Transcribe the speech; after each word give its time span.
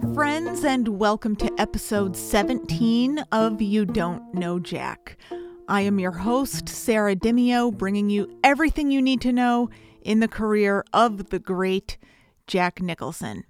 Friends, 0.00 0.64
and 0.64 0.98
welcome 0.98 1.36
to 1.36 1.52
episode 1.58 2.16
17 2.16 3.18
of 3.30 3.60
You 3.60 3.84
Don't 3.84 4.34
Know 4.34 4.58
Jack. 4.58 5.18
I 5.68 5.82
am 5.82 6.00
your 6.00 6.10
host, 6.10 6.68
Sarah 6.68 7.14
Dimio, 7.14 7.70
bringing 7.70 8.08
you 8.08 8.28
everything 8.42 8.90
you 8.90 9.02
need 9.02 9.20
to 9.20 9.32
know 9.32 9.68
in 10.00 10.20
the 10.20 10.26
career 10.26 10.84
of 10.92 11.28
the 11.28 11.38
great 11.38 11.98
Jack 12.46 12.80
Nicholson. 12.80 13.44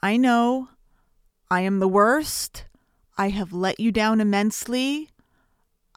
I 0.00 0.16
know 0.16 0.68
I 1.50 1.62
am 1.62 1.80
the 1.80 1.88
worst. 1.88 2.64
I 3.18 3.28
have 3.30 3.52
let 3.52 3.80
you 3.80 3.90
down 3.92 4.20
immensely. 4.20 5.10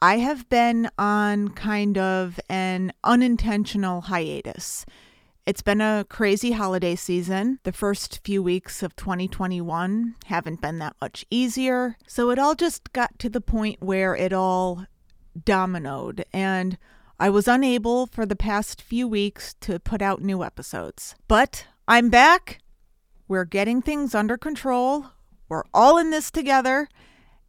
I 0.00 0.18
have 0.18 0.48
been 0.48 0.90
on 0.98 1.48
kind 1.50 1.96
of 1.96 2.38
an 2.50 2.92
unintentional 3.04 4.02
hiatus. 4.02 4.84
It's 5.46 5.60
been 5.60 5.82
a 5.82 6.06
crazy 6.08 6.52
holiday 6.52 6.96
season. 6.96 7.58
The 7.64 7.72
first 7.72 8.20
few 8.24 8.42
weeks 8.42 8.82
of 8.82 8.96
2021 8.96 10.14
haven't 10.24 10.62
been 10.62 10.78
that 10.78 10.96
much 11.02 11.26
easier. 11.30 11.98
So 12.06 12.30
it 12.30 12.38
all 12.38 12.54
just 12.54 12.94
got 12.94 13.18
to 13.18 13.28
the 13.28 13.42
point 13.42 13.82
where 13.82 14.16
it 14.16 14.32
all 14.32 14.86
dominoed, 15.38 16.24
and 16.32 16.78
I 17.20 17.28
was 17.28 17.46
unable 17.46 18.06
for 18.06 18.24
the 18.24 18.34
past 18.34 18.80
few 18.80 19.06
weeks 19.06 19.52
to 19.60 19.78
put 19.78 20.00
out 20.00 20.22
new 20.22 20.42
episodes. 20.42 21.14
But 21.28 21.66
I'm 21.86 22.08
back. 22.08 22.60
We're 23.28 23.44
getting 23.44 23.82
things 23.82 24.14
under 24.14 24.38
control. 24.38 25.10
We're 25.50 25.64
all 25.74 25.98
in 25.98 26.08
this 26.08 26.30
together. 26.30 26.88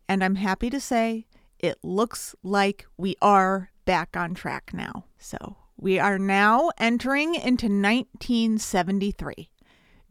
And 0.09 0.21
I'm 0.21 0.35
happy 0.35 0.69
to 0.69 0.81
say 0.81 1.27
it 1.59 1.77
looks 1.81 2.35
like 2.43 2.87
we 2.97 3.15
are 3.21 3.71
back 3.85 4.17
on 4.17 4.33
track 4.33 4.71
now. 4.73 5.05
So 5.17 5.55
we 5.77 5.99
are 5.99 6.17
now 6.17 6.71
entering 6.77 7.35
into 7.35 7.67
1973. 7.67 9.49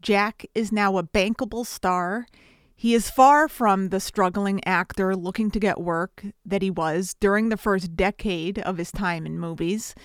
Jack 0.01 0.45
is 0.53 0.71
now 0.71 0.97
a 0.97 1.03
bankable 1.03 1.65
star. 1.65 2.27
He 2.75 2.93
is 2.93 3.09
far 3.09 3.47
from 3.47 3.89
the 3.89 3.99
struggling 3.99 4.63
actor 4.65 5.15
looking 5.15 5.49
to 5.51 5.59
get 5.59 5.81
work 5.81 6.23
that 6.45 6.61
he 6.61 6.69
was 6.69 7.15
during 7.19 7.49
the 7.49 7.57
first 7.57 7.95
decade 7.95 8.59
of 8.59 8.77
his 8.77 8.91
time 8.91 9.25
in 9.25 9.39
movies. 9.39 9.95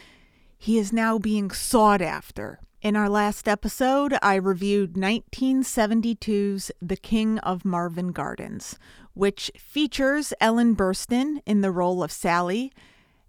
He 0.57 0.79
is 0.79 0.93
now 0.93 1.19
being 1.19 1.51
sought 1.51 2.01
after. 2.01 2.61
In 2.83 2.97
our 2.97 3.11
last 3.11 3.47
episode, 3.47 4.17
I 4.23 4.37
reviewed 4.37 4.95
1972's 4.95 6.73
The 6.81 6.97
King 6.97 7.39
of 7.41 7.65
Marvin 7.67 8.13
Gardens, 8.13 8.79
which 9.13 9.51
features 9.59 10.33
Ellen 10.41 10.75
Burstyn 10.75 11.43
in 11.45 11.61
the 11.61 11.71
role 11.71 12.03
of 12.03 12.11
Sally. 12.11 12.73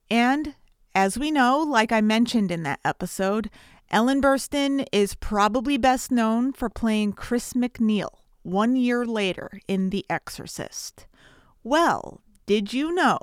And 0.09 0.56
as 0.94 1.17
we 1.17 1.31
know, 1.31 1.59
like 1.59 1.92
I 1.92 2.02
mentioned 2.02 2.52
in 2.52 2.64
that 2.64 2.80
episode, 2.84 3.50
Ellen 3.89 4.22
Burstyn 4.22 4.86
is 4.92 5.16
probably 5.16 5.78
best 5.78 6.11
known 6.11 6.53
for 6.53 6.70
playing 6.70 7.14
Chris 7.14 7.53
MacNeil 7.53 8.09
one 8.44 8.75
year 8.75 9.06
later 9.06 9.59
in 9.67 9.89
The 9.89 10.06
Exorcist. 10.09 11.08
Well, 11.64 12.22
did 12.45 12.73
you 12.73 12.94
know 12.94 13.19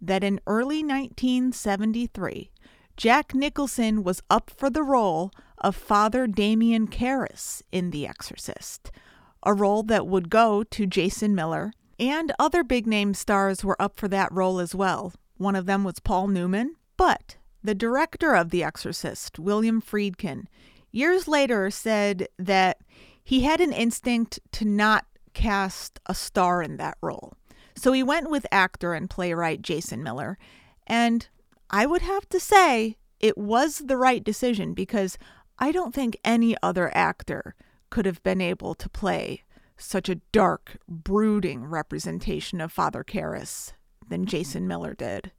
that 0.00 0.22
in 0.22 0.40
early 0.46 0.82
1973, 0.82 2.50
Jack 2.96 3.34
Nicholson 3.34 4.04
was 4.04 4.22
up 4.30 4.50
for 4.50 4.70
the 4.70 4.82
role 4.82 5.32
of 5.58 5.74
Father 5.74 6.26
Damien 6.26 6.86
Karras 6.86 7.62
in 7.72 7.90
The 7.90 8.06
Exorcist, 8.06 8.92
a 9.42 9.52
role 9.52 9.82
that 9.84 10.06
would 10.06 10.30
go 10.30 10.62
to 10.62 10.86
Jason 10.86 11.34
Miller, 11.34 11.72
and 11.98 12.32
other 12.38 12.62
big 12.62 12.86
name 12.86 13.14
stars 13.14 13.64
were 13.64 13.80
up 13.80 13.96
for 13.96 14.08
that 14.08 14.32
role 14.32 14.58
as 14.58 14.74
well. 14.74 15.12
One 15.36 15.56
of 15.56 15.66
them 15.66 15.82
was 15.82 15.98
Paul 15.98 16.28
Newman, 16.28 16.76
but 16.96 17.36
the 17.62 17.74
director 17.74 18.34
of 18.34 18.50
The 18.50 18.62
Exorcist, 18.62 19.38
William 19.38 19.80
Friedkin, 19.80 20.46
years 20.92 21.26
later 21.26 21.70
said 21.70 22.28
that 22.38 22.78
he 23.22 23.40
had 23.40 23.60
an 23.60 23.72
instinct 23.72 24.38
to 24.52 24.64
not 24.64 25.06
cast 25.32 25.98
a 26.06 26.14
star 26.14 26.62
in 26.62 26.76
that 26.76 26.98
role. 27.00 27.34
So 27.74 27.92
he 27.92 28.02
went 28.02 28.30
with 28.30 28.46
actor 28.52 28.94
and 28.94 29.10
playwright 29.10 29.62
Jason 29.62 30.02
Miller. 30.02 30.38
And 30.86 31.26
I 31.70 31.86
would 31.86 32.02
have 32.02 32.28
to 32.28 32.38
say 32.38 32.96
it 33.18 33.36
was 33.36 33.78
the 33.78 33.96
right 33.96 34.22
decision 34.22 34.74
because 34.74 35.18
I 35.58 35.72
don't 35.72 35.94
think 35.94 36.18
any 36.24 36.56
other 36.62 36.94
actor 36.94 37.54
could 37.90 38.06
have 38.06 38.22
been 38.22 38.40
able 38.40 38.74
to 38.74 38.88
play 38.88 39.42
such 39.76 40.08
a 40.08 40.20
dark, 40.32 40.76
brooding 40.88 41.64
representation 41.64 42.60
of 42.60 42.72
Father 42.72 43.02
Karras 43.02 43.72
than 44.08 44.26
Jason 44.26 44.68
Miller 44.68 44.94
did. 44.94 45.32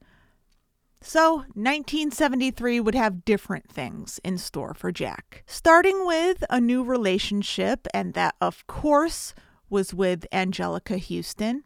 So, 1.01 1.45
1973 1.53 2.79
would 2.79 2.95
have 2.95 3.25
different 3.25 3.69
things 3.69 4.19
in 4.23 4.37
store 4.37 4.73
for 4.73 4.91
Jack. 4.91 5.43
Starting 5.45 6.05
with 6.05 6.43
a 6.49 6.59
new 6.59 6.83
relationship, 6.83 7.87
and 7.93 8.13
that, 8.15 8.35
of 8.41 8.65
course, 8.65 9.35
was 9.69 9.93
with 9.93 10.25
Anjelica 10.31 10.99
Huston. 10.99 11.63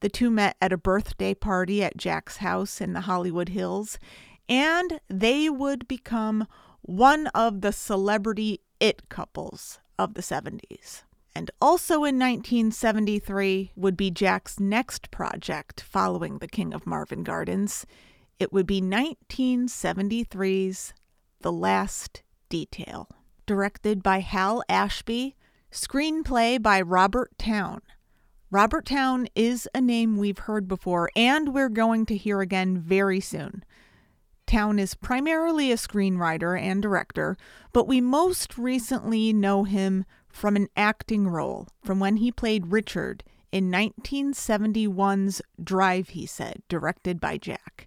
The 0.00 0.08
two 0.08 0.30
met 0.30 0.56
at 0.60 0.72
a 0.72 0.76
birthday 0.76 1.34
party 1.34 1.82
at 1.82 1.96
Jack's 1.96 2.38
house 2.38 2.80
in 2.80 2.92
the 2.92 3.02
Hollywood 3.02 3.50
Hills, 3.50 3.98
and 4.48 5.00
they 5.08 5.48
would 5.48 5.88
become 5.88 6.46
one 6.82 7.28
of 7.28 7.60
the 7.62 7.72
celebrity 7.72 8.60
it 8.80 9.08
couples 9.08 9.78
of 9.98 10.14
the 10.14 10.20
70s. 10.20 11.04
And 11.34 11.50
also 11.60 12.04
in 12.04 12.18
1973 12.18 13.72
would 13.74 13.96
be 13.96 14.10
Jack's 14.10 14.60
next 14.60 15.10
project 15.10 15.80
following 15.80 16.38
The 16.38 16.48
King 16.48 16.72
of 16.74 16.86
Marvin 16.86 17.22
Gardens. 17.24 17.86
It 18.40 18.52
would 18.52 18.66
be 18.66 18.80
1973's 18.80 20.92
The 21.42 21.52
Last 21.52 22.24
Detail, 22.48 23.08
directed 23.46 24.02
by 24.02 24.18
Hal 24.20 24.64
Ashby, 24.68 25.36
screenplay 25.70 26.60
by 26.60 26.80
Robert 26.80 27.30
Towne. 27.38 27.82
Robert 28.50 28.86
Towne 28.86 29.28
is 29.36 29.68
a 29.72 29.80
name 29.80 30.16
we've 30.16 30.38
heard 30.38 30.66
before 30.66 31.10
and 31.14 31.54
we're 31.54 31.68
going 31.68 32.06
to 32.06 32.16
hear 32.16 32.40
again 32.40 32.76
very 32.76 33.20
soon. 33.20 33.62
Towne 34.46 34.80
is 34.80 34.96
primarily 34.96 35.70
a 35.70 35.76
screenwriter 35.76 36.60
and 36.60 36.82
director, 36.82 37.36
but 37.72 37.86
we 37.86 38.00
most 38.00 38.58
recently 38.58 39.32
know 39.32 39.62
him 39.62 40.04
from 40.28 40.56
an 40.56 40.66
acting 40.76 41.28
role 41.28 41.68
from 41.84 42.00
when 42.00 42.16
he 42.16 42.32
played 42.32 42.72
Richard 42.72 43.22
in 43.52 43.70
1971's 43.70 45.40
Drive, 45.62 46.08
he 46.10 46.26
said, 46.26 46.64
directed 46.68 47.20
by 47.20 47.38
Jack. 47.38 47.86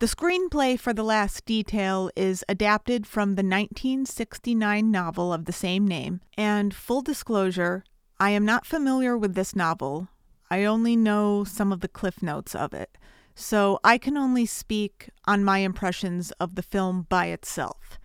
The 0.00 0.06
screenplay 0.06 0.80
for 0.80 0.94
The 0.94 1.02
Last 1.02 1.44
Detail 1.44 2.10
is 2.16 2.42
adapted 2.48 3.06
from 3.06 3.34
the 3.34 3.42
1969 3.42 4.90
novel 4.90 5.30
of 5.30 5.44
the 5.44 5.52
same 5.52 5.86
name, 5.86 6.22
and 6.38 6.72
full 6.72 7.02
disclosure, 7.02 7.84
I 8.18 8.30
am 8.30 8.46
not 8.46 8.64
familiar 8.64 9.18
with 9.18 9.34
this 9.34 9.54
novel. 9.54 10.08
I 10.50 10.64
only 10.64 10.96
know 10.96 11.44
some 11.44 11.70
of 11.70 11.80
the 11.80 11.86
cliff 11.88 12.22
notes 12.22 12.54
of 12.54 12.72
it, 12.72 12.96
so 13.34 13.78
I 13.84 13.98
can 13.98 14.16
only 14.16 14.46
speak 14.46 15.10
on 15.26 15.44
my 15.44 15.58
impressions 15.58 16.30
of 16.40 16.54
the 16.54 16.62
film 16.62 17.04
by 17.10 17.26
itself. 17.26 17.98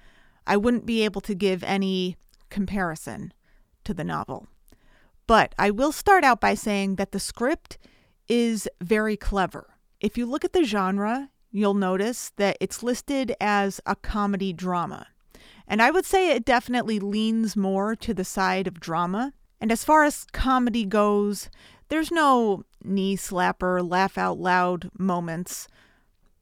I 0.46 0.58
wouldn't 0.58 0.86
be 0.86 1.06
able 1.06 1.22
to 1.22 1.34
give 1.34 1.64
any 1.64 2.18
comparison 2.50 3.32
to 3.86 3.94
the 3.94 4.04
novel. 4.04 4.50
But 5.28 5.56
I 5.58 5.72
will 5.72 5.94
start 5.94 6.26
out 6.26 6.42
by 6.42 6.56
saying 6.56 6.98
that 6.98 7.14
the 7.14 7.22
script 7.22 7.78
is 8.28 8.68
very 8.82 9.16
clever. 9.16 9.78
If 10.02 10.18
you 10.18 10.26
look 10.26 10.44
at 10.44 10.52
the 10.52 10.66
genre, 10.66 11.30
you'll 11.56 11.74
notice 11.74 12.32
that 12.36 12.58
it's 12.60 12.84
listed 12.84 13.34
as 13.40 13.80
a 13.86 13.96
comedy 13.96 14.52
drama. 14.52 15.08
And 15.68 15.82
I 15.82 15.90
would 15.90 16.06
say 16.06 16.32
it 16.32 16.44
definitely 16.44 17.00
leans 17.00 17.56
more 17.56 17.96
to 17.96 18.14
the 18.14 18.26
side 18.26 18.68
of 18.68 18.80
drama. 18.80 19.32
And 19.62 19.72
as 19.72 19.84
far 19.84 20.04
as 20.04 20.28
comedy 20.34 20.86
goes, 20.86 21.50
there's 21.88 22.12
no 22.12 22.64
knee 22.84 23.16
slapper, 23.16 23.90
laugh 23.90 24.18
out 24.18 24.38
loud 24.38 24.90
moments. 25.00 25.68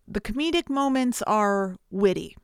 The 0.07 0.19
comedic 0.19 0.67
moments 0.67 1.21
are 1.21 1.77
witty. 1.91 2.35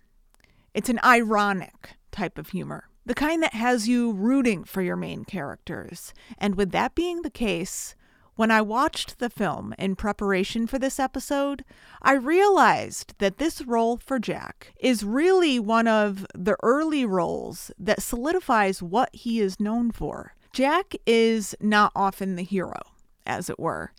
It's 0.76 0.90
an 0.90 1.00
ironic 1.04 1.96
type 2.12 2.38
of 2.38 2.50
humor, 2.50 2.88
the 3.04 3.16
kind 3.16 3.42
that 3.42 3.56
has 3.56 3.90
you 3.90 4.12
rooting 4.12 4.64
for 4.64 4.84
your 4.84 4.96
main 4.96 5.26
characters. 5.26 6.14
And 6.38 6.54
with 6.54 6.72
that 6.72 6.94
being 6.94 7.24
the 7.24 7.32
case, 7.32 7.96
when 8.40 8.52
I 8.52 8.62
watched 8.62 9.20
the 9.20 9.30
film 9.30 9.76
in 9.78 9.98
preparation 9.98 10.66
for 10.66 10.80
this 10.80 10.98
episode, 10.98 11.66
I 12.02 12.14
realized 12.14 13.16
that 13.18 13.38
this 13.38 13.62
role 13.64 13.98
for 13.98 14.18
Jack 14.18 14.72
is 14.80 15.04
really 15.04 15.60
one 15.60 15.90
of 15.90 16.26
the 16.34 16.56
early 16.64 17.04
roles 17.04 17.70
that 17.78 18.02
solidifies 18.02 18.82
what 18.82 19.10
he 19.12 19.42
is 19.42 19.60
known 19.60 19.92
for. 19.92 20.36
Jack 20.54 20.96
is 21.06 21.54
not 21.60 21.92
often 21.98 22.38
the 22.38 22.44
hero, 22.44 22.80
as 23.26 23.50
it 23.50 23.60
were, 23.60 23.92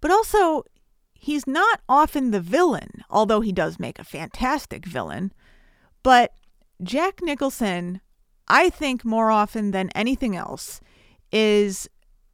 but 0.00 0.10
also 0.10 0.64
he's 1.14 1.46
not 1.46 1.80
often 1.88 2.32
the 2.32 2.40
villain, 2.40 3.04
although 3.08 3.40
he 3.40 3.52
does 3.52 3.78
make 3.78 4.00
a 4.00 4.04
fantastic 4.04 4.84
villain. 4.84 5.32
But 6.02 6.32
Jack 6.82 7.20
Nicholson, 7.22 8.00
I 8.48 8.68
think 8.68 9.04
more 9.04 9.30
often 9.30 9.70
than 9.70 9.90
anything 9.90 10.34
else, 10.34 10.80
is 11.30 11.88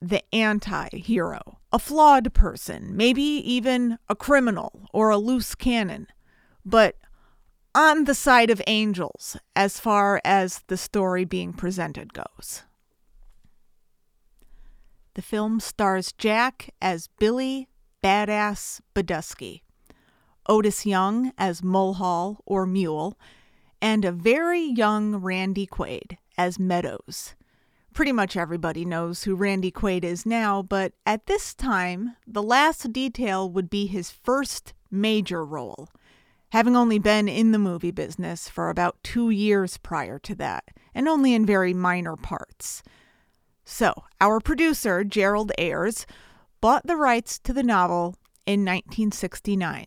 the 0.08 0.22
anti 0.34 0.88
hero, 0.98 1.58
a 1.72 1.78
flawed 1.78 2.32
person, 2.32 2.96
maybe 2.96 3.22
even 3.22 3.98
a 4.08 4.14
criminal 4.14 4.88
or 4.92 5.10
a 5.10 5.16
loose 5.16 5.54
cannon, 5.54 6.06
but 6.64 6.96
on 7.74 8.04
the 8.04 8.14
side 8.14 8.50
of 8.50 8.62
angels 8.66 9.36
as 9.54 9.78
far 9.78 10.20
as 10.24 10.62
the 10.68 10.76
story 10.76 11.24
being 11.24 11.52
presented 11.52 12.14
goes. 12.14 12.62
The 15.14 15.22
film 15.22 15.60
stars 15.60 16.12
Jack 16.12 16.70
as 16.80 17.08
Billy 17.18 17.68
Badass 18.02 18.80
Buddusky, 18.94 19.62
Otis 20.48 20.86
Young 20.86 21.32
as 21.36 21.62
Mulhall 21.62 22.42
or 22.46 22.66
Mule, 22.66 23.18
and 23.82 24.04
a 24.04 24.12
very 24.12 24.62
young 24.62 25.16
Randy 25.16 25.66
Quaid 25.66 26.18
as 26.38 26.58
Meadows. 26.58 27.34
Pretty 27.96 28.12
much 28.12 28.37
everybody 28.37 28.84
knows 28.84 29.22
who 29.22 29.34
Randy 29.34 29.70
Quaid 29.70 30.04
is 30.04 30.26
now, 30.26 30.60
but 30.60 30.93
at 31.06 31.25
this 31.25 31.54
time, 31.54 32.14
the 32.26 32.43
last 32.43 32.93
detail 32.93 33.48
would 33.48 33.70
be 33.70 33.87
his 33.87 34.10
first 34.10 34.75
major 34.90 35.43
role, 35.43 35.88
having 36.50 36.76
only 36.76 36.98
been 36.98 37.26
in 37.26 37.52
the 37.52 37.58
movie 37.58 37.90
business 37.90 38.50
for 38.50 38.69
about 38.69 39.02
two 39.02 39.31
years 39.31 39.78
prior 39.78 40.19
to 40.19 40.34
that, 40.34 40.64
and 40.94 41.08
only 41.08 41.32
in 41.32 41.46
very 41.46 41.72
minor 41.72 42.16
parts. 42.16 42.82
So, 43.64 43.94
our 44.20 44.40
producer, 44.40 45.02
Gerald 45.02 45.50
Ayers, 45.56 46.04
bought 46.60 46.87
the 46.87 46.96
rights 46.96 47.38
to 47.38 47.54
the 47.54 47.62
novel 47.62 48.14
in 48.44 48.60
1969. 48.60 49.87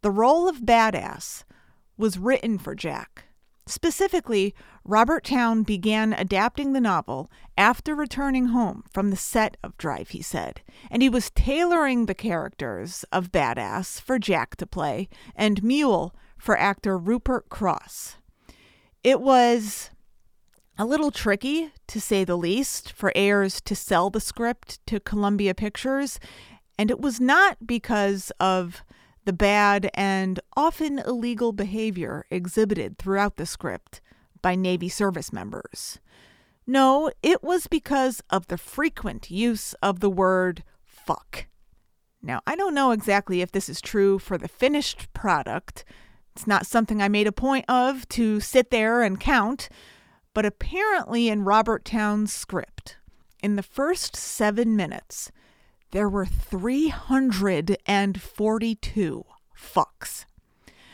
The 0.00 0.10
role 0.10 0.48
of 0.48 0.62
badass 0.62 1.44
was 1.98 2.16
written 2.16 2.56
for 2.56 2.74
Jack. 2.74 3.24
Specifically, 3.66 4.54
Robert 4.86 5.24
Towne 5.24 5.62
began 5.62 6.12
adapting 6.12 6.74
the 6.74 6.80
novel 6.80 7.30
after 7.56 7.94
returning 7.94 8.46
home 8.46 8.84
from 8.92 9.08
the 9.08 9.16
set 9.16 9.56
of 9.62 9.78
Drive, 9.78 10.10
he 10.10 10.20
said, 10.20 10.60
and 10.90 11.02
he 11.02 11.08
was 11.08 11.30
tailoring 11.30 12.04
the 12.04 12.14
characters 12.14 13.04
of 13.10 13.32
Badass 13.32 13.98
for 13.98 14.18
Jack 14.18 14.56
to 14.56 14.66
play 14.66 15.08
and 15.34 15.62
Mule 15.62 16.14
for 16.36 16.58
actor 16.58 16.98
Rupert 16.98 17.48
Crosse. 17.48 18.16
It 19.02 19.22
was 19.22 19.90
a 20.76 20.84
little 20.84 21.10
tricky, 21.10 21.72
to 21.86 22.00
say 22.00 22.24
the 22.24 22.36
least, 22.36 22.92
for 22.92 23.10
Ayers 23.16 23.62
to 23.62 23.74
sell 23.74 24.10
the 24.10 24.20
script 24.20 24.84
to 24.86 25.00
Columbia 25.00 25.54
Pictures, 25.54 26.20
and 26.78 26.90
it 26.90 27.00
was 27.00 27.20
not 27.20 27.66
because 27.66 28.32
of 28.38 28.82
the 29.24 29.32
bad 29.32 29.90
and 29.94 30.40
often 30.54 30.98
illegal 30.98 31.52
behavior 31.52 32.26
exhibited 32.30 32.98
throughout 32.98 33.36
the 33.36 33.46
script 33.46 34.02
by 34.44 34.54
Navy 34.54 34.88
service 34.90 35.32
members. 35.32 35.98
No, 36.66 37.10
it 37.22 37.42
was 37.42 37.66
because 37.66 38.20
of 38.28 38.48
the 38.48 38.58
frequent 38.58 39.30
use 39.30 39.72
of 39.82 40.00
the 40.00 40.10
word 40.10 40.62
fuck. 40.84 41.46
Now, 42.22 42.42
I 42.46 42.54
don't 42.54 42.74
know 42.74 42.90
exactly 42.90 43.40
if 43.40 43.52
this 43.52 43.70
is 43.70 43.80
true 43.80 44.18
for 44.18 44.36
the 44.36 44.46
finished 44.46 45.10
product. 45.14 45.86
It's 46.36 46.46
not 46.46 46.66
something 46.66 47.00
I 47.00 47.08
made 47.08 47.26
a 47.26 47.32
point 47.32 47.64
of 47.70 48.06
to 48.10 48.38
sit 48.38 48.70
there 48.70 49.02
and 49.02 49.18
count, 49.18 49.70
but 50.34 50.44
apparently, 50.44 51.30
in 51.30 51.44
Robert 51.44 51.86
Towne's 51.86 52.34
script, 52.34 52.98
in 53.42 53.56
the 53.56 53.62
first 53.62 54.14
seven 54.14 54.76
minutes, 54.76 55.32
there 55.92 56.08
were 56.08 56.26
342 56.26 59.24
fucks. 59.56 60.26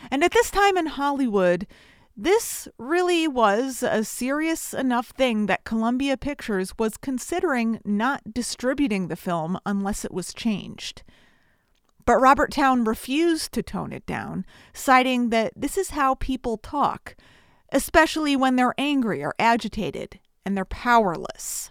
And 0.09 0.23
at 0.23 0.31
this 0.31 0.53
time 0.53 0.77
in 0.77 0.87
Hollywood, 0.87 1.67
this 2.17 2.69
really 2.79 3.27
was 3.27 3.83
a 3.83 4.05
serious 4.05 4.75
enough 4.75 5.09
thing 5.09 5.47
that 5.47 5.65
Columbia 5.65 6.17
Pictures 6.17 6.75
was 6.79 6.97
considering 6.97 7.81
not 7.85 8.35
distributing 8.35 9.09
the 9.09 9.17
film 9.17 9.59
unless 9.65 10.05
it 10.05 10.13
was 10.13 10.35
changed. 10.35 11.03
But 12.05 12.21
Robert 12.21 12.53
Towne 12.53 12.85
refused 12.85 13.53
to 13.53 13.63
tone 13.63 13.93
it 13.93 14.05
down, 14.07 14.45
citing 14.73 15.31
that 15.31 15.53
this 15.55 15.79
is 15.79 15.91
how 15.91 16.15
people 16.17 16.57
talk 16.57 17.15
especially 17.73 18.37
when 18.37 18.57
they're 18.57 18.75
angry 18.79 19.23
or 19.23 19.35
agitated 19.39 20.19
and 20.45 20.57
they're 20.57 20.65
powerless. 20.65 21.71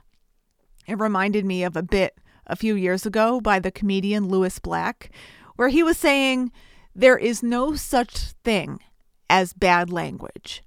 It 0.88 1.00
reminded 1.00 1.46
me 1.46 1.64
of 1.64 1.76
a 1.76 1.84
bit 1.84 2.18
a 2.48 2.56
few 2.56 2.76
years 2.76 3.06
ago 3.06 3.40
by 3.40 3.60
the 3.60 3.72
comedian 3.72 4.28
Lewis 4.28 4.60
Black, 4.60 5.12
where 5.56 5.70
he 5.70 5.84
was 5.84 5.98
saying, 5.98 6.52
There 6.96 7.18
is 7.18 7.44
no 7.44 7.76
such 7.76 8.18
thing 8.44 8.80
as 9.30 9.54
bad 9.54 9.92
language. 9.92 10.64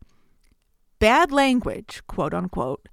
Bad 0.98 1.32
language, 1.32 2.02
quote 2.06 2.32
unquote, 2.32 2.88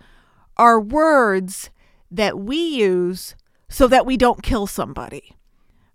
are 0.58 0.80
words 0.80 1.70
that 2.10 2.40
we 2.40 2.58
use 2.58 3.36
so 3.70 3.88
that 3.88 4.06
we 4.06 4.18
don't 4.18 4.44
kill 4.44 4.68
somebody. 4.68 5.34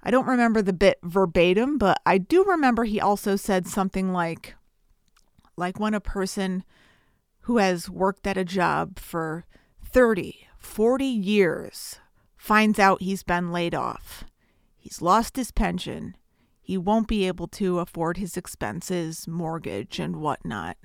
I 0.03 0.11
don't 0.11 0.27
remember 0.27 0.63
the 0.63 0.73
bit 0.73 0.99
verbatim, 1.03 1.79
but 1.79 1.99
I 2.07 2.19
do 2.19 2.45
remember 2.45 2.85
he 2.85 3.01
also 3.01 3.37
said 3.37 3.67
something 3.67 4.13
like, 4.13 4.55
like 5.57 5.81
when 5.81 5.95
a 5.95 6.01
person 6.01 6.63
who 7.41 7.59
has 7.59 7.91
worked 7.91 8.27
at 8.27 8.37
a 8.37 8.45
job 8.45 8.99
for 8.99 9.45
30, 9.85 10.47
40 10.59 11.05
years 11.05 11.99
finds 12.37 12.79
out 12.79 13.03
he's 13.03 13.23
been 13.23 13.51
laid 13.51 13.75
off. 13.75 14.25
He's 14.77 15.01
lost 15.01 15.37
his 15.37 15.51
pension. 15.51 16.17
He 16.65 16.79
won't 16.79 17.09
be 17.09 17.27
able 17.27 17.47
to 17.49 17.79
afford 17.79 18.17
his 18.17 18.39
expenses, 18.39 19.29
mortgage, 19.29 19.99
and 19.99 20.17
whatnot. 20.17 20.79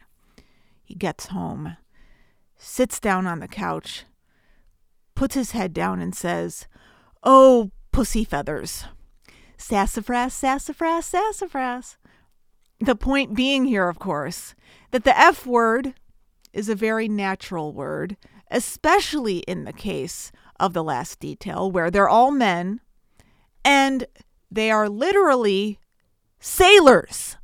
He 0.83 0.93
gets 0.93 1.27
home, 1.27 1.77
sits 2.57 2.99
down 2.99 3.25
on 3.25 3.39
the 3.39 3.47
couch, 3.47 4.03
puts 5.15 5.35
his 5.35 5.51
head 5.51 5.73
down, 5.73 6.01
and 6.01 6.13
says, 6.13 6.67
Oh, 7.23 7.71
pussy 7.93 8.25
feathers. 8.25 8.83
Sassafras, 9.55 10.33
sassafras, 10.33 11.05
sassafras. 11.05 11.95
The 12.81 12.95
point 12.95 13.33
being 13.33 13.63
here, 13.63 13.87
of 13.87 13.99
course, 13.99 14.55
that 14.91 15.05
the 15.05 15.17
F 15.17 15.45
word 15.45 15.93
is 16.51 16.67
a 16.67 16.75
very 16.75 17.07
natural 17.07 17.71
word, 17.71 18.17
especially 18.51 19.37
in 19.39 19.63
the 19.63 19.71
case 19.71 20.33
of 20.59 20.73
the 20.73 20.83
last 20.83 21.21
detail, 21.21 21.71
where 21.71 21.89
they're 21.89 22.09
all 22.09 22.31
men 22.31 22.81
and 23.63 24.05
they 24.51 24.71
are 24.71 24.89
literally 24.89 25.79
sailors. 26.39 27.37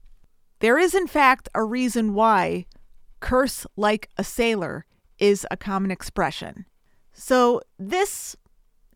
There 0.59 0.77
is, 0.77 0.95
in 0.95 1.07
fact, 1.07 1.49
a 1.53 1.63
reason 1.63 2.13
why 2.13 2.65
curse 3.19 3.65
like 3.75 4.09
a 4.17 4.23
sailor 4.23 4.85
is 5.19 5.45
a 5.49 5.57
common 5.57 5.91
expression. 5.91 6.65
So, 7.13 7.61
this 7.79 8.35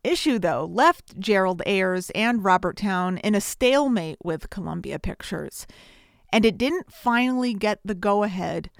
issue, 0.04 0.38
though, 0.38 0.64
left 0.64 1.18
Gerald 1.18 1.62
Ayers 1.66 2.10
and 2.10 2.44
Robert 2.44 2.76
Towne 2.76 3.18
in 3.18 3.34
a 3.34 3.40
stalemate 3.40 4.18
with 4.22 4.50
Columbia 4.50 4.98
Pictures. 4.98 5.66
And 6.32 6.44
it 6.44 6.58
didn't 6.58 6.92
finally 6.92 7.54
get 7.54 7.80
the 7.84 7.94
go 7.94 8.22
ahead 8.22 8.70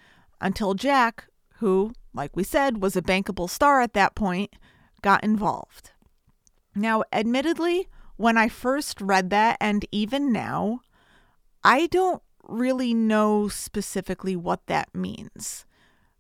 until 0.40 0.74
Jack, 0.74 1.26
who, 1.56 1.92
like 2.14 2.36
we 2.36 2.44
said, 2.44 2.82
was 2.82 2.96
a 2.96 3.02
bankable 3.02 3.50
star 3.50 3.80
at 3.80 3.92
that 3.94 4.14
point, 4.14 4.54
got 5.02 5.24
involved. 5.24 5.90
Now, 6.74 7.02
admittedly, 7.12 7.88
when 8.20 8.36
I 8.36 8.50
first 8.50 9.00
read 9.00 9.30
that, 9.30 9.56
and 9.62 9.86
even 9.90 10.30
now, 10.30 10.82
I 11.64 11.86
don't 11.86 12.22
really 12.46 12.92
know 12.92 13.48
specifically 13.48 14.36
what 14.36 14.66
that 14.66 14.94
means. 14.94 15.64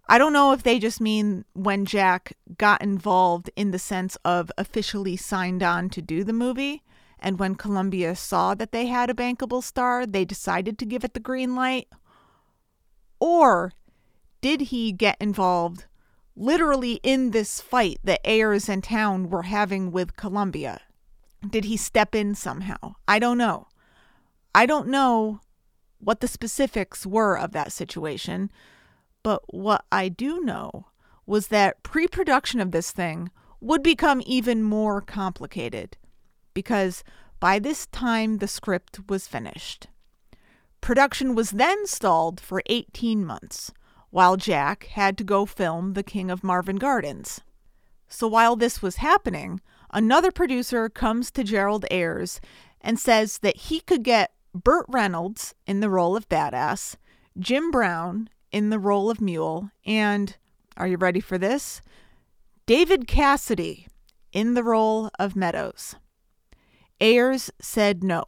I 0.08 0.16
don't 0.16 0.32
know 0.32 0.52
if 0.52 0.62
they 0.62 0.78
just 0.78 0.98
mean 0.98 1.44
when 1.52 1.84
Jack 1.84 2.32
got 2.56 2.80
involved 2.80 3.50
in 3.54 3.70
the 3.70 3.78
sense 3.78 4.16
of 4.24 4.50
officially 4.56 5.18
signed 5.18 5.62
on 5.62 5.90
to 5.90 6.00
do 6.00 6.24
the 6.24 6.32
movie, 6.32 6.82
and 7.18 7.38
when 7.38 7.54
Columbia 7.54 8.16
saw 8.16 8.54
that 8.54 8.72
they 8.72 8.86
had 8.86 9.10
a 9.10 9.14
bankable 9.14 9.62
star, 9.62 10.06
they 10.06 10.24
decided 10.24 10.78
to 10.78 10.86
give 10.86 11.04
it 11.04 11.12
the 11.12 11.20
green 11.20 11.54
light? 11.54 11.88
Or 13.20 13.72
did 14.40 14.62
he 14.72 14.90
get 14.92 15.18
involved 15.20 15.84
literally 16.34 16.94
in 17.02 17.32
this 17.32 17.60
fight 17.60 17.98
that 18.04 18.26
Ayers 18.26 18.70
and 18.70 18.82
Towne 18.82 19.28
were 19.28 19.42
having 19.42 19.92
with 19.92 20.16
Columbia? 20.16 20.80
Did 21.48 21.64
he 21.64 21.76
step 21.76 22.14
in 22.14 22.34
somehow? 22.34 22.94
I 23.08 23.18
don't 23.18 23.38
know. 23.38 23.68
I 24.54 24.66
don't 24.66 24.88
know 24.88 25.40
what 25.98 26.20
the 26.20 26.28
specifics 26.28 27.06
were 27.06 27.38
of 27.38 27.52
that 27.52 27.72
situation, 27.72 28.50
but 29.22 29.42
what 29.54 29.84
I 29.92 30.08
do 30.08 30.40
know 30.40 30.86
was 31.26 31.48
that 31.48 31.82
pre 31.82 32.08
production 32.08 32.60
of 32.60 32.72
this 32.72 32.90
thing 32.90 33.30
would 33.60 33.82
become 33.82 34.22
even 34.26 34.62
more 34.62 35.00
complicated 35.00 35.96
because 36.54 37.04
by 37.38 37.58
this 37.58 37.86
time 37.86 38.38
the 38.38 38.48
script 38.48 39.08
was 39.08 39.26
finished. 39.26 39.86
Production 40.80 41.34
was 41.34 41.50
then 41.50 41.86
stalled 41.86 42.40
for 42.40 42.62
18 42.66 43.24
months, 43.24 43.72
while 44.10 44.36
Jack 44.36 44.84
had 44.84 45.16
to 45.18 45.24
go 45.24 45.46
film 45.46 45.92
The 45.92 46.02
King 46.02 46.30
of 46.30 46.42
Marvin 46.42 46.76
Gardens. 46.76 47.40
So 48.08 48.26
while 48.26 48.56
this 48.56 48.82
was 48.82 48.96
happening, 48.96 49.60
another 49.92 50.30
producer 50.30 50.88
comes 50.88 51.30
to 51.32 51.44
Gerald 51.44 51.84
Ayers 51.90 52.40
and 52.80 52.98
says 52.98 53.38
that 53.38 53.56
he 53.56 53.80
could 53.80 54.02
get 54.02 54.32
Burt 54.54 54.86
Reynolds 54.88 55.54
in 55.66 55.80
the 55.80 55.90
role 55.90 56.16
of 56.16 56.28
Badass, 56.28 56.96
Jim 57.38 57.70
Brown 57.70 58.28
in 58.50 58.70
the 58.70 58.78
role 58.78 59.10
of 59.10 59.20
Mule, 59.20 59.70
and, 59.86 60.36
are 60.76 60.88
you 60.88 60.96
ready 60.96 61.20
for 61.20 61.38
this? 61.38 61.82
David 62.66 63.06
Cassidy 63.06 63.86
in 64.32 64.54
the 64.54 64.64
role 64.64 65.10
of 65.18 65.36
Meadows. 65.36 65.96
Ayers 67.00 67.50
said 67.60 68.04
no. 68.04 68.24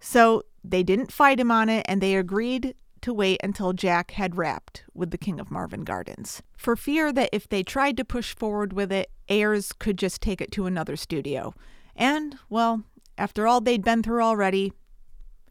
So 0.00 0.42
they 0.64 0.82
didn't 0.82 1.12
fight 1.12 1.40
him 1.40 1.50
on 1.50 1.68
it 1.68 1.86
and 1.88 2.00
they 2.00 2.16
agreed 2.16 2.74
to 3.02 3.12
wait 3.14 3.40
until 3.42 3.72
Jack 3.72 4.12
had 4.12 4.36
wrapped 4.36 4.84
with 4.94 5.10
the 5.10 5.18
King 5.18 5.40
of 5.40 5.50
Marvin 5.50 5.84
Gardens, 5.84 6.42
for 6.56 6.76
fear 6.76 7.12
that 7.12 7.30
if 7.32 7.48
they 7.48 7.62
tried 7.62 7.96
to 7.96 8.04
push 8.04 8.34
forward 8.34 8.72
with 8.72 8.92
it, 8.92 9.10
Ayers 9.28 9.72
could 9.72 9.98
just 9.98 10.20
take 10.20 10.40
it 10.40 10.52
to 10.52 10.66
another 10.66 10.96
studio. 10.96 11.54
And, 11.96 12.38
well, 12.48 12.84
after 13.16 13.46
all 13.46 13.60
they'd 13.60 13.84
been 13.84 14.02
through 14.02 14.22
already, 14.22 14.72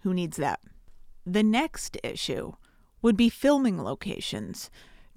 who 0.01 0.13
needs 0.13 0.38
that? 0.38 0.60
The 1.25 1.44
next 1.44 1.98
issue 2.04 2.54
would 3.01 3.18
be 3.18 3.30
filming 3.30 3.84
locations. 3.84 4.70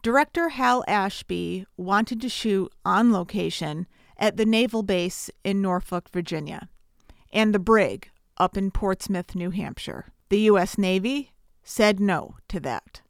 Director 0.03 0.51
Hal 0.51 0.85
Ashby 0.89 1.67
wanted 1.77 2.21
to 2.21 2.29
shoot 2.29 2.73
on 2.85 3.13
location 3.13 3.87
at 4.17 4.37
the 4.37 4.47
naval 4.47 4.83
base 4.83 5.31
in 5.45 5.63
Norfolk, 5.63 6.09
Virginia, 6.11 6.69
and 7.33 7.55
the 7.55 7.59
brig 7.59 8.11
up 8.37 8.57
in 8.57 8.71
Portsmouth, 8.71 9.35
New 9.35 9.51
Hampshire. 9.51 10.07
The 10.31 10.41
U.S. 10.41 10.79
Navy 10.79 11.33
said 11.63 12.01
no 12.01 12.37
to 12.49 12.61
that. 12.61 13.03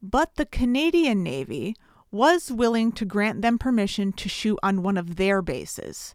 But 0.00 0.36
the 0.36 0.46
Canadian 0.46 1.22
Navy 1.22 1.74
was 2.10 2.50
willing 2.50 2.92
to 2.92 3.04
grant 3.04 3.42
them 3.42 3.58
permission 3.58 4.12
to 4.12 4.28
shoot 4.28 4.58
on 4.62 4.82
one 4.82 4.96
of 4.96 5.16
their 5.16 5.42
bases. 5.42 6.14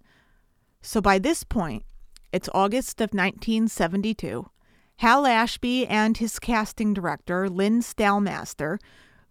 So 0.82 1.02
by 1.02 1.20
this 1.20 1.44
point, 1.44 1.84
it's 2.32 2.50
August 2.54 3.00
of 3.00 3.14
1972. 3.14 4.50
Hal 4.98 5.26
Ashby 5.26 5.86
and 5.88 6.18
his 6.18 6.40
casting 6.40 6.94
director, 6.94 7.50
Lynn 7.50 7.82
Stalmaster, 7.82 8.80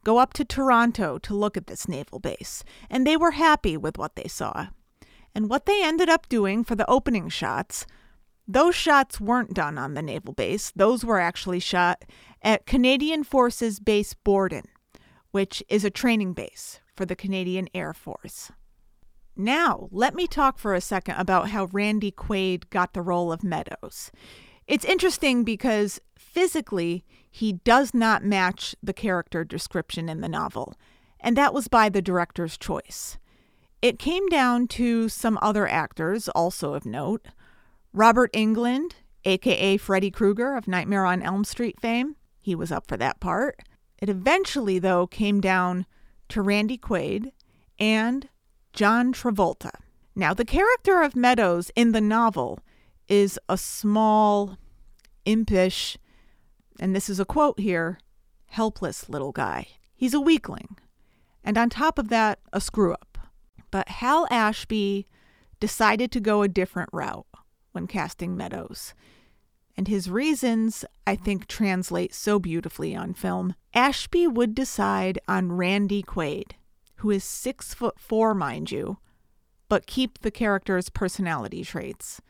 go 0.05 0.19
up 0.19 0.33
to 0.35 0.45
Toronto 0.45 1.19
to 1.19 1.35
look 1.35 1.57
at 1.57 1.67
this 1.67 1.89
naval 1.89 2.19
base, 2.19 2.65
and 2.91 3.07
they 3.07 3.17
were 3.17 3.33
happy 3.33 3.77
with 3.77 3.99
what 3.99 4.17
they 4.17 4.29
saw. 4.29 4.69
And 5.35 5.49
what 5.49 5.67
they 5.67 5.83
ended 5.83 6.09
up 6.09 6.29
doing 6.29 6.63
for 6.63 6.75
the 6.75 6.89
opening 6.91 7.29
shots 7.29 7.87
those 8.49 8.75
shots 8.75 9.21
weren't 9.21 9.55
done 9.55 9.79
on 9.79 9.95
the 9.95 10.03
naval 10.03 10.35
base. 10.35 10.73
Those 10.75 11.05
were 11.05 11.21
actually 11.21 11.61
shot 11.61 12.05
at 12.43 12.67
Canadian 12.67 13.25
Forces 13.25 13.79
Base 13.81 14.15
Borden, 14.15 14.67
which 15.31 15.63
is 15.69 15.85
a 15.85 15.91
training 15.91 16.33
base 16.33 16.81
for 16.95 17.07
the 17.07 17.17
Canadian 17.17 17.69
Air 17.75 17.93
Force. 17.95 18.51
Now, 19.37 19.89
let 19.91 20.15
me 20.15 20.27
talk 20.27 20.59
for 20.59 20.75
a 20.75 20.81
second 20.81 21.15
about 21.17 21.51
how 21.51 21.69
Randy 21.73 22.11
Quaid 22.11 22.69
got 22.69 22.93
the 22.93 23.01
role 23.01 23.33
of 23.33 23.43
Meadows. 23.43 24.11
It's 24.67 24.85
interesting 24.85 25.43
because 25.43 26.01
physically, 26.19 27.05
he 27.31 27.55
does 27.55 27.95
not 27.95 28.25
match 28.25 28.77
the 28.83 28.93
character 28.93 29.43
description 29.43 30.09
in 30.09 30.21
the 30.21 30.29
novel, 30.29 30.75
and 31.19 31.37
that 31.37 31.55
was 31.55 31.69
by 31.69 31.89
the 31.89 32.03
director's 32.03 32.59
choice. 32.59 33.17
It 33.81 33.99
came 33.99 34.29
down 34.29 34.69
to 34.69 35.09
some 35.09 35.39
other 35.41 35.67
actors, 35.67 36.29
also 36.29 36.75
of 36.75 36.85
note. 36.85 37.29
Robert 37.93 38.33
Englund, 38.33 38.93
aka 39.25 39.77
Freddy 39.77 40.11
Krueger 40.11 40.57
of 40.57 40.69
Nightmare 40.69 41.07
on 41.07 41.23
Elm 41.23 41.45
Street 41.45 41.81
fame, 41.81 42.17
he 42.43 42.55
was 42.55 42.71
up 42.71 42.87
for 42.87 42.97
that 42.99 43.21
part. 43.21 43.63
It 43.99 44.09
eventually, 44.09 44.79
though, 44.79 45.07
came 45.07 45.41
down 45.41 45.87
to 46.29 46.43
Randy 46.43 46.77
Quaid 46.77 47.33
and 47.79 48.29
John 48.73 49.13
Travolta. 49.13 49.71
Now, 50.15 50.35
the 50.35 50.45
character 50.45 51.03
of 51.03 51.17
Meadows 51.17 51.71
in 51.75 51.93
the 51.93 52.01
novel 52.01 52.61
is 53.09 53.39
a 53.49 53.57
small, 53.57 54.59
impish, 55.25 55.97
and 56.81 56.95
this 56.95 57.09
is 57.09 57.21
a 57.21 57.25
quote 57.25 57.61
here, 57.61 57.99
helpless 58.47 59.09
little 59.09 59.33
guy. 59.33 59.69
He's 59.95 60.15
a 60.15 60.21
weakling. 60.21 60.77
And 61.45 61.57
on 61.57 61.71
top 61.71 61.99
of 61.99 62.09
that, 62.09 62.41
a 62.53 62.61
screw 62.61 62.93
up. 62.93 63.19
But 63.71 63.89
Hal 63.89 64.27
Ashby 64.31 65.07
decided 65.61 66.11
to 66.13 66.21
go 66.21 66.43
a 66.43 66.49
different 66.49 66.91
route 66.93 67.27
when 67.73 67.87
casting 67.87 68.37
Meadows. 68.37 68.95
And 69.77 69.89
his 69.89 70.11
reasons, 70.11 70.85
I 71.07 71.17
think, 71.17 71.47
translate 71.47 72.15
so 72.15 72.39
beautifully 72.39 72.95
on 72.95 73.15
film. 73.15 73.55
Ashby 73.75 74.27
would 74.27 74.55
decide 74.55 75.19
on 75.27 75.53
Randy 75.53 76.03
Quaid, 76.03 76.53
who 76.97 77.11
is 77.11 77.25
six 77.25 77.73
foot 77.73 77.99
four, 77.99 78.35
mind 78.35 78.71
you, 78.71 78.99
but 79.69 79.87
keep 79.87 80.19
the 80.19 80.31
character's 80.31 80.91
personality 80.91 81.65
traits. 81.65 82.21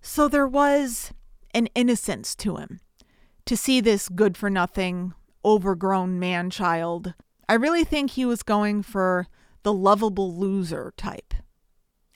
So 0.00 0.28
there 0.28 0.48
was 0.48 1.12
an 1.54 1.68
innocence 1.74 2.34
to 2.36 2.56
him. 2.56 2.80
To 3.46 3.56
see 3.56 3.80
this 3.80 4.08
good 4.08 4.36
for 4.36 4.50
nothing, 4.50 5.14
overgrown 5.44 6.18
man 6.18 6.50
child, 6.50 7.14
I 7.48 7.54
really 7.54 7.84
think 7.84 8.10
he 8.10 8.24
was 8.24 8.42
going 8.42 8.82
for 8.82 9.28
the 9.62 9.72
lovable 9.72 10.34
loser 10.34 10.92
type. 10.96 11.34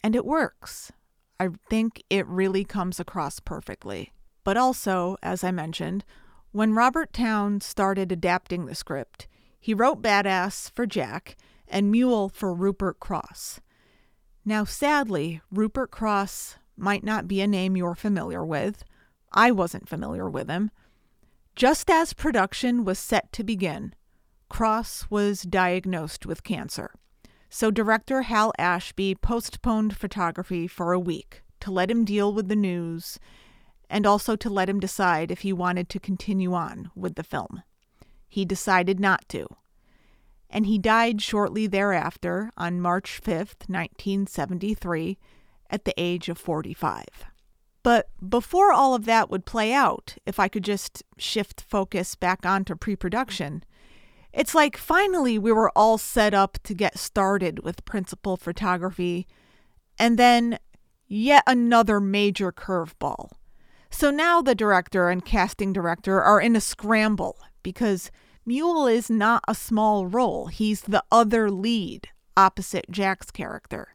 And 0.02 0.16
it 0.16 0.24
works. 0.24 0.90
I 1.38 1.50
think 1.70 2.02
it 2.10 2.26
really 2.26 2.64
comes 2.64 2.98
across 2.98 3.40
perfectly. 3.40 4.12
But 4.48 4.56
also, 4.56 5.18
as 5.22 5.44
I 5.44 5.50
mentioned, 5.50 6.06
when 6.52 6.72
Robert 6.72 7.12
Towne 7.12 7.60
started 7.60 8.10
adapting 8.10 8.64
the 8.64 8.74
script, 8.74 9.28
he 9.60 9.74
wrote 9.74 10.00
Badass 10.00 10.70
for 10.74 10.86
Jack 10.86 11.36
and 11.68 11.90
Mule 11.90 12.30
for 12.30 12.54
Rupert 12.54 12.98
Crosse. 12.98 13.60
Now, 14.46 14.64
sadly, 14.64 15.42
Rupert 15.50 15.90
Crosse 15.90 16.56
might 16.78 17.04
not 17.04 17.28
be 17.28 17.42
a 17.42 17.46
name 17.46 17.76
you're 17.76 17.94
familiar 17.94 18.42
with. 18.42 18.84
I 19.32 19.50
wasn't 19.50 19.86
familiar 19.86 20.30
with 20.30 20.48
him. 20.48 20.70
Just 21.54 21.90
as 21.90 22.14
production 22.14 22.86
was 22.86 22.98
set 22.98 23.30
to 23.34 23.44
begin, 23.44 23.94
Crosse 24.48 25.10
was 25.10 25.42
diagnosed 25.42 26.24
with 26.24 26.42
cancer. 26.42 26.94
So 27.50 27.70
director 27.70 28.22
Hal 28.22 28.54
Ashby 28.58 29.14
postponed 29.14 29.98
photography 29.98 30.66
for 30.66 30.94
a 30.94 30.98
week 30.98 31.42
to 31.60 31.70
let 31.70 31.90
him 31.90 32.06
deal 32.06 32.32
with 32.32 32.48
the 32.48 32.56
news 32.56 33.18
and 33.90 34.06
also 34.06 34.36
to 34.36 34.50
let 34.50 34.68
him 34.68 34.80
decide 34.80 35.30
if 35.30 35.40
he 35.40 35.52
wanted 35.52 35.88
to 35.88 36.00
continue 36.00 36.52
on 36.52 36.90
with 36.94 37.14
the 37.14 37.22
film. 37.22 37.62
He 38.28 38.44
decided 38.44 39.00
not 39.00 39.28
to. 39.30 39.46
And 40.50 40.66
he 40.66 40.78
died 40.78 41.22
shortly 41.22 41.66
thereafter 41.66 42.50
on 42.56 42.80
March 42.80 43.20
5th, 43.22 43.68
1973, 43.68 45.18
at 45.70 45.84
the 45.84 45.94
age 45.96 46.28
of 46.28 46.38
45. 46.38 47.04
But 47.82 48.08
before 48.26 48.72
all 48.72 48.94
of 48.94 49.04
that 49.04 49.30
would 49.30 49.46
play 49.46 49.72
out, 49.72 50.16
if 50.26 50.38
I 50.38 50.48
could 50.48 50.64
just 50.64 51.02
shift 51.16 51.60
focus 51.60 52.14
back 52.14 52.44
onto 52.44 52.74
pre 52.74 52.96
production, 52.96 53.64
it's 54.32 54.54
like 54.54 54.76
finally 54.76 55.38
we 55.38 55.52
were 55.52 55.72
all 55.74 55.96
set 55.96 56.34
up 56.34 56.58
to 56.64 56.74
get 56.74 56.98
started 56.98 57.64
with 57.64 57.84
principal 57.84 58.36
photography, 58.36 59.26
and 59.98 60.18
then 60.18 60.58
yet 61.06 61.42
another 61.46 62.00
major 62.00 62.52
curveball. 62.52 63.30
So 63.90 64.10
now 64.10 64.42
the 64.42 64.54
director 64.54 65.08
and 65.08 65.24
casting 65.24 65.72
director 65.72 66.22
are 66.22 66.40
in 66.40 66.54
a 66.54 66.60
scramble 66.60 67.38
because 67.62 68.10
Mule 68.44 68.86
is 68.86 69.10
not 69.10 69.44
a 69.46 69.54
small 69.54 70.06
role. 70.06 70.46
He's 70.46 70.80
the 70.82 71.04
other 71.12 71.50
lead 71.50 72.08
opposite 72.36 72.86
Jack's 72.90 73.30
character. 73.30 73.94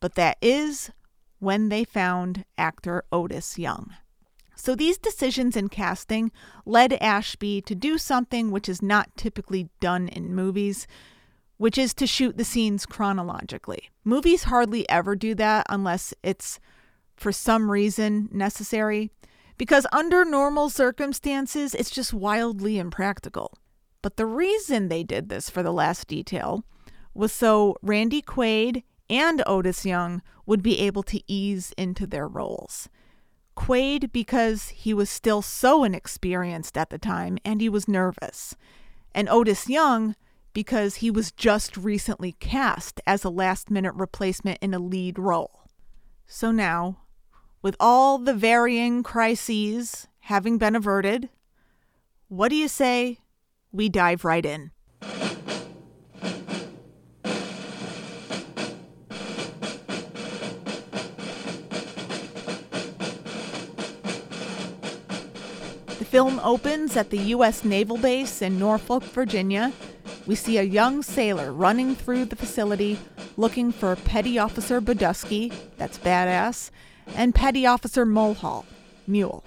But 0.00 0.16
that 0.16 0.36
is 0.42 0.90
when 1.38 1.68
they 1.68 1.84
found 1.84 2.44
actor 2.58 3.04
Otis 3.12 3.58
Young. 3.58 3.94
So 4.54 4.74
these 4.74 4.98
decisions 4.98 5.56
in 5.56 5.68
casting 5.68 6.32
led 6.64 6.94
Ashby 6.94 7.60
to 7.62 7.74
do 7.74 7.98
something 7.98 8.50
which 8.50 8.68
is 8.68 8.82
not 8.82 9.16
typically 9.16 9.68
done 9.80 10.08
in 10.08 10.34
movies, 10.34 10.86
which 11.58 11.78
is 11.78 11.94
to 11.94 12.06
shoot 12.06 12.36
the 12.36 12.44
scenes 12.44 12.86
chronologically. 12.86 13.90
Movies 14.04 14.44
hardly 14.44 14.88
ever 14.88 15.14
do 15.14 15.34
that 15.34 15.66
unless 15.68 16.12
it's 16.22 16.58
for 17.16 17.32
some 17.32 17.70
reason 17.70 18.28
necessary, 18.30 19.10
because 19.58 19.86
under 19.92 20.24
normal 20.24 20.68
circumstances, 20.68 21.74
it's 21.74 21.90
just 21.90 22.12
wildly 22.12 22.78
impractical. 22.78 23.58
But 24.02 24.16
the 24.16 24.26
reason 24.26 24.88
they 24.88 25.02
did 25.02 25.28
this 25.28 25.50
for 25.50 25.62
the 25.62 25.72
last 25.72 26.06
detail 26.06 26.64
was 27.14 27.32
so 27.32 27.76
Randy 27.82 28.22
Quaid 28.22 28.82
and 29.08 29.42
Otis 29.46 29.86
Young 29.86 30.22
would 30.44 30.62
be 30.62 30.80
able 30.80 31.02
to 31.04 31.22
ease 31.26 31.72
into 31.76 32.06
their 32.06 32.28
roles. 32.28 32.88
Quaid 33.56 34.12
because 34.12 34.68
he 34.68 34.92
was 34.92 35.08
still 35.08 35.40
so 35.40 35.82
inexperienced 35.82 36.76
at 36.76 36.90
the 36.90 36.98
time 36.98 37.38
and 37.44 37.60
he 37.60 37.68
was 37.68 37.88
nervous, 37.88 38.54
and 39.14 39.28
Otis 39.28 39.68
Young 39.68 40.14
because 40.52 40.96
he 40.96 41.10
was 41.10 41.32
just 41.32 41.76
recently 41.76 42.32
cast 42.32 43.00
as 43.06 43.24
a 43.24 43.30
last 43.30 43.70
minute 43.70 43.94
replacement 43.94 44.58
in 44.62 44.72
a 44.72 44.78
lead 44.78 45.18
role. 45.18 45.68
So 46.26 46.50
now, 46.50 46.98
with 47.66 47.74
all 47.80 48.18
the 48.18 48.32
varying 48.32 49.02
crises 49.02 50.06
having 50.20 50.56
been 50.56 50.76
averted, 50.76 51.28
what 52.28 52.48
do 52.48 52.54
you 52.54 52.68
say 52.68 53.18
we 53.72 53.88
dive 53.88 54.24
right 54.24 54.46
in? 54.46 54.70
The 55.00 55.08
film 66.04 66.38
opens 66.44 66.96
at 66.96 67.10
the 67.10 67.18
U.S. 67.18 67.64
Naval 67.64 67.98
Base 67.98 68.42
in 68.42 68.60
Norfolk, 68.60 69.02
Virginia. 69.02 69.72
We 70.24 70.36
see 70.36 70.58
a 70.58 70.62
young 70.62 71.02
sailor 71.02 71.52
running 71.52 71.96
through 71.96 72.26
the 72.26 72.36
facility 72.36 72.96
looking 73.36 73.72
for 73.72 73.96
Petty 73.96 74.38
Officer 74.38 74.80
Buddusky, 74.80 75.52
that's 75.78 75.98
badass, 75.98 76.70
and 77.14 77.34
Petty 77.34 77.66
Officer 77.66 78.04
Mulhall, 78.04 78.66
mule. 79.06 79.44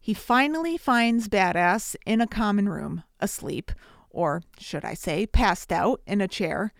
he 0.00 0.14
finally 0.14 0.76
finds 0.76 1.28
Badass 1.28 1.94
in 2.04 2.20
a 2.20 2.26
common 2.26 2.68
room, 2.68 3.04
asleep, 3.20 3.70
or 4.10 4.42
should 4.58 4.84
I 4.84 4.94
say, 4.94 5.26
passed 5.26 5.72
out 5.72 6.00
in 6.06 6.20
a 6.20 6.28
chair. 6.28 6.72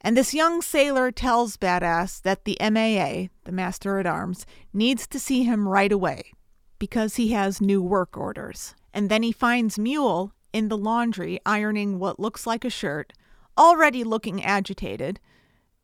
And 0.00 0.16
this 0.16 0.32
young 0.32 0.62
sailor 0.62 1.10
tells 1.10 1.56
Badass 1.56 2.22
that 2.22 2.44
the 2.44 2.56
MAA, 2.60 3.28
the 3.44 3.52
Master 3.52 3.98
at 3.98 4.06
Arms, 4.06 4.46
needs 4.72 5.06
to 5.08 5.18
see 5.18 5.42
him 5.42 5.68
right 5.68 5.90
away 5.90 6.32
because 6.78 7.16
he 7.16 7.32
has 7.32 7.60
new 7.60 7.82
work 7.82 8.16
orders. 8.16 8.74
And 8.94 9.08
then 9.08 9.22
he 9.22 9.32
finds 9.32 9.78
Mule 9.78 10.32
in 10.52 10.68
the 10.68 10.78
laundry 10.78 11.40
ironing 11.44 11.98
what 11.98 12.20
looks 12.20 12.46
like 12.46 12.64
a 12.64 12.70
shirt, 12.70 13.12
already 13.56 14.04
looking 14.04 14.42
agitated. 14.42 15.20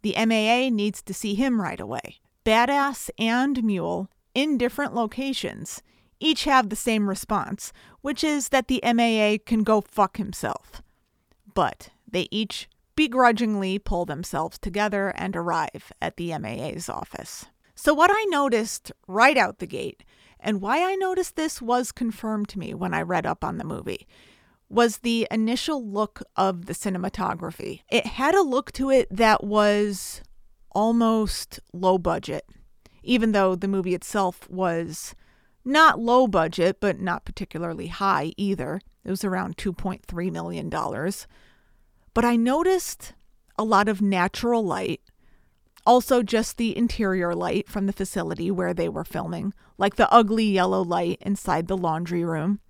The 0.02 0.14
MAA 0.16 0.70
needs 0.70 1.02
to 1.02 1.12
see 1.12 1.34
him 1.34 1.60
right 1.60 1.80
away. 1.80 2.20
Badass 2.44 3.08
and 3.18 3.64
Mule, 3.64 4.10
in 4.34 4.58
different 4.58 4.94
locations, 4.94 5.82
each 6.20 6.44
have 6.44 6.68
the 6.68 6.76
same 6.76 7.08
response, 7.08 7.72
which 8.02 8.22
is 8.22 8.50
that 8.50 8.68
the 8.68 8.82
MAA 8.84 9.38
can 9.46 9.62
go 9.62 9.80
fuck 9.80 10.18
himself. 10.18 10.82
But 11.54 11.88
they 12.06 12.28
each 12.30 12.68
begrudgingly 12.96 13.78
pull 13.78 14.04
themselves 14.04 14.58
together 14.58 15.08
and 15.16 15.34
arrive 15.34 15.92
at 16.02 16.16
the 16.16 16.36
MAA's 16.38 16.88
office. 16.88 17.46
So, 17.74 17.94
what 17.94 18.10
I 18.12 18.24
noticed 18.28 18.92
right 19.08 19.36
out 19.36 19.58
the 19.58 19.66
gate, 19.66 20.04
and 20.38 20.60
why 20.60 20.84
I 20.84 20.94
noticed 20.96 21.36
this 21.36 21.62
was 21.62 21.92
confirmed 21.92 22.48
to 22.50 22.58
me 22.58 22.74
when 22.74 22.92
I 22.92 23.02
read 23.02 23.26
up 23.26 23.42
on 23.42 23.56
the 23.56 23.64
movie, 23.64 24.06
was 24.68 24.98
the 24.98 25.26
initial 25.30 25.84
look 25.84 26.22
of 26.36 26.66
the 26.66 26.72
cinematography. 26.72 27.80
It 27.90 28.06
had 28.06 28.34
a 28.34 28.42
look 28.42 28.70
to 28.72 28.90
it 28.90 29.08
that 29.10 29.44
was 29.44 30.22
almost 30.74 31.60
low 31.72 31.98
budget, 31.98 32.44
even 33.02 33.32
though 33.32 33.54
the 33.54 33.68
movie 33.68 33.94
itself 33.94 34.48
was 34.50 35.14
not 35.64 35.98
low 35.98 36.26
budget, 36.26 36.78
but 36.80 37.00
not 37.00 37.24
particularly 37.24 37.86
high 37.86 38.32
either. 38.36 38.80
It 39.04 39.10
was 39.10 39.24
around 39.24 39.56
$2.3 39.56 40.32
million. 40.32 40.68
But 42.12 42.24
I 42.24 42.36
noticed 42.36 43.14
a 43.58 43.64
lot 43.64 43.88
of 43.88 44.02
natural 44.02 44.64
light, 44.64 45.00
also 45.86 46.22
just 46.22 46.56
the 46.56 46.76
interior 46.76 47.34
light 47.34 47.68
from 47.68 47.86
the 47.86 47.92
facility 47.92 48.50
where 48.50 48.74
they 48.74 48.88
were 48.88 49.04
filming, 49.04 49.54
like 49.78 49.96
the 49.96 50.12
ugly 50.12 50.44
yellow 50.44 50.82
light 50.82 51.18
inside 51.20 51.66
the 51.66 51.76
laundry 51.76 52.24
room. 52.24 52.60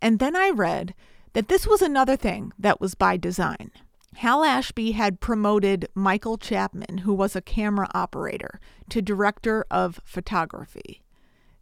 And 0.00 0.18
then 0.18 0.34
I 0.36 0.50
read 0.50 0.94
that 1.32 1.48
this 1.48 1.66
was 1.66 1.82
another 1.82 2.16
thing 2.16 2.52
that 2.58 2.80
was 2.80 2.94
by 2.94 3.16
design. 3.16 3.70
Hal 4.16 4.44
Ashby 4.44 4.92
had 4.92 5.20
promoted 5.20 5.88
Michael 5.94 6.38
Chapman, 6.38 6.98
who 6.98 7.14
was 7.14 7.34
a 7.34 7.40
camera 7.40 7.88
operator, 7.94 8.60
to 8.90 9.00
director 9.02 9.64
of 9.70 10.00
photography. 10.04 11.02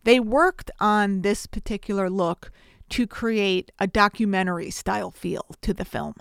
They 0.04 0.19
worked 0.19 0.71
on 0.80 1.23
this 1.23 1.47
particular 1.47 2.11
look 2.11 2.50
to 2.90 3.07
create 3.07 3.71
a 3.78 3.87
documentary 3.87 4.71
style 4.71 5.11
feel 5.11 5.47
to 5.62 5.73
the 5.73 5.85
film 5.85 6.14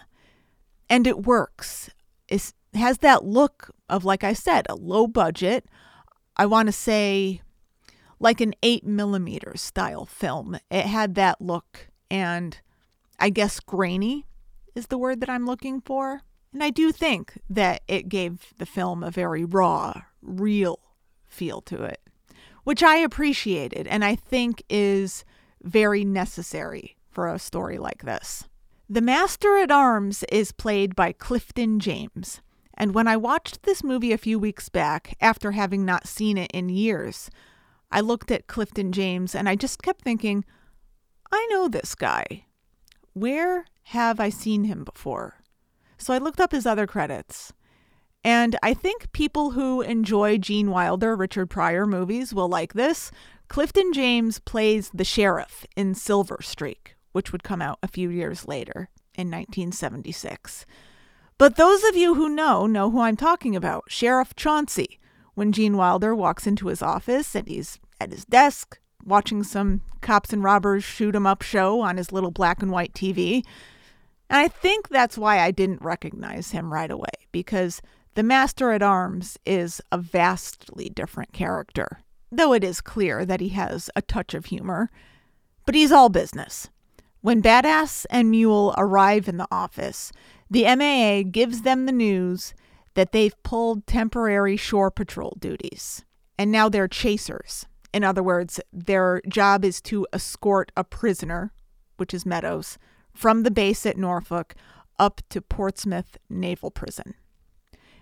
and 0.89 1.05
it 1.05 1.25
works. 1.25 1.89
It 2.27 2.53
has 2.73 2.99
that 2.99 3.23
look 3.23 3.69
of, 3.87 4.03
like 4.03 4.23
I 4.23 4.33
said, 4.33 4.65
a 4.67 4.75
low 4.75 5.07
budget. 5.07 5.65
I 6.35 6.45
want 6.45 6.67
to 6.67 6.73
say 6.73 7.41
like 8.19 8.41
an 8.41 8.53
eight 8.63 8.85
millimeter 8.85 9.53
style 9.55 10.05
film. 10.05 10.57
It 10.69 10.85
had 10.85 11.15
that 11.15 11.41
look, 11.41 11.89
and 12.09 12.57
I 13.19 13.29
guess 13.29 13.59
grainy 13.59 14.25
is 14.79 14.87
the 14.87 14.97
word 14.97 15.19
that 15.19 15.29
I'm 15.29 15.45
looking 15.45 15.81
for. 15.81 16.21
And 16.53 16.63
I 16.63 16.71
do 16.71 16.91
think 16.91 17.37
that 17.49 17.81
it 17.87 18.09
gave 18.09 18.53
the 18.57 18.65
film 18.65 19.03
a 19.03 19.11
very 19.11 19.43
raw, 19.43 20.01
real 20.21 20.79
feel 21.27 21.61
to 21.63 21.83
it, 21.83 21.99
which 22.63 22.81
I 22.81 22.97
appreciated 22.97 23.85
and 23.85 24.03
I 24.03 24.15
think 24.15 24.63
is 24.69 25.25
very 25.61 26.03
necessary 26.03 26.95
for 27.11 27.27
a 27.27 27.37
story 27.37 27.77
like 27.77 28.03
this. 28.03 28.47
The 28.89 29.01
Master 29.01 29.57
at 29.57 29.69
Arms 29.69 30.23
is 30.31 30.51
played 30.53 30.95
by 30.95 31.11
Clifton 31.11 31.79
James. 31.79 32.41
And 32.73 32.95
when 32.95 33.07
I 33.07 33.17
watched 33.17 33.63
this 33.63 33.83
movie 33.83 34.13
a 34.13 34.17
few 34.17 34.39
weeks 34.39 34.69
back, 34.69 35.15
after 35.19 35.51
having 35.51 35.85
not 35.85 36.07
seen 36.07 36.37
it 36.37 36.49
in 36.53 36.69
years, 36.69 37.29
I 37.91 37.99
looked 37.99 38.31
at 38.31 38.47
Clifton 38.47 38.93
James 38.93 39.35
and 39.35 39.49
I 39.49 39.55
just 39.55 39.83
kept 39.83 40.01
thinking, 40.01 40.45
I 41.31 41.45
know 41.51 41.67
this 41.67 41.93
guy. 41.93 42.45
Where 43.13 43.65
have 43.83 44.19
I 44.19 44.29
seen 44.29 44.65
him 44.65 44.83
before? 44.83 45.35
So 45.97 46.13
I 46.13 46.17
looked 46.17 46.39
up 46.39 46.51
his 46.51 46.65
other 46.65 46.87
credits. 46.87 47.53
And 48.23 48.57
I 48.61 48.73
think 48.73 49.11
people 49.11 49.51
who 49.51 49.81
enjoy 49.81 50.37
Gene 50.37 50.71
Wilder, 50.71 51.15
Richard 51.15 51.49
Pryor 51.49 51.85
movies 51.85 52.33
will 52.33 52.49
like 52.49 52.73
this. 52.73 53.11
Clifton 53.47 53.93
James 53.93 54.39
plays 54.39 54.91
the 54.93 55.05
sheriff 55.05 55.65
in 55.75 55.95
Silver 55.95 56.39
Streak, 56.41 56.95
which 57.13 57.31
would 57.31 57.43
come 57.43 57.61
out 57.61 57.79
a 57.81 57.87
few 57.87 58.09
years 58.09 58.47
later 58.47 58.89
in 59.15 59.27
1976. 59.27 60.65
But 61.37 61.55
those 61.55 61.83
of 61.85 61.95
you 61.95 62.15
who 62.15 62.27
know 62.27 62.67
know 62.67 62.91
who 62.91 62.99
I'm 62.99 63.15
talking 63.15 63.55
about 63.55 63.85
Sheriff 63.87 64.35
Chauncey. 64.35 64.99
When 65.35 65.53
Gene 65.53 65.77
Wilder 65.77 66.13
walks 66.13 66.45
into 66.45 66.67
his 66.67 66.81
office 66.81 67.33
and 67.33 67.47
he's 67.47 67.79
at 68.01 68.11
his 68.11 68.25
desk 68.25 68.79
watching 69.09 69.43
some 69.43 69.81
cops 70.01 70.31
and 70.31 70.43
robbers 70.43 70.83
shoot 70.83 71.15
'em 71.15 71.27
up 71.27 71.41
show 71.41 71.81
on 71.81 71.97
his 71.97 72.11
little 72.11 72.31
black 72.31 72.61
and 72.61 72.71
white 72.71 72.93
TV. 72.93 73.43
And 74.29 74.39
I 74.39 74.47
think 74.47 74.87
that's 74.87 75.17
why 75.17 75.39
I 75.39 75.51
didn't 75.51 75.81
recognize 75.81 76.51
him 76.51 76.71
right 76.71 76.89
away, 76.89 77.09
because 77.31 77.81
the 78.15 78.23
Master 78.23 78.71
at 78.71 78.81
Arms 78.83 79.37
is 79.45 79.81
a 79.91 79.97
vastly 79.97 80.89
different 80.89 81.33
character, 81.33 81.99
though 82.31 82.53
it 82.53 82.63
is 82.63 82.79
clear 82.79 83.25
that 83.25 83.41
he 83.41 83.49
has 83.49 83.89
a 83.95 84.01
touch 84.01 84.33
of 84.33 84.45
humor. 84.45 84.89
But 85.65 85.75
he's 85.75 85.91
all 85.91 86.09
business. 86.09 86.69
When 87.21 87.41
Badass 87.41 88.05
and 88.09 88.31
Mule 88.31 88.73
arrive 88.77 89.27
in 89.27 89.37
the 89.37 89.47
office, 89.51 90.11
the 90.49 90.65
MAA 90.65 91.23
gives 91.23 91.63
them 91.63 91.85
the 91.85 91.91
news 91.91 92.53
that 92.93 93.11
they've 93.11 93.43
pulled 93.43 93.85
temporary 93.85 94.57
shore 94.57 94.89
patrol 94.89 95.37
duties. 95.39 96.05
And 96.37 96.51
now 96.51 96.69
they're 96.69 96.87
chasers. 96.87 97.65
In 97.93 98.03
other 98.03 98.23
words, 98.23 98.59
their 98.71 99.21
job 99.27 99.65
is 99.65 99.81
to 99.83 100.05
escort 100.13 100.71
a 100.77 100.83
prisoner, 100.83 101.53
which 101.97 102.13
is 102.13 102.25
Meadows, 102.25 102.77
from 103.13 103.43
the 103.43 103.51
base 103.51 103.85
at 103.85 103.97
Norfolk 103.97 104.55
up 104.99 105.21
to 105.29 105.41
Portsmouth 105.41 106.17
Naval 106.29 106.71
Prison. 106.71 107.15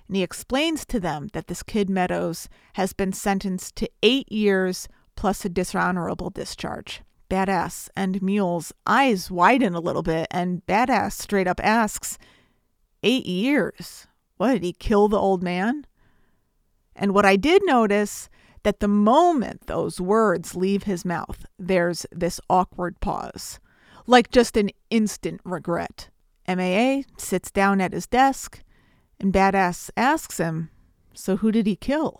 And 0.08 0.16
he 0.16 0.24
explains 0.24 0.86
to 0.86 1.00
them 1.00 1.30
that 1.34 1.48
this 1.48 1.64
kid 1.64 1.90
Meadows 1.90 2.50
has 2.74 2.94
been 2.94 3.14
sentenced 3.14 3.76
to 3.78 3.90
eight 4.02 4.32
years 4.32 4.88
plus 5.16 5.44
a 5.46 5.50
dishonorable 5.50 6.30
discharge. 6.30 7.02
Badass 7.30 7.90
and 7.96 8.22
Mule's 8.22 8.72
eyes 8.86 9.30
widen 9.30 9.74
a 9.74 9.82
little 9.82 10.04
bit, 10.04 10.28
and 10.32 10.66
Badass 10.66 11.14
straight 11.14 11.48
up 11.48 11.60
asks, 11.62 12.18
Eight 13.04 13.26
years? 13.26 14.08
What, 14.38 14.54
did 14.54 14.64
he 14.64 14.74
kill 14.74 15.08
the 15.08 15.20
old 15.20 15.44
man? 15.44 15.86
And 16.96 17.14
what 17.14 17.26
I 17.26 17.36
did 17.36 17.62
notice 17.66 18.30
that 18.68 18.82
the 18.82 18.88
moment 18.90 19.68
those 19.68 20.02
words 20.02 20.54
leave 20.54 20.84
his 20.84 21.06
mouth, 21.06 21.46
there's 21.58 22.06
this 22.12 22.42
awkward 22.50 23.00
pause, 23.00 23.62
like 24.06 24.30
just 24.30 24.58
an 24.58 24.72
instant 24.90 25.40
regret. 25.46 26.10
MAA 26.50 27.04
sits 27.18 27.50
down 27.50 27.80
at 27.80 27.94
his 27.94 28.08
desk, 28.08 28.62
and 29.22 29.32
Badass 29.32 29.90
asks 29.96 30.38
him, 30.38 30.70
So 31.14 31.38
who 31.38 31.50
did 31.50 31.66
he 31.66 31.78
kill? 31.78 32.20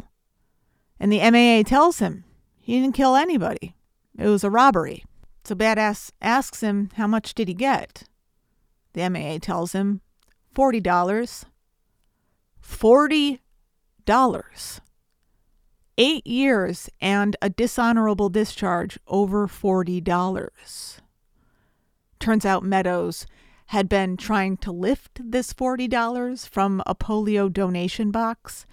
And 1.02 1.12
the 1.12 1.20
MAA 1.20 1.68
tells 1.68 2.00
him, 2.00 2.24
He 2.62 2.80
didn't 2.80 2.96
kill 2.96 3.18
anybody. 3.18 3.76
It 4.18 4.30
was 4.30 4.46
a 4.46 4.50
robbery. 4.50 5.04
So 5.44 5.54
Badass 5.54 6.12
asks 6.22 6.62
him 6.62 6.92
how 6.94 7.08
much 7.08 7.34
did 7.34 7.50
he 7.50 7.54
get. 7.54 8.04
The 8.94 9.10
MAA 9.10 9.40
tells 9.40 9.74
him 9.74 10.00
$40. 10.56 11.44
$40. 12.64 14.80
Eight 16.00 16.28
years 16.28 16.90
and 17.02 17.36
a 17.42 17.50
dishonorable 17.50 18.30
discharge 18.30 19.00
over 19.08 19.48
$40. 19.48 21.00
Turns 22.20 22.46
out 22.46 22.64
Meadows 22.64 23.26
had 23.68 23.90
been 23.90 24.16
trying 24.16 24.58
to 24.58 24.72
lift 24.72 25.20
this 25.20 25.54
$40 25.54 26.48
from 26.48 26.84
a 26.86 26.94
polio 26.94 27.52
donation 27.52 28.12
box, 28.12 28.68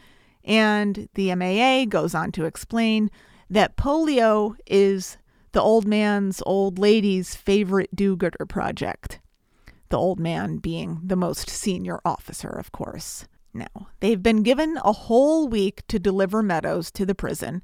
and 0.44 1.08
the 1.14 1.34
MAA 1.34 1.87
goes 1.87 2.14
on 2.14 2.30
to 2.32 2.44
explain 2.44 3.10
that 3.48 3.76
polio 3.76 4.54
is 4.66 5.16
the 5.52 5.62
old 5.62 5.87
man's 5.87 6.42
old 6.44 6.78
lady's 6.78 7.34
favorite 7.34 7.94
do 7.94 8.16
gooder 8.16 8.44
project. 8.46 9.20
The 9.88 9.98
old 9.98 10.20
man 10.20 10.58
being 10.58 11.00
the 11.02 11.16
most 11.16 11.48
senior 11.48 12.00
officer, 12.04 12.50
of 12.50 12.70
course. 12.70 13.26
Now, 13.54 13.88
they've 14.00 14.22
been 14.22 14.42
given 14.42 14.78
a 14.84 14.92
whole 14.92 15.46
week 15.46 15.86
to 15.86 16.00
deliver 16.00 16.42
Meadows 16.42 16.90
to 16.90 17.06
the 17.06 17.14
prison, 17.14 17.62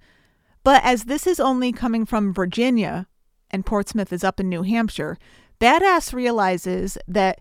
but 0.63 0.85
as 0.85 1.05
this 1.05 1.27
is 1.27 1.41
only 1.41 1.73
coming 1.73 2.07
from 2.07 2.33
Virginia 2.33 3.09
and 3.51 3.67
Portsmouth 3.67 4.13
is 4.13 4.23
up 4.23 4.39
in 4.39 4.49
New 4.49 4.63
Hampshire, 4.63 5.19
Badass 5.61 6.13
realizes 6.13 6.97
that 7.09 7.41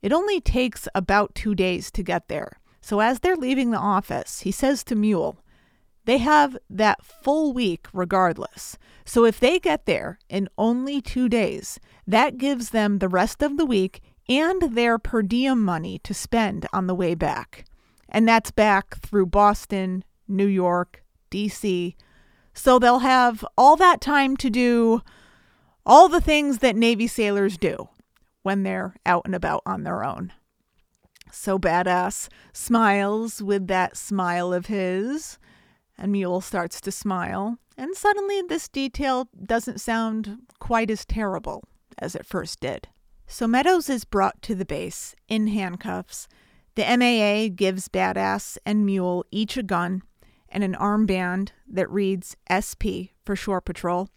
it 0.00 0.12
only 0.12 0.40
takes 0.40 0.88
about 0.94 1.34
two 1.34 1.54
days 1.54 1.90
to 1.90 2.02
get 2.02 2.28
there. 2.28 2.58
So 2.80 3.00
as 3.00 3.20
they're 3.20 3.36
leaving 3.36 3.70
the 3.70 3.78
office, 3.78 4.40
he 4.40 4.50
says 4.50 4.82
to 4.84 4.94
Mule, 4.94 5.36
they 6.06 6.18
have 6.18 6.56
that 6.70 7.04
full 7.04 7.52
week 7.52 7.86
regardless. 7.92 8.78
So 9.04 9.26
if 9.26 9.38
they 9.38 9.58
get 9.58 9.84
there 9.84 10.18
in 10.28 10.48
only 10.56 11.02
two 11.02 11.28
days, 11.28 11.78
that 12.06 12.38
gives 12.38 12.70
them 12.70 12.98
the 12.98 13.08
rest 13.08 13.42
of 13.42 13.58
the 13.58 13.66
week 13.66 14.00
and 14.28 14.74
their 14.74 14.98
per 14.98 15.22
diem 15.22 15.62
money 15.62 15.98
to 15.98 16.14
spend 16.14 16.66
on 16.72 16.86
the 16.86 16.94
way 16.94 17.14
back. 17.14 17.66
And 18.10 18.28
that's 18.28 18.50
back 18.50 18.98
through 19.00 19.26
Boston, 19.26 20.04
New 20.26 20.46
York, 20.46 21.02
DC. 21.30 21.94
So 22.52 22.78
they'll 22.78 22.98
have 23.00 23.44
all 23.56 23.76
that 23.76 24.00
time 24.00 24.36
to 24.38 24.50
do 24.50 25.02
all 25.86 26.08
the 26.08 26.20
things 26.20 26.58
that 26.58 26.76
Navy 26.76 27.06
sailors 27.06 27.56
do 27.56 27.88
when 28.42 28.62
they're 28.62 28.94
out 29.06 29.22
and 29.24 29.34
about 29.34 29.62
on 29.64 29.84
their 29.84 30.04
own. 30.04 30.32
So 31.32 31.58
Badass 31.58 32.28
smiles 32.52 33.42
with 33.42 33.68
that 33.68 33.96
smile 33.96 34.52
of 34.52 34.66
his, 34.66 35.38
and 35.96 36.12
Mule 36.12 36.40
starts 36.40 36.80
to 36.80 36.90
smile, 36.90 37.58
and 37.76 37.94
suddenly 37.94 38.42
this 38.42 38.68
detail 38.68 39.28
doesn't 39.44 39.80
sound 39.80 40.38
quite 40.58 40.90
as 40.90 41.04
terrible 41.04 41.64
as 41.98 42.14
it 42.14 42.26
first 42.26 42.60
did. 42.60 42.88
So 43.26 43.46
Meadows 43.46 43.88
is 43.88 44.04
brought 44.04 44.42
to 44.42 44.54
the 44.56 44.64
base 44.64 45.14
in 45.28 45.46
handcuffs. 45.46 46.26
The 46.74 46.84
MAA 46.84 47.54
gives 47.54 47.88
Badass 47.88 48.58
and 48.64 48.86
Mule 48.86 49.24
each 49.30 49.56
a 49.56 49.62
gun 49.62 50.02
and 50.48 50.64
an 50.64 50.74
armband 50.74 51.50
that 51.68 51.90
reads 51.90 52.36
SP 52.46 53.14
for 53.24 53.36
Shore 53.36 53.60
Patrol. 53.60 54.08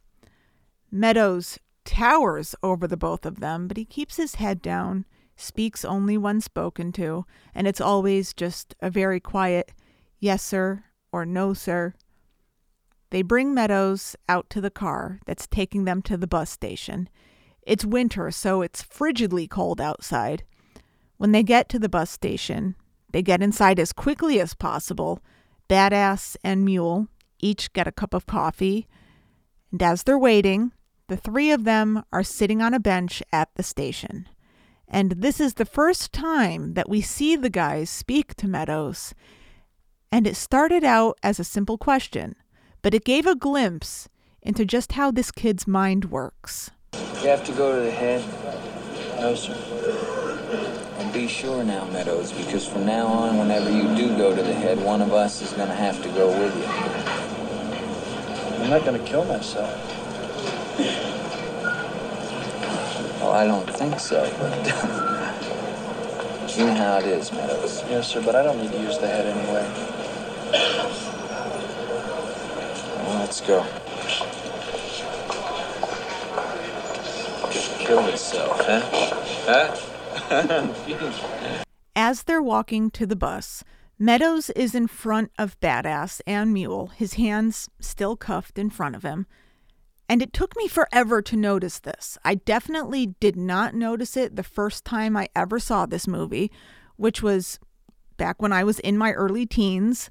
Meadows 0.91 1.59
towers 1.85 2.55
over 2.63 2.87
the 2.87 2.97
both 2.97 3.25
of 3.25 3.39
them, 3.39 3.67
but 3.67 3.77
he 3.77 3.85
keeps 3.85 4.17
his 4.17 4.35
head 4.35 4.61
down, 4.61 5.05
speaks 5.35 5.83
only 5.83 6.17
when 6.17 6.41
spoken 6.41 6.91
to, 6.93 7.25
and 7.53 7.67
it's 7.67 7.81
always 7.81 8.33
just 8.33 8.75
a 8.81 8.89
very 8.89 9.19
quiet 9.19 9.71
yes, 10.19 10.41
sir, 10.41 10.85
or 11.11 11.25
no, 11.25 11.53
sir. 11.53 11.93
They 13.09 13.21
bring 13.21 13.53
Meadows 13.53 14.15
out 14.29 14.49
to 14.51 14.61
the 14.61 14.71
car 14.71 15.19
that's 15.25 15.47
taking 15.47 15.83
them 15.83 16.01
to 16.03 16.15
the 16.15 16.27
bus 16.27 16.49
station. 16.49 17.09
It's 17.61 17.83
winter, 17.83 18.31
so 18.31 18.61
it's 18.61 18.81
frigidly 18.81 19.47
cold 19.47 19.81
outside. 19.81 20.43
When 21.23 21.31
they 21.31 21.41
get 21.41 21.69
to 21.69 21.79
the 21.79 21.87
bus 21.87 22.11
station, 22.11 22.75
they 23.13 23.21
get 23.21 23.41
inside 23.41 23.79
as 23.79 23.93
quickly 23.93 24.41
as 24.41 24.53
possible. 24.53 25.21
Badass 25.69 26.35
and 26.43 26.65
Mule 26.65 27.07
each 27.39 27.71
get 27.71 27.87
a 27.87 27.93
cup 27.93 28.13
of 28.13 28.25
coffee. 28.25 28.89
And 29.71 29.81
as 29.81 30.03
they're 30.03 30.19
waiting, 30.19 30.73
the 31.07 31.15
three 31.15 31.49
of 31.51 31.63
them 31.63 32.03
are 32.11 32.23
sitting 32.23 32.61
on 32.61 32.73
a 32.73 32.79
bench 32.79 33.23
at 33.31 33.47
the 33.55 33.63
station. 33.63 34.27
And 34.85 35.11
this 35.11 35.39
is 35.39 35.53
the 35.53 35.63
first 35.63 36.11
time 36.11 36.73
that 36.73 36.89
we 36.89 36.99
see 36.99 37.37
the 37.37 37.49
guys 37.49 37.89
speak 37.89 38.35
to 38.35 38.49
Meadows. 38.49 39.13
And 40.11 40.27
it 40.27 40.35
started 40.35 40.83
out 40.83 41.17
as 41.23 41.39
a 41.39 41.45
simple 41.45 41.77
question, 41.77 42.35
but 42.81 42.93
it 42.93 43.05
gave 43.05 43.25
a 43.25 43.33
glimpse 43.33 44.09
into 44.41 44.65
just 44.65 44.91
how 44.91 45.09
this 45.09 45.31
kid's 45.31 45.67
mind 45.67 46.11
works. 46.11 46.69
You 46.91 47.29
have 47.29 47.45
to 47.45 47.53
go 47.53 47.77
to 47.77 47.81
the 47.81 47.91
head? 47.91 48.25
No, 49.21 49.33
sir. 49.35 50.02
Be 51.13 51.27
sure 51.27 51.63
now, 51.63 51.85
Meadows, 51.85 52.33
because 52.33 52.65
from 52.67 52.87
now 52.87 53.05
on, 53.05 53.37
whenever 53.37 53.69
you 53.69 53.83
do 53.95 54.17
go 54.17 54.35
to 54.35 54.41
the 54.41 54.53
head, 54.53 54.79
one 54.79 54.99
of 54.99 55.13
us 55.13 55.43
is 55.43 55.53
going 55.53 55.67
to 55.67 55.75
have 55.75 56.01
to 56.01 56.09
go 56.09 56.27
with 56.27 56.55
you. 56.57 56.65
I'm 58.63 58.69
not 58.71 58.83
going 58.83 58.99
to 58.99 59.07
kill 59.07 59.23
myself. 59.25 59.69
Well, 63.21 63.31
I 63.31 63.45
don't 63.45 63.69
think 63.69 63.99
so, 63.99 64.27
but 64.39 64.57
you 66.57 66.65
know 66.65 66.73
how 66.73 66.97
it 66.97 67.05
is, 67.05 67.31
Meadows. 67.31 67.83
Yes, 67.89 68.07
sir, 68.07 68.19
but 68.19 68.35
I 68.35 68.41
don't 68.41 68.59
need 68.59 68.71
to 68.71 68.81
use 68.81 68.97
the 68.97 69.07
head 69.07 69.27
anyway. 69.27 69.69
Well, 73.03 73.19
let's 73.19 73.39
go. 73.39 73.63
Kill 77.85 78.01
himself, 78.01 78.59
huh? 78.65 78.81
Huh? 79.45 79.92
As 81.95 82.23
they're 82.23 82.41
walking 82.41 82.89
to 82.91 83.05
the 83.05 83.15
bus, 83.15 83.63
Meadows 83.99 84.49
is 84.51 84.75
in 84.75 84.87
front 84.87 85.31
of 85.37 85.59
Badass 85.59 86.21
and 86.25 86.53
Mule, 86.53 86.87
his 86.87 87.13
hands 87.13 87.69
still 87.79 88.17
cuffed 88.17 88.57
in 88.57 88.69
front 88.69 88.95
of 88.95 89.03
him. 89.03 89.27
And 90.09 90.21
it 90.21 90.33
took 90.33 90.55
me 90.57 90.67
forever 90.67 91.21
to 91.21 91.37
notice 91.37 91.79
this. 91.79 92.17
I 92.25 92.35
definitely 92.35 93.15
did 93.19 93.35
not 93.35 93.73
notice 93.73 94.17
it 94.17 94.35
the 94.35 94.43
first 94.43 94.83
time 94.83 95.15
I 95.15 95.29
ever 95.35 95.59
saw 95.59 95.85
this 95.85 96.07
movie, 96.07 96.51
which 96.97 97.23
was 97.23 97.59
back 98.17 98.41
when 98.41 98.51
I 98.51 98.63
was 98.63 98.79
in 98.79 98.97
my 98.97 99.11
early 99.13 99.45
teens. 99.45 100.09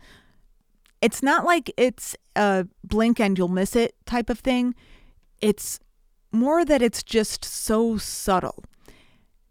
It's 1.00 1.22
not 1.22 1.44
like 1.44 1.72
it's 1.76 2.16
a 2.34 2.66
blink 2.84 3.20
and 3.20 3.36
you'll 3.36 3.48
miss 3.48 3.76
it 3.76 3.94
type 4.06 4.30
of 4.30 4.38
thing. 4.38 4.74
It's 5.40 5.80
more 6.32 6.64
that 6.64 6.82
it's 6.82 7.02
just 7.02 7.44
so 7.44 7.98
subtle 7.98 8.64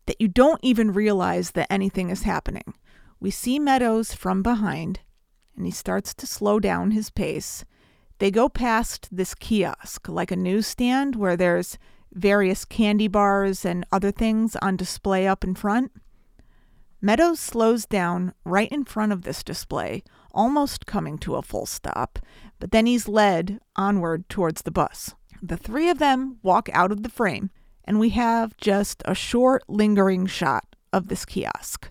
that 0.06 0.20
you 0.20 0.28
don't 0.28 0.60
even 0.64 0.92
realize 0.92 1.52
that 1.52 1.72
anything 1.72 2.10
is 2.10 2.24
happening. 2.24 2.74
We 3.20 3.32
see 3.32 3.60
Meadows 3.60 4.14
from 4.14 4.42
behind, 4.42 5.02
and 5.56 5.66
he 5.66 5.72
starts 5.72 6.14
to 6.16 6.28
slow 6.28 6.60
down 6.60 6.92
his 6.92 7.10
pace. 7.10 7.66
They 8.20 8.32
go 8.32 8.50
past 8.50 9.10
this 9.12 9.34
kiosk, 9.34 10.08
like 10.10 10.32
a 10.32 10.36
newsstand 10.36 11.16
where 11.16 11.38
there's 11.38 11.78
various 12.14 12.66
candy 12.66 13.08
bars 13.08 13.64
and 13.66 13.86
other 13.92 14.12
things 14.12 14.56
on 14.62 14.76
display 14.76 15.28
up 15.28 15.44
in 15.44 15.56
front. 15.56 15.92
Meadows 17.02 17.40
slows 17.40 17.86
down 17.86 18.34
right 18.44 18.72
in 18.72 18.86
front 18.86 19.12
of 19.12 19.24
this 19.24 19.44
display, 19.44 20.04
almost 20.32 20.86
coming 20.86 21.18
to 21.20 21.36
a 21.36 21.42
full 21.42 21.66
stop, 21.66 22.20
but 22.60 22.72
then 22.72 22.86
he's 22.86 23.08
led 23.08 23.60
onward 23.76 24.30
towards 24.30 24.62
the 24.62 24.72
bus. 24.72 25.16
The 25.42 25.58
three 25.58 25.90
of 25.90 25.98
them 25.98 26.38
walk 26.44 26.70
out 26.74 26.92
of 26.92 27.02
the 27.02 27.10
frame, 27.10 27.50
and 27.86 28.00
we 28.00 28.10
have 28.10 28.56
just 28.58 29.02
a 29.06 29.16
short, 29.16 29.64
lingering 29.68 30.26
shot 30.26 30.76
of 30.94 31.08
this 31.08 31.26
kiosk. 31.26 31.90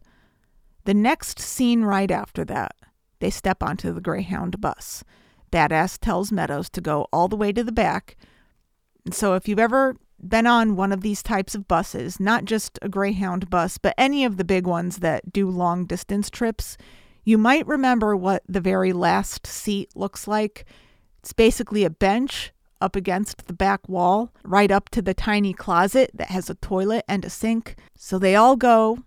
The 0.85 0.95
next 0.95 1.39
scene 1.39 1.83
right 1.83 2.11
after 2.11 2.45
that, 2.47 2.75
they 3.21 3.31
step 3.31 3.63
onto 3.63 3.93
the 3.93 4.01
Greyhound 4.01 4.61
bus. 4.61 5.05
Badass 5.53 5.99
tells 5.99 6.33
Meadows 6.33 6.71
to 6.71 6.81
go 6.81 7.07
all 7.13 7.29
the 7.29 7.37
way 7.37 7.53
to 7.53 7.65
the 7.65 7.73
back. 7.73 8.17
And 9.05 9.15
so, 9.15 9.35
if 9.35 9.49
you've 9.49 9.59
ever 9.59 9.97
been 10.27 10.47
on 10.47 10.77
one 10.77 10.93
of 10.93 11.01
these 11.01 11.23
types 11.23 11.55
of 11.55 11.67
buses, 11.67 12.21
not 12.21 12.45
just 12.45 12.79
a 12.83 12.89
Greyhound 12.89 13.51
bus, 13.51 13.79
but 13.79 13.95
any 13.99 14.25
of 14.25 14.37
the 14.37 14.45
big 14.45 14.67
ones 14.67 14.99
that 14.99 15.33
do 15.33 15.49
long 15.49 15.87
distance 15.87 16.31
trips, 16.31 16.77
you 17.25 17.39
might 17.39 17.67
remember 17.67 18.17
what 18.17 18.43
the 18.49 18.61
very 18.61 18.93
last 18.93 19.47
seat 19.47 19.91
looks 19.95 20.27
like. 20.29 20.65
It's 21.21 21.33
basically 21.33 21.85
a 21.85 21.91
bench 21.91 22.53
up 22.81 22.97
against 22.97 23.47
the 23.47 23.53
back 23.53 23.89
wall, 23.89 24.33
right 24.45 24.71
up 24.71 24.89
to 24.91 25.03
the 25.03 25.15
tiny 25.15 25.53
closet 25.53 26.11
that 26.15 26.31
has 26.31 26.49
a 26.49 26.55
toilet 26.57 27.05
and 27.09 27.25
a 27.25 27.31
sink. 27.31 27.77
So 27.97 28.19
they 28.19 28.35
all 28.35 28.57
go 28.57 28.99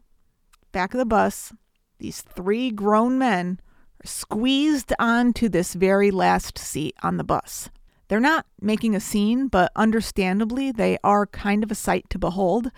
back 0.71 0.93
of 0.93 0.97
the 0.97 1.05
bus. 1.05 1.53
These 1.99 2.21
three 2.21 2.71
grown 2.71 3.17
men 3.17 3.59
are 4.03 4.07
squeezed 4.07 4.93
onto 4.99 5.49
this 5.49 5.73
very 5.73 6.11
last 6.11 6.57
seat 6.57 6.95
on 7.01 7.17
the 7.17 7.23
bus. 7.23 7.69
They're 8.07 8.19
not 8.19 8.45
making 8.59 8.95
a 8.95 8.99
scene, 8.99 9.47
but 9.47 9.71
understandably, 9.75 10.71
they 10.71 10.97
are 11.03 11.25
kind 11.25 11.63
of 11.63 11.71
a 11.71 11.75
sight 11.75 12.09
to 12.09 12.19
behold. 12.19 12.71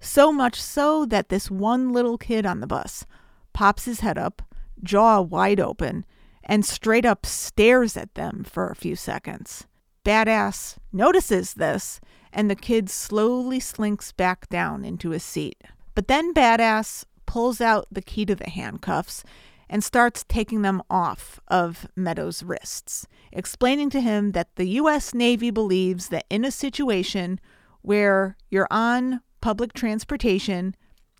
So 0.00 0.30
much 0.30 0.60
so 0.60 1.06
that 1.06 1.28
this 1.28 1.50
one 1.50 1.92
little 1.92 2.18
kid 2.18 2.44
on 2.44 2.60
the 2.60 2.66
bus 2.66 3.06
pops 3.52 3.86
his 3.86 4.00
head 4.00 4.18
up, 4.18 4.42
jaw 4.82 5.22
wide 5.22 5.60
open, 5.60 6.04
and 6.42 6.64
straight 6.64 7.06
up 7.06 7.24
stares 7.24 7.96
at 7.96 8.14
them 8.14 8.44
for 8.44 8.68
a 8.68 8.76
few 8.76 8.96
seconds. 8.96 9.66
Badass 10.04 10.76
notices 10.92 11.54
this, 11.54 12.00
and 12.32 12.50
the 12.50 12.56
kid 12.56 12.90
slowly 12.90 13.58
slinks 13.58 14.12
back 14.12 14.48
down 14.48 14.84
into 14.84 15.10
his 15.10 15.24
seat. 15.24 15.62
But 15.94 16.08
then 16.08 16.34
Badass 16.34 17.04
pulls 17.26 17.60
out 17.60 17.86
the 17.90 18.02
key 18.02 18.26
to 18.26 18.34
the 18.34 18.50
handcuffs 18.50 19.24
and 19.68 19.82
starts 19.82 20.24
taking 20.28 20.62
them 20.62 20.82
off 20.90 21.40
of 21.48 21.88
Meadows' 21.96 22.42
wrists, 22.42 23.06
explaining 23.32 23.88
to 23.90 24.00
him 24.00 24.32
that 24.32 24.54
the 24.56 24.68
U.S. 24.80 25.14
Navy 25.14 25.50
believes 25.50 26.08
that 26.08 26.26
in 26.28 26.44
a 26.44 26.50
situation 26.50 27.40
where 27.80 28.36
you're 28.50 28.68
on 28.70 29.20
public 29.40 29.72
transportation, 29.72 30.74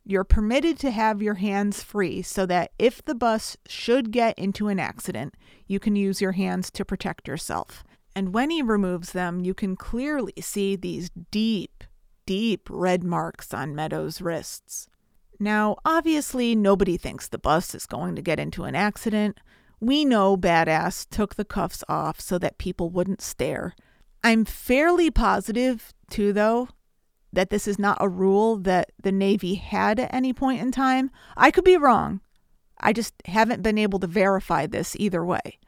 you're 0.04 0.24
permitted 0.24 0.78
to 0.80 0.90
have 0.90 1.22
your 1.22 1.34
hands 1.34 1.82
free 1.82 2.20
so 2.20 2.44
that 2.46 2.72
if 2.78 3.02
the 3.04 3.14
bus 3.14 3.56
should 3.66 4.10
get 4.10 4.38
into 4.38 4.68
an 4.68 4.78
accident, 4.78 5.34
you 5.66 5.80
can 5.80 5.96
use 5.96 6.20
your 6.20 6.32
hands 6.32 6.70
to 6.72 6.84
protect 6.84 7.26
yourself. 7.26 7.82
And 8.16 8.32
when 8.32 8.50
he 8.50 8.62
removes 8.62 9.12
them, 9.12 9.40
you 9.40 9.54
can 9.54 9.76
clearly 9.76 10.34
see 10.40 10.76
these 10.76 11.10
deep, 11.30 11.84
deep 12.26 12.68
red 12.70 13.02
marks 13.02 13.52
on 13.52 13.74
Meadows' 13.74 14.20
wrists. 14.20 14.88
Now, 15.40 15.76
obviously, 15.84 16.54
nobody 16.54 16.96
thinks 16.96 17.26
the 17.26 17.38
bus 17.38 17.74
is 17.74 17.86
going 17.86 18.14
to 18.14 18.22
get 18.22 18.38
into 18.38 18.64
an 18.64 18.76
accident. 18.76 19.38
We 19.80 20.04
know 20.04 20.36
Badass 20.36 21.08
took 21.10 21.34
the 21.34 21.44
cuffs 21.44 21.82
off 21.88 22.20
so 22.20 22.38
that 22.38 22.58
people 22.58 22.88
wouldn't 22.88 23.20
stare. 23.20 23.74
I'm 24.22 24.44
fairly 24.44 25.10
positive, 25.10 25.92
too, 26.08 26.32
though, 26.32 26.68
that 27.32 27.50
this 27.50 27.66
is 27.66 27.78
not 27.78 27.98
a 28.00 28.08
rule 28.08 28.56
that 28.58 28.92
the 29.02 29.12
Navy 29.12 29.56
had 29.56 29.98
at 29.98 30.14
any 30.14 30.32
point 30.32 30.62
in 30.62 30.70
time. 30.70 31.10
I 31.36 31.50
could 31.50 31.64
be 31.64 31.76
wrong. 31.76 32.20
I 32.80 32.92
just 32.92 33.14
haven't 33.26 33.62
been 33.62 33.76
able 33.76 33.98
to 33.98 34.06
verify 34.06 34.66
this 34.66 34.96
either 34.98 35.24
way. 35.24 35.58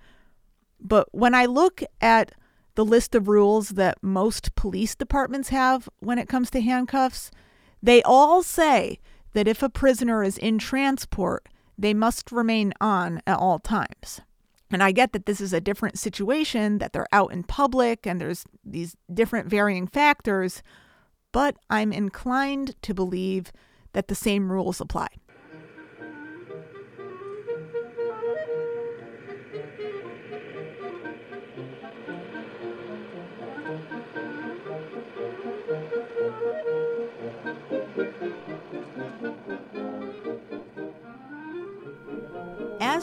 But 0.80 1.08
when 1.12 1.34
I 1.34 1.46
look 1.46 1.82
at 2.00 2.32
the 2.74 2.84
list 2.84 3.14
of 3.14 3.28
rules 3.28 3.70
that 3.70 4.02
most 4.02 4.54
police 4.54 4.94
departments 4.94 5.48
have 5.48 5.88
when 5.98 6.18
it 6.18 6.28
comes 6.28 6.50
to 6.50 6.60
handcuffs, 6.60 7.30
they 7.82 8.02
all 8.02 8.42
say 8.42 8.98
that 9.32 9.48
if 9.48 9.62
a 9.62 9.68
prisoner 9.68 10.22
is 10.22 10.38
in 10.38 10.58
transport, 10.58 11.48
they 11.78 11.94
must 11.94 12.32
remain 12.32 12.72
on 12.80 13.20
at 13.26 13.38
all 13.38 13.58
times. 13.58 14.20
And 14.70 14.82
I 14.82 14.92
get 14.92 15.12
that 15.12 15.26
this 15.26 15.40
is 15.40 15.52
a 15.52 15.60
different 15.60 15.98
situation, 15.98 16.78
that 16.78 16.92
they're 16.92 17.06
out 17.12 17.32
in 17.32 17.44
public 17.44 18.06
and 18.06 18.20
there's 18.20 18.44
these 18.64 18.96
different 19.12 19.48
varying 19.48 19.86
factors, 19.86 20.62
but 21.32 21.56
I'm 21.70 21.92
inclined 21.92 22.74
to 22.82 22.94
believe 22.94 23.52
that 23.92 24.08
the 24.08 24.14
same 24.14 24.50
rules 24.50 24.80
apply. 24.80 25.08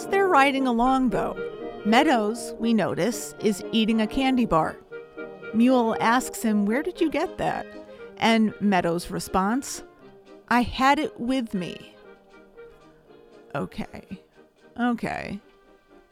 As 0.03 0.09
they're 0.09 0.27
riding 0.27 0.67
along, 0.67 1.11
though, 1.11 1.33
Meadows, 1.85 2.55
we 2.59 2.73
notice, 2.73 3.35
is 3.39 3.63
eating 3.71 4.01
a 4.01 4.07
candy 4.07 4.45
bar. 4.45 4.75
Mule 5.53 5.95
asks 6.01 6.41
him, 6.41 6.65
Where 6.65 6.83
did 6.83 6.99
you 6.99 7.09
get 7.09 7.37
that? 7.37 7.65
And 8.17 8.53
Meadows' 8.59 9.09
response, 9.09 9.81
I 10.49 10.59
had 10.63 10.99
it 10.99 11.17
with 11.17 11.53
me. 11.53 11.95
Okay. 13.55 14.03
Okay. 14.77 15.39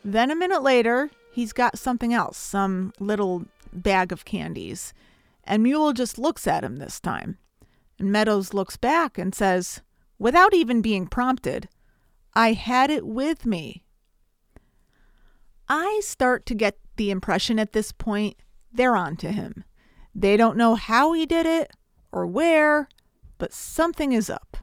Then 0.05 0.31
a 0.31 0.37
minute 0.37 0.63
later, 0.63 1.11
he's 1.33 1.51
got 1.51 1.77
something 1.77 2.13
else, 2.13 2.37
some 2.37 2.93
little 2.97 3.43
bag 3.73 4.13
of 4.13 4.23
candies. 4.23 4.93
And 5.43 5.63
Mule 5.63 5.91
just 5.91 6.17
looks 6.17 6.47
at 6.47 6.63
him 6.63 6.77
this 6.77 7.01
time. 7.01 7.39
And 7.99 8.09
Meadows 8.09 8.53
looks 8.53 8.77
back 8.77 9.17
and 9.17 9.35
says, 9.35 9.81
without 10.17 10.53
even 10.53 10.81
being 10.81 11.07
prompted, 11.07 11.67
I 12.33 12.53
had 12.53 12.89
it 12.89 13.05
with 13.05 13.45
me. 13.45 13.83
I 15.67 16.01
start 16.03 16.45
to 16.47 16.55
get 16.55 16.77
the 16.97 17.11
impression 17.11 17.59
at 17.59 17.73
this 17.73 17.91
point 17.91 18.37
they're 18.73 18.95
on 18.95 19.17
to 19.17 19.31
him. 19.31 19.63
They 20.13 20.37
don't 20.37 20.57
know 20.57 20.75
how 20.75 21.13
he 21.13 21.25
did 21.25 21.45
it 21.45 21.71
or 22.11 22.25
where, 22.25 22.87
but 23.37 23.53
something 23.53 24.11
is 24.11 24.29
up. 24.29 24.57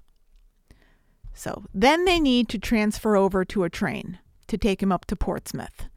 So 1.34 1.64
then 1.72 2.04
they 2.04 2.18
need 2.18 2.48
to 2.50 2.58
transfer 2.58 3.16
over 3.16 3.44
to 3.46 3.64
a 3.64 3.70
train 3.70 4.18
to 4.48 4.58
take 4.58 4.82
him 4.82 4.90
up 4.90 5.04
to 5.06 5.16
Portsmouth. 5.16 5.88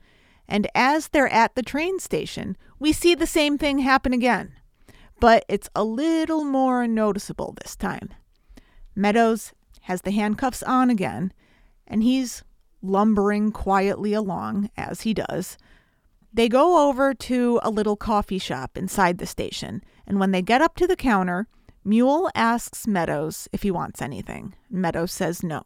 And 0.47 0.67
as 0.75 1.07
they're 1.07 1.31
at 1.31 1.55
the 1.55 1.63
train 1.63 1.99
station, 1.99 2.57
we 2.79 2.91
see 2.91 3.15
the 3.15 3.27
same 3.27 3.57
thing 3.57 3.79
happen 3.79 4.13
again, 4.13 4.53
but 5.19 5.45
it's 5.47 5.69
a 5.75 5.83
little 5.83 6.43
more 6.43 6.87
noticeable 6.87 7.55
this 7.61 7.75
time. 7.75 8.09
Meadows 8.95 9.53
has 9.83 10.01
the 10.01 10.11
handcuffs 10.11 10.61
on 10.63 10.89
again, 10.89 11.31
and 11.87 12.03
he's 12.03 12.43
lumbering 12.81 13.51
quietly 13.51 14.13
along 14.13 14.69
as 14.77 15.01
he 15.01 15.13
does. 15.13 15.57
They 16.33 16.47
go 16.47 16.87
over 16.87 17.13
to 17.13 17.59
a 17.61 17.69
little 17.69 17.97
coffee 17.97 18.37
shop 18.37 18.77
inside 18.77 19.17
the 19.17 19.25
station, 19.25 19.83
and 20.07 20.19
when 20.19 20.31
they 20.31 20.41
get 20.41 20.61
up 20.61 20.75
to 20.77 20.87
the 20.87 20.95
counter, 20.95 21.47
Mule 21.83 22.29
asks 22.35 22.87
Meadows 22.87 23.47
if 23.51 23.63
he 23.63 23.71
wants 23.71 24.01
anything. 24.01 24.55
Meadows 24.69 25.11
says 25.11 25.43
no. 25.43 25.63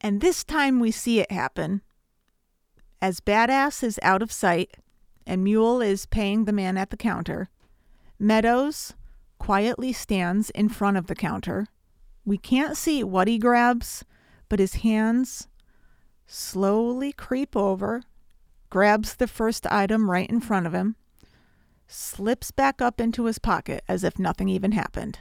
And 0.00 0.20
this 0.20 0.42
time 0.42 0.80
we 0.80 0.90
see 0.90 1.20
it 1.20 1.30
happen. 1.30 1.82
As 3.00 3.20
Badass 3.20 3.84
is 3.84 4.00
out 4.02 4.22
of 4.22 4.32
sight 4.32 4.76
and 5.26 5.44
Mule 5.44 5.80
is 5.80 6.06
paying 6.06 6.44
the 6.44 6.52
man 6.52 6.76
at 6.76 6.90
the 6.90 6.96
counter, 6.96 7.48
Meadows 8.18 8.94
quietly 9.38 9.92
stands 9.92 10.50
in 10.50 10.68
front 10.68 10.96
of 10.96 11.06
the 11.06 11.14
counter. 11.14 11.66
We 12.24 12.38
can't 12.38 12.76
see 12.76 13.04
what 13.04 13.28
he 13.28 13.38
grabs, 13.38 14.04
but 14.52 14.60
his 14.60 14.74
hands 14.74 15.48
slowly 16.26 17.10
creep 17.10 17.56
over, 17.56 18.02
grabs 18.68 19.14
the 19.14 19.26
first 19.26 19.66
item 19.68 20.10
right 20.10 20.28
in 20.28 20.42
front 20.42 20.66
of 20.66 20.74
him, 20.74 20.94
slips 21.86 22.50
back 22.50 22.82
up 22.82 23.00
into 23.00 23.24
his 23.24 23.38
pocket 23.38 23.82
as 23.88 24.04
if 24.04 24.18
nothing 24.18 24.50
even 24.50 24.72
happened. 24.72 25.20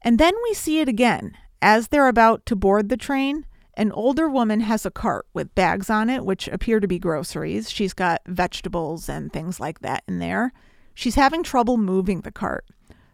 And 0.00 0.18
then 0.18 0.32
we 0.42 0.54
see 0.54 0.80
it 0.80 0.88
again. 0.88 1.36
As 1.60 1.88
they're 1.88 2.08
about 2.08 2.46
to 2.46 2.56
board 2.56 2.88
the 2.88 2.96
train, 2.96 3.44
an 3.74 3.92
older 3.92 4.26
woman 4.26 4.60
has 4.60 4.86
a 4.86 4.90
cart 4.90 5.26
with 5.34 5.54
bags 5.54 5.90
on 5.90 6.08
it, 6.08 6.24
which 6.24 6.48
appear 6.48 6.80
to 6.80 6.88
be 6.88 6.98
groceries. 6.98 7.70
She's 7.70 7.92
got 7.92 8.22
vegetables 8.26 9.06
and 9.06 9.30
things 9.30 9.60
like 9.60 9.80
that 9.80 10.02
in 10.08 10.18
there. 10.18 10.54
She's 10.94 11.16
having 11.16 11.42
trouble 11.42 11.76
moving 11.76 12.22
the 12.22 12.32
cart. 12.32 12.64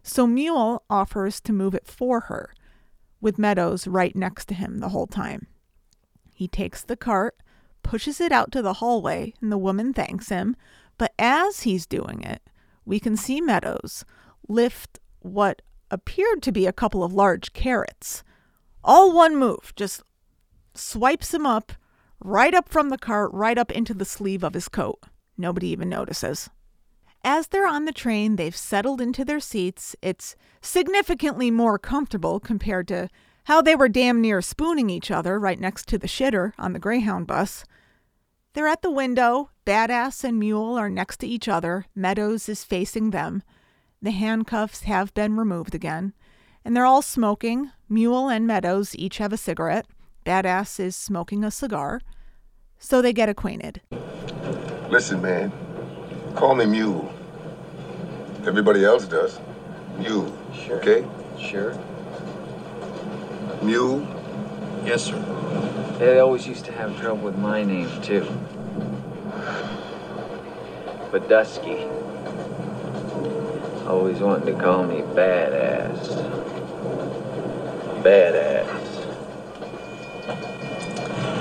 So 0.04 0.24
Mule 0.28 0.84
offers 0.88 1.40
to 1.40 1.52
move 1.52 1.74
it 1.74 1.88
for 1.88 2.20
her, 2.20 2.54
with 3.22 3.38
Meadows 3.38 3.86
right 3.86 4.14
next 4.14 4.46
to 4.48 4.54
him 4.54 4.78
the 4.78 4.90
whole 4.90 5.06
time. 5.06 5.46
He 6.34 6.48
takes 6.48 6.82
the 6.82 6.96
cart, 6.96 7.36
pushes 7.82 8.20
it 8.20 8.32
out 8.32 8.52
to 8.52 8.60
the 8.60 8.74
hallway, 8.74 9.32
and 9.40 9.50
the 9.50 9.56
woman 9.56 9.94
thanks 9.94 10.28
him. 10.28 10.56
But 10.98 11.14
as 11.18 11.60
he's 11.60 11.86
doing 11.86 12.22
it, 12.22 12.42
we 12.84 13.00
can 13.00 13.16
see 13.16 13.40
Meadows 13.40 14.04
lift 14.48 14.98
what 15.20 15.62
appeared 15.90 16.42
to 16.42 16.52
be 16.52 16.66
a 16.66 16.72
couple 16.72 17.04
of 17.04 17.14
large 17.14 17.52
carrots. 17.52 18.24
All 18.82 19.14
one 19.14 19.36
move, 19.36 19.72
just 19.76 20.02
swipes 20.74 21.32
him 21.32 21.46
up, 21.46 21.72
right 22.20 22.52
up 22.52 22.68
from 22.68 22.88
the 22.88 22.98
cart, 22.98 23.30
right 23.32 23.56
up 23.56 23.70
into 23.70 23.94
the 23.94 24.04
sleeve 24.04 24.42
of 24.42 24.54
his 24.54 24.68
coat. 24.68 24.98
Nobody 25.38 25.68
even 25.68 25.88
notices. 25.88 26.50
As 27.24 27.46
they're 27.46 27.68
on 27.68 27.84
the 27.84 27.92
train, 27.92 28.36
they've 28.36 28.56
settled 28.56 29.00
into 29.00 29.24
their 29.24 29.38
seats. 29.38 29.94
It's 30.02 30.34
significantly 30.60 31.50
more 31.50 31.78
comfortable 31.78 32.40
compared 32.40 32.88
to 32.88 33.08
how 33.44 33.62
they 33.62 33.76
were 33.76 33.88
damn 33.88 34.20
near 34.20 34.42
spooning 34.42 34.90
each 34.90 35.10
other 35.10 35.38
right 35.38 35.58
next 35.58 35.86
to 35.88 35.98
the 35.98 36.08
shitter 36.08 36.52
on 36.58 36.72
the 36.72 36.78
Greyhound 36.80 37.26
bus. 37.26 37.64
They're 38.54 38.68
at 38.68 38.82
the 38.82 38.90
window. 38.90 39.50
Badass 39.64 40.24
and 40.24 40.38
Mule 40.38 40.76
are 40.76 40.90
next 40.90 41.18
to 41.18 41.26
each 41.26 41.48
other. 41.48 41.86
Meadows 41.94 42.48
is 42.48 42.64
facing 42.64 43.10
them. 43.10 43.42
The 44.00 44.10
handcuffs 44.10 44.82
have 44.82 45.14
been 45.14 45.36
removed 45.36 45.74
again. 45.74 46.12
And 46.64 46.76
they're 46.76 46.86
all 46.86 47.02
smoking. 47.02 47.70
Mule 47.88 48.28
and 48.28 48.46
Meadows 48.46 48.96
each 48.96 49.18
have 49.18 49.32
a 49.32 49.36
cigarette. 49.36 49.86
Badass 50.26 50.80
is 50.80 50.96
smoking 50.96 51.44
a 51.44 51.50
cigar. 51.50 52.00
So 52.78 53.00
they 53.00 53.12
get 53.12 53.28
acquainted. 53.28 53.80
Listen, 54.90 55.22
man. 55.22 55.52
Call 56.34 56.54
me 56.54 56.66
Mule. 56.66 57.12
Everybody 58.46 58.84
else 58.84 59.06
does. 59.06 59.38
Mule. 59.98 60.36
Sure. 60.54 60.76
Okay? 60.76 61.06
Sure. 61.38 61.78
Mule. 63.62 64.06
Yes, 64.84 65.04
sir. 65.04 65.18
They 65.98 66.18
always 66.18 66.46
used 66.46 66.64
to 66.64 66.72
have 66.72 66.98
trouble 67.00 67.22
with 67.22 67.38
my 67.38 67.62
name, 67.62 67.88
too. 68.02 68.26
Buddusky 71.10 71.88
always 73.86 74.20
wanted 74.20 74.46
to 74.46 74.54
call 74.58 74.84
me 74.84 75.02
Badass. 75.14 76.08
Badass. 78.02 78.66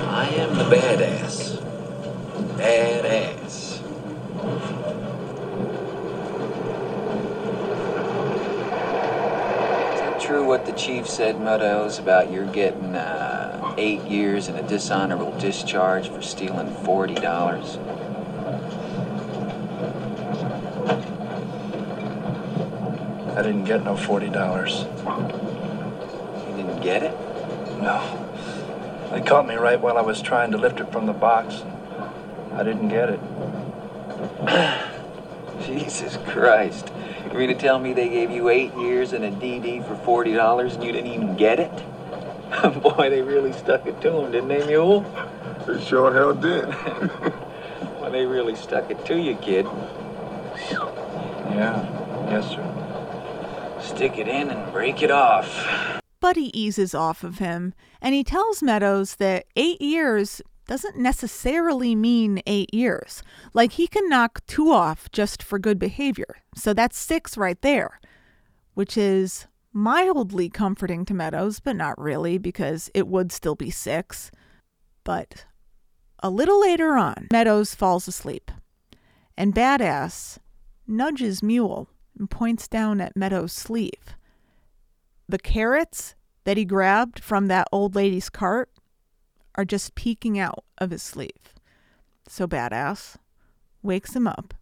I 0.10 0.28
am 0.36 0.58
the 0.58 0.64
badass. 0.66 1.62
Badass. 2.58 3.80
Is 9.94 10.02
it 10.02 10.20
true 10.20 10.41
what 10.52 10.66
the 10.66 10.74
chief 10.74 11.08
said, 11.08 11.40
Meadows, 11.40 11.98
about 11.98 12.30
you're 12.30 12.46
getting 12.52 12.94
uh, 12.94 13.74
eight 13.78 14.04
years 14.04 14.50
and 14.50 14.58
a 14.60 14.64
dishonorable 14.64 15.32
discharge 15.40 16.10
for 16.10 16.22
stealing 16.22 16.70
forty 16.84 17.16
dollars? 17.16 17.78
I 23.38 23.42
didn't 23.42 23.64
get 23.64 23.86
no 23.86 23.96
forty 23.96 24.28
dollars. 24.28 24.84
You 26.50 26.58
didn't 26.58 26.82
get 26.82 27.04
it? 27.04 27.14
No. 27.80 29.08
They 29.12 29.22
caught 29.22 29.48
me 29.48 29.56
right 29.56 29.80
while 29.80 29.98
I 29.98 30.02
was 30.02 30.22
trying 30.22 30.52
to 30.52 30.58
lift 30.58 30.82
it 30.82 30.92
from 30.92 31.06
the 31.06 31.14
box. 31.14 31.64
I 32.52 32.64
didn't 32.64 32.90
get 32.90 33.10
it. 33.10 33.22
Jesus 35.66 36.18
Christ. 36.28 36.91
You 37.32 37.38
mean 37.38 37.50
to 37.50 37.56
tell 37.56 37.80
me 37.80 37.94
they 37.94 38.10
gave 38.10 38.30
you 38.30 38.50
eight 38.50 38.74
years 38.76 39.14
and 39.14 39.24
a 39.24 39.32
DD 39.32 39.88
for 39.88 39.96
forty 39.96 40.34
dollars 40.34 40.76
and 40.76 40.84
you 40.84 40.92
didn't 40.92 41.12
even 41.12 41.38
get 41.38 41.60
it? 41.60 41.72
Boy, 42.84 43.10
they 43.10 43.22
really 43.22 43.54
stuck 43.54 43.86
it 43.86 44.02
to 44.02 44.12
him, 44.12 44.32
didn't 44.32 44.50
they, 44.50 44.66
Mule? 44.68 45.02
They 45.66 45.82
sure 45.84 46.14
hell 46.14 46.34
did. 46.34 46.66
Well, 48.02 48.10
they 48.10 48.26
really 48.26 48.56
stuck 48.56 48.90
it 48.90 49.06
to 49.06 49.16
you, 49.16 49.36
kid. 49.36 49.66
Yeah. 51.52 52.28
Yes, 52.30 52.50
sir. 52.50 53.80
Stick 53.80 54.18
it 54.18 54.28
in 54.28 54.50
and 54.50 54.74
break 54.74 55.04
it 55.04 55.12
off. 55.12 56.02
Buddy 56.20 56.52
eases 56.60 56.96
off 56.96 57.24
of 57.24 57.38
him, 57.38 57.76
and 58.02 58.16
he 58.16 58.24
tells 58.24 58.64
Meadows 58.64 59.16
that 59.18 59.46
eight 59.56 59.82
years 59.82 60.42
doesn't 60.72 60.96
necessarily 60.96 61.96
mean 61.96 62.42
eight 62.48 62.74
years. 62.74 63.24
Like 63.54 63.74
he 63.74 63.88
can 63.88 64.08
knock 64.08 64.40
two 64.48 64.72
off 64.72 65.12
just 65.12 65.44
for 65.44 65.60
good 65.60 65.78
behavior. 65.78 66.38
So 66.56 66.74
that's 66.74 66.98
six 66.98 67.36
right 67.36 67.62
there, 67.62 68.00
which 68.74 68.96
is 68.96 69.48
mildly 69.74 70.48
comforting 70.48 71.04
to 71.04 71.14
Meadows, 71.14 71.60
but 71.60 71.76
not 71.76 72.00
really 72.00 72.38
because 72.38 72.90
it 72.94 73.06
would 73.10 73.34
still 73.34 73.56
be 73.56 73.70
six. 73.70 74.32
But 75.04 75.44
a 76.24 76.30
little 76.30 76.62
later 76.62 76.96
on, 76.96 77.28
Meadows 77.34 77.76
falls 77.76 78.08
asleep, 78.08 78.50
and 79.38 79.54
Badass 79.54 80.38
nudges 80.88 81.44
Mule 81.44 81.90
and 82.18 82.30
points 82.30 82.70
down 82.70 83.02
at 83.02 83.18
Meadows' 83.18 83.52
sleeve. 83.52 84.16
The 85.28 85.38
carrots 85.38 86.16
that 86.46 86.56
he 86.56 86.64
grabbed 86.64 87.22
from 87.22 87.48
that 87.48 87.68
old 87.74 87.94
lady's 87.94 88.30
cart 88.30 88.70
are 89.56 89.66
just 89.66 89.96
peeking 89.96 90.40
out 90.40 90.64
of 90.78 90.92
his 90.92 91.04
sleeve. 91.04 91.54
So 92.28 92.48
Badass 92.48 93.18
wakes 93.82 94.16
him 94.16 94.28
up, 94.28 94.54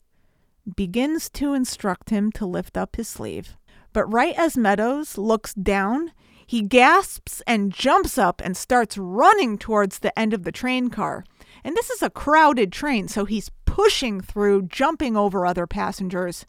begins 0.76 1.30
to 1.32 1.54
instruct 1.54 2.10
him 2.10 2.32
to 2.34 2.46
lift 2.46 2.78
up 2.78 2.96
his 2.96 3.08
sleeve. 3.08 3.58
But 3.94 4.12
right 4.12 4.36
as 4.38 4.58
Meadows 4.58 5.18
looks 5.18 5.54
down, 5.54 6.12
he 6.46 6.62
gasps 6.62 7.44
and 7.46 7.72
jumps 7.72 8.18
up 8.18 8.42
and 8.44 8.58
starts 8.58 8.98
running 8.98 9.58
towards 9.58 10.00
the 10.00 10.18
end 10.18 10.34
of 10.34 10.44
the 10.44 10.52
train 10.52 10.90
car. 10.90 11.24
And 11.64 11.76
this 11.76 11.90
is 11.90 12.02
a 12.02 12.10
crowded 12.10 12.72
train, 12.72 13.08
so 13.08 13.26
he's 13.26 13.52
pushing 13.66 14.20
through, 14.20 14.64
jumping 14.64 15.16
over 15.16 15.46
other 15.46 15.68
passengers. 15.68 16.46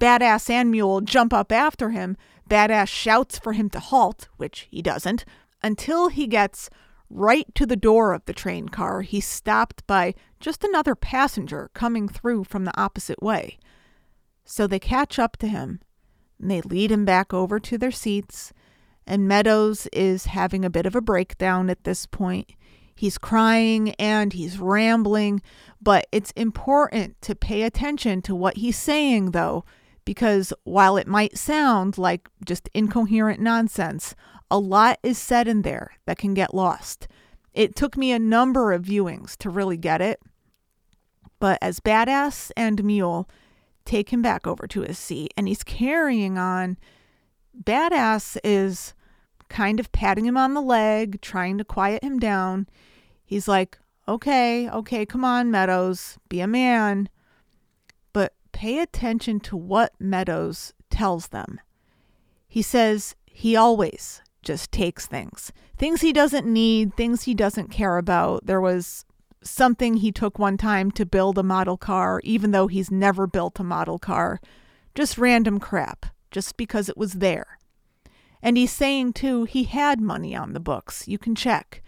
Badass 0.00 0.50
and 0.50 0.70
Mule 0.70 1.00
jump 1.00 1.32
up 1.32 1.50
after 1.50 1.90
him. 1.90 2.16
Badass 2.48 2.88
shouts 2.88 3.38
for 3.38 3.54
him 3.54 3.70
to 3.70 3.80
halt, 3.80 4.28
which 4.36 4.68
he 4.70 4.82
doesn't, 4.82 5.24
until 5.62 6.08
he 6.08 6.26
gets 6.26 6.70
right 7.10 7.52
to 7.54 7.66
the 7.66 7.76
door 7.76 8.12
of 8.12 8.24
the 8.24 8.32
train 8.32 8.68
car. 8.68 9.02
He's 9.02 9.26
stopped 9.26 9.86
by 9.86 10.14
just 10.40 10.64
another 10.64 10.94
passenger 10.94 11.70
coming 11.74 12.08
through 12.08 12.44
from 12.44 12.64
the 12.64 12.80
opposite 12.80 13.22
way. 13.22 13.58
So 14.44 14.66
they 14.66 14.78
catch 14.78 15.18
up 15.18 15.36
to 15.38 15.48
him 15.48 15.80
and 16.40 16.50
they 16.50 16.60
lead 16.60 16.90
him 16.90 17.04
back 17.04 17.32
over 17.32 17.58
to 17.60 17.78
their 17.78 17.90
seats. 17.90 18.52
And 19.06 19.28
Meadows 19.28 19.86
is 19.92 20.26
having 20.26 20.64
a 20.64 20.70
bit 20.70 20.86
of 20.86 20.96
a 20.96 21.00
breakdown 21.00 21.70
at 21.70 21.84
this 21.84 22.06
point. 22.06 22.52
He's 22.94 23.18
crying 23.18 23.90
and 23.92 24.32
he's 24.32 24.58
rambling, 24.58 25.42
but 25.80 26.06
it's 26.12 26.30
important 26.32 27.20
to 27.22 27.34
pay 27.34 27.62
attention 27.62 28.22
to 28.22 28.34
what 28.34 28.56
he's 28.56 28.78
saying, 28.78 29.32
though, 29.32 29.64
because 30.04 30.52
while 30.64 30.96
it 30.96 31.06
might 31.06 31.38
sound 31.38 31.98
like 31.98 32.28
just 32.44 32.68
incoherent 32.74 33.40
nonsense, 33.40 34.14
a 34.50 34.58
lot 34.58 34.98
is 35.02 35.18
said 35.18 35.48
in 35.48 35.62
there 35.62 35.92
that 36.06 36.18
can 36.18 36.34
get 36.34 36.54
lost. 36.54 37.08
It 37.52 37.76
took 37.76 37.96
me 37.96 38.12
a 38.12 38.18
number 38.18 38.72
of 38.72 38.82
viewings 38.82 39.36
to 39.38 39.50
really 39.50 39.76
get 39.76 40.00
it, 40.00 40.20
but 41.38 41.58
as 41.62 41.80
Badass 41.80 42.50
and 42.56 42.82
Mule 42.84 43.28
take 43.84 44.10
him 44.10 44.22
back 44.22 44.46
over 44.46 44.66
to 44.66 44.82
his 44.82 44.98
seat 44.98 45.32
and 45.36 45.46
he's 45.46 45.62
carrying 45.62 46.38
on, 46.38 46.78
Badass 47.62 48.36
is 48.42 48.94
kind 49.48 49.78
of 49.78 49.92
patting 49.92 50.26
him 50.26 50.36
on 50.36 50.54
the 50.54 50.60
leg, 50.60 51.20
trying 51.20 51.58
to 51.58 51.64
quiet 51.64 52.02
him 52.02 52.18
down. 52.18 52.66
He's 53.24 53.46
like, 53.46 53.78
okay, 54.08 54.68
okay, 54.68 55.06
come 55.06 55.24
on, 55.24 55.50
Meadows, 55.50 56.18
be 56.28 56.40
a 56.40 56.46
man. 56.46 57.08
Pay 58.64 58.78
attention 58.78 59.40
to 59.40 59.58
what 59.58 59.92
Meadows 60.00 60.72
tells 60.88 61.26
them. 61.26 61.60
He 62.48 62.62
says 62.62 63.14
he 63.26 63.56
always 63.56 64.22
just 64.40 64.72
takes 64.72 65.06
things, 65.06 65.52
things 65.76 66.00
he 66.00 66.14
doesn't 66.14 66.50
need, 66.50 66.96
things 66.96 67.24
he 67.24 67.34
doesn't 67.34 67.70
care 67.70 67.98
about. 67.98 68.46
There 68.46 68.62
was 68.62 69.04
something 69.42 69.98
he 69.98 70.10
took 70.10 70.38
one 70.38 70.56
time 70.56 70.90
to 70.92 71.04
build 71.04 71.36
a 71.36 71.42
model 71.42 71.76
car, 71.76 72.22
even 72.24 72.52
though 72.52 72.66
he's 72.66 72.90
never 72.90 73.26
built 73.26 73.60
a 73.60 73.62
model 73.62 73.98
car. 73.98 74.40
Just 74.94 75.18
random 75.18 75.60
crap, 75.60 76.06
just 76.30 76.56
because 76.56 76.88
it 76.88 76.96
was 76.96 77.12
there. 77.12 77.58
And 78.40 78.56
he's 78.56 78.72
saying, 78.72 79.12
too, 79.12 79.44
he 79.44 79.64
had 79.64 80.00
money 80.00 80.34
on 80.34 80.54
the 80.54 80.58
books. 80.58 81.06
You 81.06 81.18
can 81.18 81.34
check. 81.34 81.82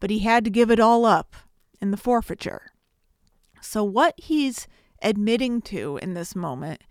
But 0.00 0.10
he 0.10 0.18
had 0.18 0.42
to 0.42 0.50
give 0.50 0.72
it 0.72 0.80
all 0.80 1.04
up 1.04 1.36
in 1.80 1.92
the 1.92 1.96
forfeiture. 1.96 2.72
So, 3.60 3.84
what 3.84 4.14
he's 4.16 4.66
admitting 5.02 5.60
to 5.62 5.98
in 6.02 6.14
this 6.14 6.34
moment 6.34 6.82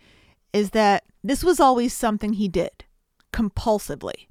is 0.54 0.72
that 0.72 1.04
this 1.24 1.44
was 1.44 1.60
always 1.60 1.94
something 1.94 2.34
he 2.34 2.48
did 2.48 2.86
compulsively. 3.32 4.28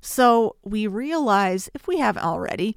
So, 0.00 0.56
we 0.62 0.86
realize, 0.86 1.68
if 1.74 1.88
we 1.88 1.98
haven't 1.98 2.24
already, 2.24 2.76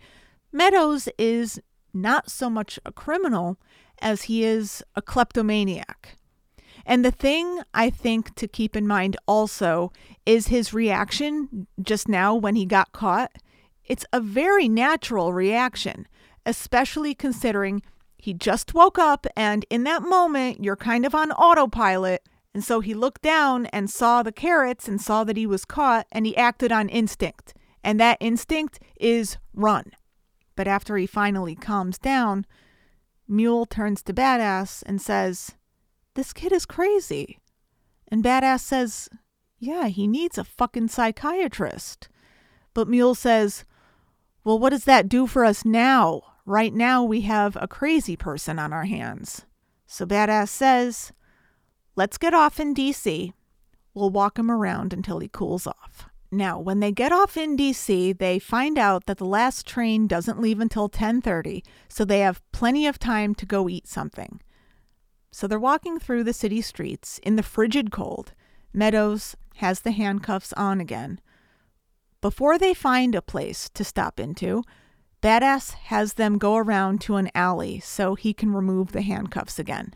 Meadows 0.52 1.08
is 1.18 1.62
not 1.94 2.30
so 2.30 2.50
much 2.50 2.80
a 2.86 2.92
criminal 2.92 3.58
as 4.02 4.24
he 4.24 4.44
is 4.44 4.84
a 4.96 5.02
kleptomaniac. 5.02 6.18
And 6.86 7.06
the 7.06 7.12
thing 7.12 7.62
I 7.74 7.90
think 7.90 8.36
to 8.36 8.48
keep 8.48 8.76
in 8.76 8.88
mind 8.88 9.16
also 9.28 9.92
is 10.26 10.48
his 10.48 10.74
reaction 10.74 11.68
just 11.82 12.08
now 12.08 12.36
when 12.36 12.56
he 12.56 12.66
got 12.66 12.92
caught. 12.92 13.32
It's 13.86 14.06
a 14.12 14.20
very 14.20 14.68
natural 14.68 15.32
reaction, 15.32 16.08
especially 16.46 17.14
considering 17.14 17.82
he 18.22 18.36
just 18.36 18.76
woke 18.76 19.00
up 19.00 19.26
and 19.36 19.66
in 19.72 19.84
that 19.86 20.04
moment 20.04 20.64
you're 20.64 20.76
kind 20.76 21.08
of 21.08 21.16
on 21.16 21.32
autopilot. 21.32 22.22
And 22.54 22.64
so 22.64 22.80
he 22.80 22.94
looked 22.94 23.24
down 23.24 23.66
and 23.68 23.90
saw 23.90 24.22
the 24.22 24.32
carrots 24.32 24.88
and 24.88 25.02
saw 25.02 25.24
that 25.24 25.38
he 25.38 25.48
was 25.48 25.66
caught 25.66 26.06
and 26.12 26.28
he 26.28 26.38
acted 26.38 26.72
on 26.72 26.88
instinct. 26.88 27.56
And 27.84 28.00
that 28.00 28.20
instinct 28.20 28.80
is 29.00 29.38
run. 29.56 29.94
But 30.56 30.68
after 30.68 30.98
he 30.98 31.08
finally 31.08 31.56
calms 31.56 31.98
down, 31.98 32.46
Mule 33.28 33.66
turns 33.66 34.04
to 34.04 34.14
Badass 34.14 34.84
and 34.86 35.02
says, 35.02 35.54
This 36.14 36.32
kid 36.32 36.52
is 36.52 36.68
crazy. 36.68 37.40
And 38.10 38.24
Badass 38.24 38.60
says, 38.60 39.10
Yeah, 39.58 39.88
he 39.88 40.06
needs 40.06 40.38
a 40.38 40.44
fucking 40.44 40.90
psychiatrist. 40.90 42.08
But 42.76 42.88
Mule 42.88 43.16
says, 43.16 43.66
Well, 44.44 44.60
what 44.60 44.70
does 44.70 44.84
that 44.84 45.10
do 45.10 45.26
for 45.26 45.44
us 45.44 45.66
now? 45.66 46.22
Right 46.46 46.74
now, 46.74 47.04
we 47.04 47.22
have 47.22 47.58
a 47.60 47.68
crazy 47.68 48.16
person 48.16 48.58
on 48.58 48.74
our 48.74 48.86
hands. 48.86 49.46
So 49.86 50.06
Badass 50.06 50.50
says, 50.50 51.12
Let's 51.96 52.18
get 52.18 52.34
off 52.34 52.60
in 52.60 52.74
DC. 52.74 53.34
We'll 53.94 54.10
walk 54.10 54.40
him 54.40 54.50
around 54.50 54.94
until 54.94 55.20
he 55.20 55.28
cools 55.28 55.68
off. 55.68 56.10
Now, 56.32 56.58
when 56.58 56.80
they 56.80 56.94
get 56.94 57.12
off 57.12 57.36
in 57.36 57.58
DC, 57.58 58.18
they 58.18 58.40
find 58.40 58.78
out 58.78 59.06
that 59.06 59.18
the 59.18 59.26
last 59.26 59.68
train 59.68 60.08
doesn't 60.08 60.40
leave 60.40 60.62
until 60.62 60.88
10:30, 60.88 61.62
so 61.90 62.06
they 62.06 62.20
have 62.20 62.42
plenty 62.54 62.88
of 62.88 62.98
time 62.98 63.36
to 63.36 63.46
go 63.46 63.68
eat 63.68 63.86
something. 63.86 64.40
So 65.30 65.46
they're 65.46 65.60
walking 65.60 66.00
through 66.00 66.24
the 66.24 66.34
city 66.34 66.62
streets 66.62 67.20
in 67.20 67.36
the 67.36 67.44
frigid 67.44 67.92
cold. 67.92 68.34
Meadows 68.74 69.36
has 69.56 69.82
the 69.82 69.92
handcuffs 69.92 70.54
on 70.54 70.80
again. 70.80 71.20
Before 72.22 72.58
they 72.58 72.74
find 72.74 73.14
a 73.14 73.22
place 73.22 73.70
to 73.74 73.84
stop 73.84 74.18
into, 74.18 74.64
Badass 75.22 75.74
has 75.74 76.14
them 76.14 76.38
go 76.38 76.56
around 76.56 77.00
to 77.02 77.16
an 77.16 77.30
alley 77.36 77.80
so 77.80 78.16
he 78.16 78.34
can 78.34 78.54
remove 78.54 78.92
the 78.92 79.04
handcuffs 79.04 79.60
again. 79.60 79.94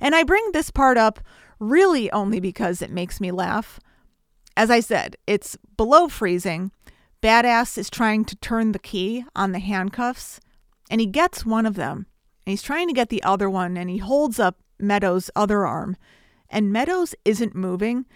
And 0.00 0.14
I 0.14 0.22
bring 0.22 0.52
this 0.52 0.70
part 0.70 0.98
up 0.98 1.20
really 1.58 2.10
only 2.12 2.40
because 2.40 2.82
it 2.82 2.90
makes 2.90 3.20
me 3.20 3.30
laugh. 3.30 3.80
As 4.56 4.70
I 4.70 4.80
said, 4.80 5.16
it's 5.26 5.56
below 5.76 6.08
freezing. 6.08 6.72
Badass 7.22 7.78
is 7.78 7.88
trying 7.88 8.24
to 8.26 8.36
turn 8.36 8.72
the 8.72 8.78
key 8.78 9.24
on 9.34 9.52
the 9.52 9.58
handcuffs, 9.58 10.40
and 10.90 11.00
he 11.00 11.06
gets 11.06 11.46
one 11.46 11.66
of 11.66 11.74
them. 11.74 12.06
And 12.44 12.52
he's 12.52 12.62
trying 12.62 12.86
to 12.88 12.94
get 12.94 13.08
the 13.08 13.22
other 13.22 13.48
one, 13.48 13.76
and 13.76 13.88
he 13.88 13.98
holds 13.98 14.38
up 14.38 14.60
Meadows' 14.78 15.30
other 15.34 15.66
arm. 15.66 15.96
And 16.50 16.72
Meadows 16.72 17.14
isn't 17.24 17.54
moving. 17.54 18.06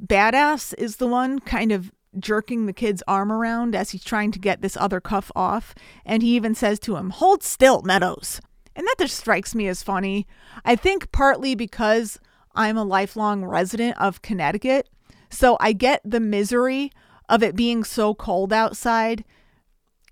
Badass 0.00 0.74
is 0.76 0.96
the 0.96 1.06
one 1.06 1.38
kind 1.38 1.72
of 1.72 1.92
jerking 2.18 2.66
the 2.66 2.72
kid's 2.72 3.02
arm 3.08 3.32
around 3.32 3.74
as 3.74 3.90
he's 3.90 4.04
trying 4.04 4.30
to 4.32 4.38
get 4.38 4.62
this 4.62 4.76
other 4.76 5.00
cuff 5.00 5.30
off. 5.34 5.74
And 6.04 6.22
he 6.22 6.36
even 6.36 6.54
says 6.54 6.78
to 6.80 6.96
him, 6.96 7.10
Hold 7.10 7.42
still, 7.42 7.82
Meadows. 7.82 8.40
And 8.76 8.86
that 8.86 8.98
just 8.98 9.16
strikes 9.16 9.54
me 9.54 9.66
as 9.68 9.82
funny. 9.82 10.26
I 10.64 10.76
think 10.76 11.10
partly 11.12 11.54
because 11.54 12.18
I'm 12.54 12.76
a 12.76 12.84
lifelong 12.84 13.44
resident 13.44 13.98
of 14.00 14.22
Connecticut 14.22 14.88
so 15.30 15.56
I 15.60 15.72
get 15.72 16.00
the 16.04 16.20
misery 16.20 16.90
of 17.28 17.42
it 17.42 17.56
being 17.56 17.84
so 17.84 18.14
cold 18.14 18.52
outside 18.52 19.24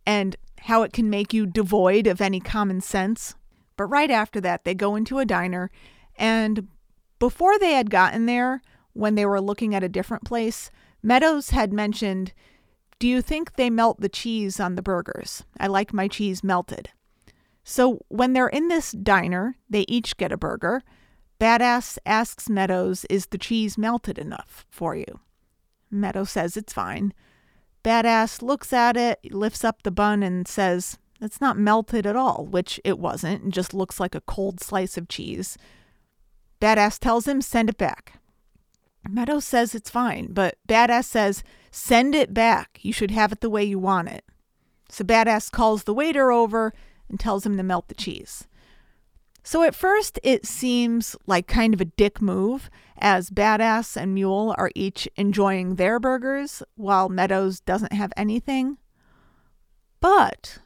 and 0.07 0.37
how 0.61 0.83
it 0.83 0.93
can 0.93 1.09
make 1.11 1.33
you 1.33 1.47
devoid 1.47 2.07
of 2.07 2.21
any 2.21 2.41
common 2.41 2.81
sense. 2.81 3.35
But 3.77 3.85
right 3.85 4.11
after 4.11 4.41
that, 4.43 4.65
they 4.65 4.75
go 4.75 4.97
into 4.97 5.19
a 5.19 5.27
diner. 5.27 5.71
And 6.17 6.69
before 7.19 7.59
they 7.59 7.73
had 7.73 7.91
gotten 7.91 8.27
there, 8.27 8.63
when 8.93 9.15
they 9.15 9.27
were 9.27 9.41
looking 9.41 9.75
at 9.75 9.85
a 9.85 9.89
different 9.89 10.25
place, 10.25 10.71
Meadows 11.07 11.51
had 11.51 11.73
mentioned, 11.73 12.33
Do 12.99 13.07
you 13.07 13.23
think 13.23 13.55
they 13.55 13.71
melt 13.71 14.01
the 14.01 14.09
cheese 14.09 14.59
on 14.59 14.75
the 14.75 14.83
burgers? 14.83 15.45
I 15.57 15.69
like 15.69 15.93
my 15.93 16.09
cheese 16.09 16.43
melted. 16.43 16.89
So 17.63 18.01
when 18.09 18.33
they're 18.33 18.49
in 18.49 18.67
this 18.67 18.91
diner, 18.91 19.57
they 19.71 19.85
each 19.87 20.17
get 20.17 20.33
a 20.33 20.37
burger. 20.37 20.83
Badass 21.39 21.99
asks 22.05 22.51
Meadows, 22.51 23.05
Is 23.09 23.27
the 23.27 23.39
cheese 23.39 23.79
melted 23.79 24.19
enough 24.19 24.67
for 24.69 24.97
you? 24.97 25.21
Meadows 25.93 26.31
says 26.31 26.57
it's 26.57 26.73
fine. 26.73 27.15
Badass 27.85 28.43
looks 28.43 28.73
at 28.73 28.97
it, 28.97 29.33
lifts 29.33 29.63
up 29.63 29.85
the 29.85 29.93
bun, 29.93 30.25
and 30.25 30.49
says, 30.49 30.99
It's 31.21 31.41
not 31.41 31.57
melted 31.57 32.05
at 32.05 32.17
all, 32.17 32.49
which 32.51 32.81
it 32.85 32.99
wasn't, 32.99 33.45
and 33.45 33.53
just 33.53 33.73
looks 33.73 34.01
like 34.01 34.17
a 34.17 34.23
cold 34.23 34.59
slice 34.59 34.97
of 34.97 35.07
cheese. 35.07 35.57
Badass 36.61 36.99
tells 36.99 37.29
him, 37.29 37.41
send 37.41 37.69
it 37.71 37.79
back. 37.79 38.19
Meadows 39.09 39.45
says 39.45 39.75
it's 39.75 39.91
fine, 39.91 40.33
but 40.33 40.59
Badass 40.69 41.05
says, 41.05 41.45
send 41.71 42.15
it 42.15 42.35
back. 42.35 42.79
You 42.83 42.93
should 42.93 43.11
have 43.11 43.33
it 43.33 43.41
the 43.41 43.51
way 43.51 43.65
you 43.65 43.79
want 43.79 44.09
it. 44.09 44.25
So 44.89 45.05
Badass 45.05 45.51
calls 45.51 45.85
the 45.85 45.95
waiter 45.95 46.31
over 46.33 46.73
and 47.09 47.19
tells 47.19 47.45
him 47.45 47.57
to 47.57 47.63
melt 47.63 47.89
the 47.89 47.95
cheese. 47.95 48.47
So 49.43 49.63
at 49.63 49.77
first, 49.77 50.19
it 50.25 50.45
seems 50.45 51.15
like 51.27 51.47
kind 51.47 51.73
of 51.73 51.81
a 51.81 51.85
dick 51.85 52.21
move, 52.21 52.69
as 52.99 53.31
Badass 53.31 53.97
and 53.97 54.13
Mule 54.13 54.55
are 54.59 54.73
each 54.75 55.09
enjoying 55.15 55.77
their 55.77 56.01
burgers 56.01 56.63
while 56.75 57.09
Meadows 57.09 57.61
doesn't 57.61 57.93
have 57.93 58.13
anything. 58.17 58.79
But, 60.01 60.59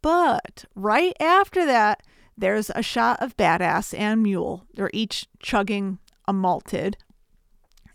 but 0.00 0.64
right 0.74 1.14
after 1.20 1.64
that, 1.66 2.02
there's 2.36 2.70
a 2.70 2.82
shot 2.82 3.22
of 3.22 3.36
Badass 3.36 3.96
and 3.96 4.22
Mule. 4.22 4.66
They're 4.74 4.90
each 4.92 5.26
chugging 5.38 6.00
a 6.26 6.32
malted, 6.32 6.96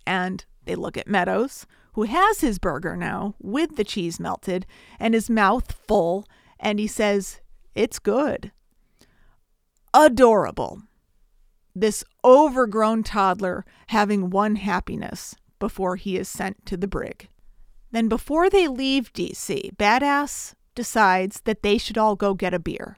and 0.08 0.44
they 0.66 0.76
look 0.76 0.98
at 0.98 1.08
Meadows, 1.08 1.68
who 1.94 2.04
has 2.04 2.42
his 2.42 2.58
burger 2.58 2.96
now 2.96 3.36
with 3.40 3.76
the 3.76 3.84
cheese 3.84 4.20
melted 4.20 4.66
and 5.00 5.14
his 5.14 5.30
mouth 5.30 5.72
full, 5.72 6.26
and 6.60 6.80
he 6.80 6.88
says, 6.88 7.42
It's 7.76 8.00
good 8.00 8.52
adorable. 9.98 10.84
This 11.76 12.04
overgrown 12.24 13.04
toddler 13.04 13.66
having 13.88 14.30
one 14.30 14.56
happiness 14.56 15.36
before 15.60 15.96
he 15.96 16.18
is 16.18 16.30
sent 16.30 16.66
to 16.68 16.78
the 16.78 16.88
brig. 16.88 17.30
Then, 17.92 18.08
before 18.08 18.50
they 18.50 18.68
leave 18.68 19.14
DC, 19.14 19.76
Badass 19.76 20.54
decides 20.76 21.42
that 21.42 21.64
they 21.64 21.78
should 21.78 21.98
all 21.98 22.16
go 22.16 22.34
get 22.34 22.54
a 22.54 22.60
beer. 22.60 22.98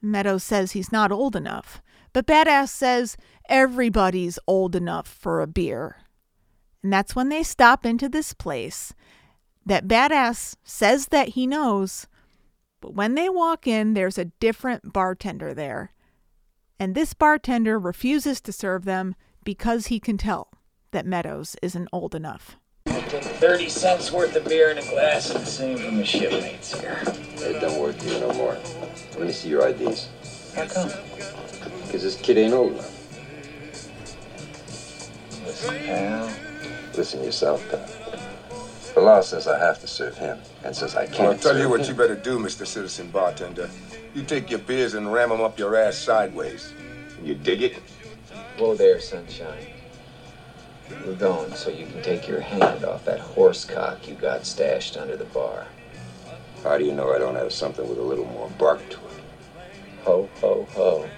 Meadows 0.00 0.44
says 0.44 0.72
he's 0.72 0.92
not 0.92 1.10
old 1.10 1.34
enough, 1.34 1.82
but 2.18 2.26
Badass 2.26 2.70
says 2.70 3.16
everybody's 3.48 4.40
old 4.48 4.74
enough 4.74 5.06
for 5.06 5.40
a 5.40 5.46
beer. 5.46 5.98
And 6.82 6.92
that's 6.92 7.14
when 7.14 7.28
they 7.28 7.44
stop 7.44 7.86
into 7.86 8.08
this 8.08 8.32
place 8.32 8.92
that 9.64 9.86
Badass 9.86 10.56
says 10.64 11.08
that 11.08 11.28
he 11.28 11.46
knows 11.46 12.08
but 12.80 12.94
when 12.94 13.14
they 13.14 13.28
walk 13.28 13.68
in, 13.68 13.94
there's 13.94 14.18
a 14.18 14.24
different 14.40 14.92
bartender 14.92 15.54
there. 15.54 15.92
And 16.80 16.96
this 16.96 17.14
bartender 17.14 17.78
refuses 17.78 18.40
to 18.40 18.52
serve 18.52 18.84
them 18.84 19.14
because 19.44 19.86
he 19.86 20.00
can 20.00 20.18
tell 20.18 20.50
that 20.90 21.06
Meadows 21.06 21.54
isn't 21.62 21.88
old 21.92 22.16
enough. 22.16 22.56
30 22.86 23.68
cents 23.68 24.10
worth 24.10 24.34
of 24.34 24.44
beer 24.44 24.70
in 24.72 24.78
a 24.78 24.90
glass 24.90 25.30
and 25.30 25.40
the 25.40 25.46
same 25.46 25.78
from 25.78 25.98
the 25.98 26.04
shipmates 26.04 26.76
here. 26.80 27.00
It 27.04 27.60
don't 27.60 27.80
work 27.80 28.00
here 28.00 28.18
no 28.18 28.32
more. 28.32 28.58
Let 29.12 29.20
me 29.20 29.32
see 29.32 29.50
your 29.50 29.68
IDs. 29.68 30.08
How 30.56 30.66
come? 30.66 30.90
Because 31.86 32.02
this 32.02 32.16
kid 32.16 32.38
ain't 32.38 32.54
old 32.54 32.72
enough. 32.72 32.94
Listen, 35.44 35.74
pal. 35.86 36.30
Listen 36.94 37.24
yourself, 37.24 37.68
pal. 37.70 37.86
The 38.94 39.00
law 39.00 39.20
says 39.20 39.46
I 39.46 39.58
have 39.58 39.80
to 39.80 39.86
serve 39.86 40.16
him, 40.16 40.38
and 40.64 40.74
says 40.74 40.96
I 40.96 41.06
can't. 41.06 41.34
I'll 41.34 41.38
tell 41.38 41.58
you 41.58 41.68
what 41.68 41.80
him. 41.80 41.86
you 41.86 41.94
better 41.94 42.16
do, 42.16 42.38
Mr. 42.38 42.66
Citizen 42.66 43.10
Bartender. 43.10 43.70
You 44.14 44.24
take 44.24 44.50
your 44.50 44.58
beers 44.58 44.94
and 44.94 45.12
ram 45.12 45.28
them 45.28 45.40
up 45.40 45.58
your 45.58 45.76
ass 45.76 45.96
sideways. 45.96 46.72
And 47.16 47.26
you 47.26 47.34
dig 47.34 47.62
it? 47.62 47.76
Whoa 48.58 48.74
there, 48.74 49.00
sunshine. 49.00 49.66
We're 51.06 51.14
going 51.14 51.54
so 51.54 51.70
you 51.70 51.86
can 51.86 52.02
take 52.02 52.26
your 52.26 52.40
hand 52.40 52.84
off 52.84 53.04
that 53.04 53.20
horse 53.20 53.64
cock 53.64 54.08
you 54.08 54.14
got 54.14 54.46
stashed 54.46 54.96
under 54.96 55.16
the 55.16 55.26
bar. 55.26 55.66
How 56.64 56.76
do 56.78 56.84
you 56.84 56.92
know 56.92 57.12
I 57.14 57.18
don't 57.18 57.36
have 57.36 57.52
something 57.52 57.88
with 57.88 57.98
a 57.98 58.02
little 58.02 58.24
more 58.26 58.50
bark 58.58 58.80
to 58.90 58.96
it? 58.96 59.22
Ho, 60.04 60.28
ho, 60.40 60.66
ho. 60.72 61.08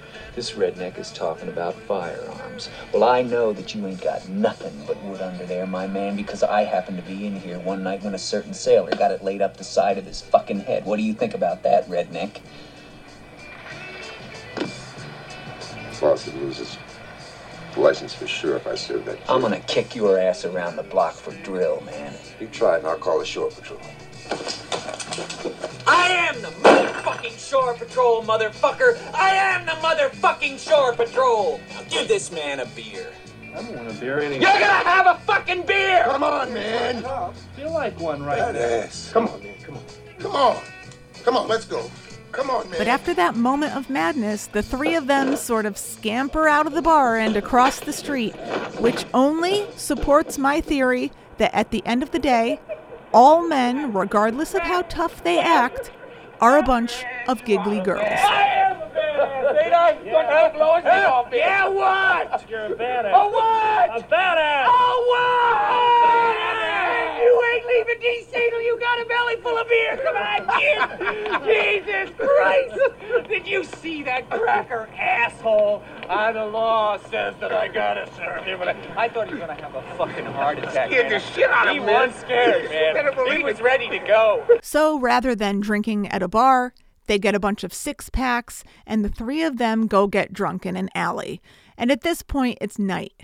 This 0.41 0.53
redneck 0.53 0.97
is 0.97 1.11
talking 1.11 1.51
about 1.51 1.75
firearms. 1.75 2.71
Well, 2.95 3.05
I 3.05 3.21
know 3.21 3.53
that 3.53 3.75
you 3.75 3.87
ain't 3.87 4.01
got 4.01 4.27
nothing 4.27 4.73
but 4.87 4.97
wood 5.03 5.21
under 5.21 5.45
there, 5.45 5.67
my 5.67 5.87
man, 5.87 6.17
because 6.17 6.43
I 6.43 6.63
happened 6.63 6.97
to 6.97 7.03
be 7.03 7.27
in 7.27 7.39
here 7.39 7.59
one 7.59 7.83
night 7.83 8.03
when 8.03 8.15
a 8.15 8.19
certain 8.19 8.55
sailor 8.55 8.91
got 8.93 9.11
it 9.11 9.23
laid 9.23 9.43
up 9.43 9.59
the 9.59 9.65
side 9.65 9.99
of 9.99 10.07
his 10.07 10.23
fucking 10.23 10.61
head. 10.61 10.87
What 10.87 10.97
do 10.97 11.03
you 11.03 11.13
think 11.13 11.35
about 11.35 11.63
that, 11.65 11.87
redneck? 11.91 12.41
Boss 16.01 16.25
would 16.25 16.37
lose 16.37 16.57
his 16.57 16.79
license 17.77 18.15
for 18.15 18.27
sure 18.27 18.57
if 18.57 18.67
I 18.67 18.77
serve 18.77 19.05
that 19.05 19.19
kid. 19.19 19.27
I'm 19.29 19.43
gonna 19.43 19.61
kick 19.61 19.95
your 19.95 20.19
ass 20.19 20.47
around 20.47 20.77
the 20.77 20.85
block 20.85 21.13
for 21.13 21.33
drill, 21.43 21.83
man. 21.83 22.15
You 22.41 22.47
try 22.47 22.77
it, 22.77 22.79
and 22.79 22.87
I'll 22.87 22.97
call 22.97 23.19
the 23.19 23.27
shore 23.27 23.51
patrol. 23.51 23.79
I 25.87 26.31
am 26.33 26.41
the 26.41 26.80
motherfucking 27.21 27.49
shore 27.51 27.75
patrol, 27.75 28.23
motherfucker! 28.23 28.99
I 29.15 29.35
am 29.35 29.67
the 29.67 29.73
motherfucking 29.73 30.59
shore 30.59 30.95
patrol! 30.95 31.61
Now 31.71 31.83
give 31.89 32.09
this 32.09 32.33
man 32.33 32.61
a 32.61 32.67
beer. 32.67 33.13
I 33.55 33.63
don't 33.63 33.77
want 33.77 33.91
a 33.91 33.95
beer 33.95 34.21
anyway. 34.21 34.43
You're 34.43 34.53
gonna 34.53 34.65
have 34.67 35.07
a 35.07 35.19
fucking 35.21 35.67
beer! 35.67 36.05
Come 36.05 36.23
on, 36.23 36.55
man. 36.55 37.05
I 37.05 37.33
feel 37.57 37.73
like 37.73 37.99
one 38.01 38.23
right 38.23 38.39
That 38.39 38.55
now. 38.55 38.61
ass. 38.61 39.11
Come 39.13 39.29
on, 39.29 39.43
man. 39.43 39.55
Come 39.63 39.77
on. 39.77 39.83
Come 40.19 40.33
on. 40.33 40.57
Come 41.25 41.37
on, 41.37 41.49
let's 41.49 41.65
go. 41.65 41.91
Come 42.33 42.49
on, 42.49 42.69
man. 42.71 42.79
But 42.79 42.87
after 42.87 43.13
that 43.15 43.35
moment 43.35 43.75
of 43.75 43.91
madness, 43.91 44.47
the 44.47 44.63
three 44.63 44.95
of 44.95 45.07
them 45.09 45.37
sort 45.37 45.67
of 45.67 45.77
scamper 45.77 46.49
out 46.49 46.67
of 46.67 46.75
the 46.75 46.83
bar 46.83 47.17
and 47.17 47.37
across 47.37 47.81
the 47.81 47.93
street, 47.93 48.35
which 48.79 49.05
only 49.13 49.67
supports 49.77 50.39
my 50.39 50.61
theory 50.61 51.11
that 51.39 51.53
at 51.55 51.71
the 51.71 51.85
end 51.85 52.03
of 52.03 52.13
the 52.13 52.19
day, 52.21 52.61
all 53.13 53.47
men, 53.47 53.93
regardless 53.93 54.55
of 54.55 54.61
how 54.63 54.83
tough 54.83 55.25
they 55.25 55.41
act, 55.41 55.91
are 56.41 56.59
a 56.59 56.63
bunch 56.63 57.05
of 57.29 57.45
giggly 57.45 57.81
girls. 57.81 58.03
Yeah, 61.33 61.69
what? 61.69 62.49
You're 62.49 62.67
a 62.67 62.71
badass. 62.71 63.13
Oh, 63.15 63.29
what? 63.31 63.91
A 63.99 64.03
badass. 64.07 64.67
Oh, 64.69 65.05
what? 65.09 66.50
You 67.71 67.85
leaving 67.87 68.03
DC 68.03 68.31
till 68.33 68.63
you 68.63 68.79
got 68.81 69.01
a 69.01 69.05
belly 69.07 69.37
full 69.43 69.57
of 69.59 69.69
beer. 69.69 69.97
Come 70.03 70.17
on, 70.17 70.61
kid. 70.61 71.45
Jesus 71.45 72.15
Christ. 72.17 73.29
Did 73.29 73.47
you 73.47 73.65
see 73.65 74.03
that 74.05 74.29
cracker 74.31 74.89
asshole? 74.99 75.83
Uh, 76.09 76.33
the 76.33 76.45
law 76.47 76.99
says 77.11 77.35
that 77.41 77.53
I 77.53 77.69
gotta 77.69 78.09
serve 78.15 78.45
him. 78.45 78.59
But 78.59 78.69
I, 78.69 79.05
I 79.05 79.09
thought 79.09 79.29
he 79.29 79.35
was 79.35 79.41
gonna 79.41 79.55
have 79.61 79.75
a 79.75 79.83
fucking 79.97 80.25
heart 80.27 80.59
attack. 80.59 80.91
Scared 80.91 81.11
man. 81.11 81.13
the 81.13 81.21
shit 81.21 81.51
out 81.51 81.67
of 81.69 81.73
He 81.73 81.79
him, 81.79 81.85
was 81.87 82.11
man. 82.11 82.21
scared, 82.21 82.63
You 82.65 82.69
man. 82.71 82.95
better 82.95 83.13
believe 83.13 83.39
he 83.39 83.45
was 83.45 83.59
it. 83.61 83.63
ready 83.63 83.89
to 83.91 83.99
go. 84.01 84.47
So 84.63 84.99
rather 84.99 85.35
than 85.35 85.61
drinking 85.61 86.09
at 86.09 86.23
a 86.23 86.29
bar, 86.29 86.75
they 87.07 87.19
get 87.19 87.35
a 87.35 87.41
bunch 87.41 87.65
of 87.65 87.73
six 87.75 88.09
packs, 88.11 88.65
and 88.87 89.05
the 89.05 89.09
three 89.09 89.43
of 89.43 89.59
them 89.59 89.87
go 89.87 90.07
get 90.07 90.33
drunk 90.33 90.67
in 90.67 90.77
an 90.77 90.91
alley. 90.95 91.41
And 91.77 91.91
at 91.91 92.03
this 92.03 92.23
point, 92.23 92.59
it's 92.61 92.79
night. 92.79 93.15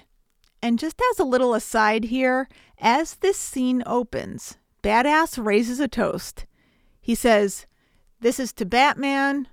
And 0.62 0.78
just 0.78 1.00
as 1.12 1.18
a 1.20 1.24
little 1.24 1.54
aside 1.54 2.04
here, 2.04 2.48
as 2.78 3.16
this 3.16 3.38
scene 3.38 3.82
opens, 3.86 4.58
Badass 4.82 5.42
raises 5.42 5.80
a 5.80 5.88
toast. 5.88 6.46
He 7.00 7.14
says, 7.14 7.66
This 8.20 8.38
is 8.38 8.52
to 8.54 8.64
Batman, 8.64 9.48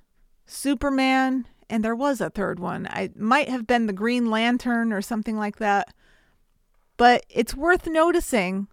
Superman, 0.46 1.48
and 1.70 1.84
there 1.84 1.96
was 1.96 2.22
a 2.22 2.30
third 2.30 2.60
one. 2.60 2.88
I 2.90 3.10
might 3.16 3.50
have 3.50 3.66
been 3.66 3.88
the 3.88 3.94
Green 3.94 4.30
Lantern 4.30 4.94
or 4.94 5.02
something 5.02 5.38
like 5.38 5.58
that. 5.58 5.94
But 6.98 7.26
it's 7.30 7.56
worth 7.56 7.88
noticing 7.88 8.68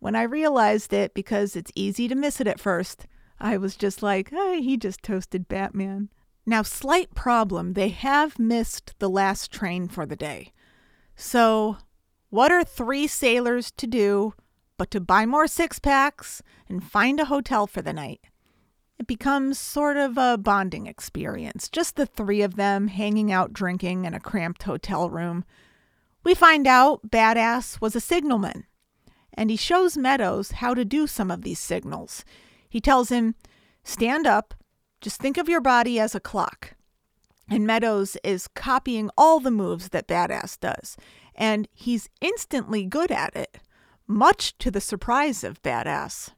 when 0.00 0.16
I 0.16 0.22
realized 0.22 0.92
it 0.92 1.14
because 1.14 1.54
it's 1.54 1.70
easy 1.74 2.08
to 2.08 2.14
miss 2.14 2.40
it 2.40 2.48
at 2.48 2.58
first. 2.58 3.06
I 3.38 3.56
was 3.56 3.76
just 3.76 4.02
like, 4.02 4.30
hey, 4.30 4.60
he 4.60 4.76
just 4.76 5.02
toasted 5.02 5.48
Batman. 5.48 6.08
Now, 6.44 6.62
slight 6.62 7.14
problem, 7.14 7.74
they 7.74 7.90
have 7.90 8.38
missed 8.38 8.94
the 8.98 9.08
last 9.08 9.52
train 9.52 9.86
for 9.86 10.06
the 10.06 10.16
day. 10.16 10.52
So, 11.14 11.76
what 12.32 12.50
are 12.50 12.64
three 12.64 13.06
sailors 13.06 13.70
to 13.72 13.86
do 13.86 14.32
but 14.78 14.90
to 14.90 14.98
buy 14.98 15.26
more 15.26 15.46
six 15.46 15.78
packs 15.78 16.42
and 16.66 16.82
find 16.82 17.20
a 17.20 17.26
hotel 17.26 17.66
for 17.66 17.82
the 17.82 17.92
night? 17.92 18.22
It 18.98 19.06
becomes 19.06 19.58
sort 19.58 19.98
of 19.98 20.16
a 20.16 20.38
bonding 20.38 20.86
experience, 20.86 21.68
just 21.68 21.96
the 21.96 22.06
three 22.06 22.40
of 22.40 22.56
them 22.56 22.88
hanging 22.88 23.30
out 23.30 23.52
drinking 23.52 24.06
in 24.06 24.14
a 24.14 24.18
cramped 24.18 24.62
hotel 24.62 25.10
room. 25.10 25.44
We 26.24 26.34
find 26.34 26.66
out 26.66 27.10
Badass 27.10 27.82
was 27.82 27.94
a 27.94 28.00
signalman, 28.00 28.64
and 29.34 29.50
he 29.50 29.56
shows 29.56 29.98
Meadows 29.98 30.52
how 30.52 30.72
to 30.72 30.86
do 30.86 31.06
some 31.06 31.30
of 31.30 31.42
these 31.42 31.58
signals. 31.58 32.24
He 32.66 32.80
tells 32.80 33.10
him, 33.10 33.34
Stand 33.84 34.26
up, 34.26 34.54
just 35.02 35.20
think 35.20 35.36
of 35.36 35.50
your 35.50 35.60
body 35.60 36.00
as 36.00 36.14
a 36.14 36.20
clock. 36.20 36.76
And 37.50 37.66
Meadows 37.66 38.16
is 38.24 38.48
copying 38.48 39.10
all 39.18 39.38
the 39.38 39.50
moves 39.50 39.90
that 39.90 40.08
Badass 40.08 40.58
does, 40.58 40.96
and 41.34 41.68
he's 41.72 42.08
instantly 42.20 42.84
good 42.84 43.10
at 43.10 43.34
it, 43.36 43.58
much 44.06 44.56
to 44.58 44.70
the 44.70 44.80
surprise 44.80 45.44
of 45.44 45.62
Badass. 45.62 46.30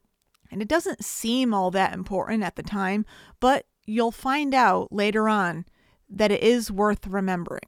And 0.51 0.63
it 0.63 0.69
doesn't 0.69 1.05
seem 1.05 1.53
all 1.53 1.71
that 1.73 1.95
important 1.95 2.43
at 2.43 2.57
the 2.57 2.63
time, 2.63 3.05
but 3.41 3.67
you'll 3.87 4.13
find 4.13 4.55
out 4.55 4.93
later 4.93 5.29
on 5.29 5.65
that 6.09 6.31
it 6.31 6.43
is 6.43 6.71
worth 6.71 7.07
remembering 7.07 7.61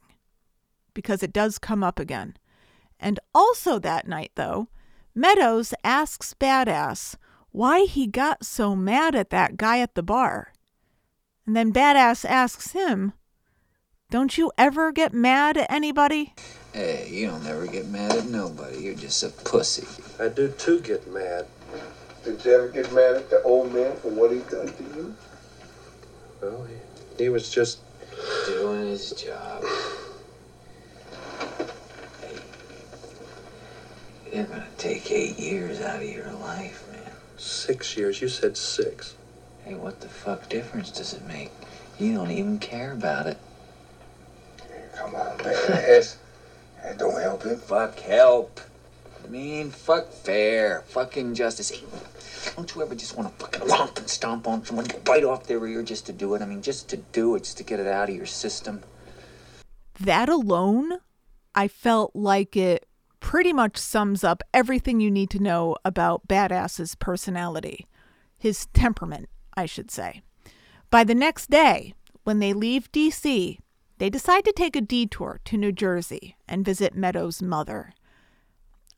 because 0.95 1.23
it 1.23 1.33
does 1.33 1.59
come 1.59 1.83
up 1.83 1.99
again. 1.99 2.37
And 2.99 3.21
also 3.35 3.79
that 3.79 4.09
night, 4.09 4.33
though, 4.35 4.69
Meadows 5.15 5.75
asks 5.83 6.35
Badass 6.35 7.17
why 7.51 7.85
he 7.85 8.07
got 8.07 8.45
so 8.45 8.77
mad 8.77 9.15
at 9.15 9.31
that 9.31 9.57
guy 9.57 9.81
at 9.81 9.95
the 9.95 10.03
bar. 10.03 10.53
And 11.47 11.57
then 11.57 11.73
Badass 11.73 12.25
asks 12.25 12.73
him, 12.73 13.13
Don't 14.11 14.37
you 14.37 14.53
ever 14.59 14.93
get 14.93 15.13
mad 15.13 15.57
at 15.57 15.71
anybody? 15.71 16.35
Hey, 16.77 17.09
you 17.11 17.27
don't 17.27 17.47
ever 17.47 17.67
get 17.67 17.87
mad 17.87 18.15
at 18.15 18.27
nobody. 18.27 18.83
You're 18.83 18.93
just 18.93 19.23
a 19.23 19.31
pussy. 19.31 19.87
I 20.21 20.29
do 20.29 20.49
too 20.49 20.79
get 20.81 21.11
mad. 21.11 21.47
Did 22.23 22.45
you 22.45 22.53
ever 22.53 22.69
get 22.69 22.93
mad 22.93 23.15
at 23.15 23.31
the 23.31 23.41
old 23.45 23.73
man 23.73 23.97
for 23.97 24.09
what 24.09 24.31
he 24.31 24.41
done 24.41 24.71
to 24.75 24.83
you? 24.83 25.15
Well, 26.43 26.65
he, 26.65 26.75
he 27.25 27.29
was 27.31 27.49
just. 27.49 27.79
Doing 28.45 28.89
his 28.89 29.11
job. 29.13 29.65
Hey, 32.21 32.37
you're 34.31 34.45
gonna 34.45 34.69
take 34.77 35.11
eight 35.11 35.39
years 35.39 35.81
out 35.81 36.03
of 36.03 36.07
your 36.07 36.31
life, 36.33 36.87
man. 36.93 37.11
Six 37.39 37.97
years. 37.97 38.21
You 38.21 38.29
said 38.29 38.59
six. 38.59 39.15
Hey, 39.65 39.77
what 39.77 40.03
the 40.03 40.09
fuck 40.09 40.47
difference 40.51 40.91
does 40.91 41.15
it 41.15 41.27
make? 41.27 41.53
You 41.99 42.13
don't 42.13 42.31
even 42.31 42.59
care 42.59 42.93
about 42.93 43.27
it. 43.27 43.39
Come 44.95 45.15
on, 45.15 45.39
badass. 45.39 46.17
That 46.87 46.99
don't 46.99 47.21
help 47.21 47.43
him. 47.43 47.59
Fuck 47.59 47.99
help. 47.99 48.61
I 49.25 49.27
mean, 49.27 49.71
fuck 49.71 50.09
fair. 50.09 50.85
Fucking 50.87 51.35
justice. 51.35 51.71
Hey, 51.71 51.83
don't 52.55 52.73
you 52.73 52.81
ever 52.81 52.95
just 52.95 53.17
want 53.17 53.37
to 53.37 53.45
fucking 53.45 53.67
romp 53.67 53.99
and 53.99 54.09
stomp 54.09 54.47
on 54.47 54.65
someone, 54.65 54.87
bite 55.05 55.25
off 55.25 55.49
their 55.49 55.67
ear 55.67 55.83
just 55.83 56.07
to 56.07 56.13
do 56.13 56.37
it? 56.37 56.43
I 56.43 56.47
mean, 56.47 56.63
just 56.63 56.89
to 56.91 56.97
do 56.97 57.35
it, 57.35 57.43
just 57.43 57.57
to 57.57 57.65
get 57.65 57.81
it 57.81 57.89
out 57.89 58.09
of 58.09 58.15
your 58.15 58.25
system. 58.25 58.85
That 59.99 60.29
alone, 60.29 60.99
I 61.57 61.67
felt 61.67 62.15
like 62.15 62.57
it 62.57 62.87
pretty 63.19 63.53
much 63.53 63.79
sums 63.79 64.23
up 64.23 64.45
everything 64.55 65.01
you 65.01 65.11
need 65.11 65.31
to 65.31 65.43
know 65.43 65.75
about 65.85 66.29
Badass's 66.29 66.95
personality, 66.95 67.89
his 68.39 68.67
temperament, 68.67 69.29
I 69.57 69.67
should 69.67 69.91
say. 69.91 70.23
By 70.91 71.03
the 71.03 71.17
next 71.17 71.51
day, 71.51 71.95
when 72.23 72.39
they 72.39 72.53
leave 72.53 72.93
DC, 72.93 73.59
they 73.99 74.11
decide 74.11 74.45
to 74.45 74.53
take 74.53 74.77
a 74.77 74.81
detour 74.81 75.41
to 75.45 75.57
New 75.57 75.73
Jersey 75.73 76.37
and 76.47 76.65
visit 76.65 76.95
Meadows' 76.95 77.43
mother. 77.43 77.95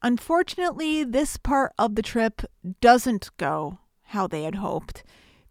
Unfortunately, 0.02 1.04
this 1.04 1.36
part 1.36 1.72
of 1.78 1.94
the 1.94 2.02
trip 2.02 2.42
doesn't 2.80 3.30
go 3.36 3.78
how 4.04 4.26
they 4.26 4.44
had 4.44 4.56
hoped, 4.56 5.04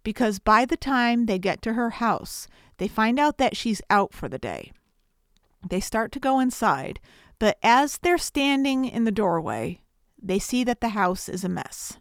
because 0.04 0.40
by 0.40 0.66
the 0.66 0.78
time 0.78 1.26
they 1.26 1.38
get 1.38 1.62
to 1.62 1.74
her 1.74 1.92
house, 1.92 2.48
they 2.78 2.88
find 2.88 3.20
out 3.20 3.38
that 3.38 3.58
she's 3.58 3.82
out 3.90 4.14
for 4.14 4.30
the 4.30 4.38
day. 4.38 4.72
They 5.70 5.80
start 5.80 6.12
to 6.14 6.20
go 6.20 6.40
inside, 6.40 7.00
but 7.40 7.58
as 7.62 7.98
they're 7.98 8.18
standing 8.18 8.86
in 8.86 9.04
the 9.04 9.12
doorway, 9.12 9.82
they 10.22 10.40
see 10.40 10.64
that 10.64 10.82
the 10.82 10.90
house 10.90 11.30
is 11.30 11.44
a 11.44 11.50
mess. 11.50 11.98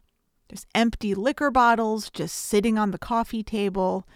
There's 0.48 0.66
empty 0.74 1.14
liquor 1.14 1.50
bottles 1.50 2.10
just 2.10 2.36
sitting 2.36 2.78
on 2.78 2.90
the 2.90 2.98
coffee 2.98 3.42
table. 3.42 4.06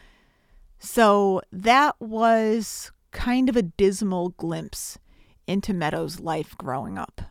So 0.79 1.43
that 1.53 1.97
was 2.01 2.93
kind 3.13 3.49
of 3.49 3.57
a 3.57 3.63
dismal 3.63 4.31
glimpse 4.31 4.99
into 5.47 5.75
Meadows' 5.75 6.21
life 6.21 6.57
growing 6.57 6.99
up. 6.99 7.23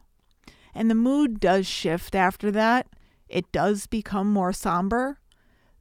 And 0.73 0.89
the 0.89 0.95
mood 0.95 1.39
does 1.39 1.67
shift 1.67 2.15
after 2.15 2.51
that. 2.51 2.88
It 3.27 3.51
does 3.51 3.88
become 3.88 4.32
more 4.32 4.53
somber. 4.53 5.19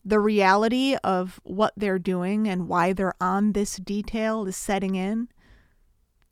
The 0.05 0.21
reality 0.21 0.97
of 1.05 1.41
what 1.43 1.73
they're 1.77 1.99
doing 1.99 2.49
and 2.49 2.69
why 2.69 2.93
they're 2.93 3.15
on 3.21 3.53
this 3.53 3.77
detail 3.77 4.47
is 4.47 4.57
setting 4.57 4.95
in. 4.95 5.29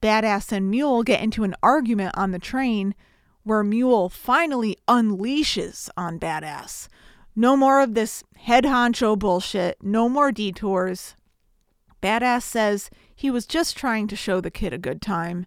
Badass 0.02 0.52
and 0.52 0.70
Mule 0.70 1.02
get 1.02 1.22
into 1.22 1.44
an 1.44 1.54
argument 1.62 2.16
on 2.16 2.30
the 2.30 2.38
train 2.38 2.94
where 3.42 3.64
Mule 3.64 4.08
finally 4.08 4.76
unleashes 4.88 5.88
on 5.96 6.18
Badass. 6.18 6.88
No 7.34 7.56
more 7.56 7.80
of 7.80 7.94
this 7.94 8.24
head 8.36 8.64
honcho 8.64 9.18
bullshit, 9.18 9.76
no 9.82 10.08
more 10.08 10.32
detours. 10.32 11.14
Badass 12.02 12.42
says 12.42 12.90
he 13.16 13.30
was 13.30 13.46
just 13.46 13.76
trying 13.76 14.06
to 14.08 14.14
show 14.16 14.40
the 14.40 14.50
kid 14.50 14.72
a 14.72 14.78
good 14.78 15.02
time. 15.02 15.46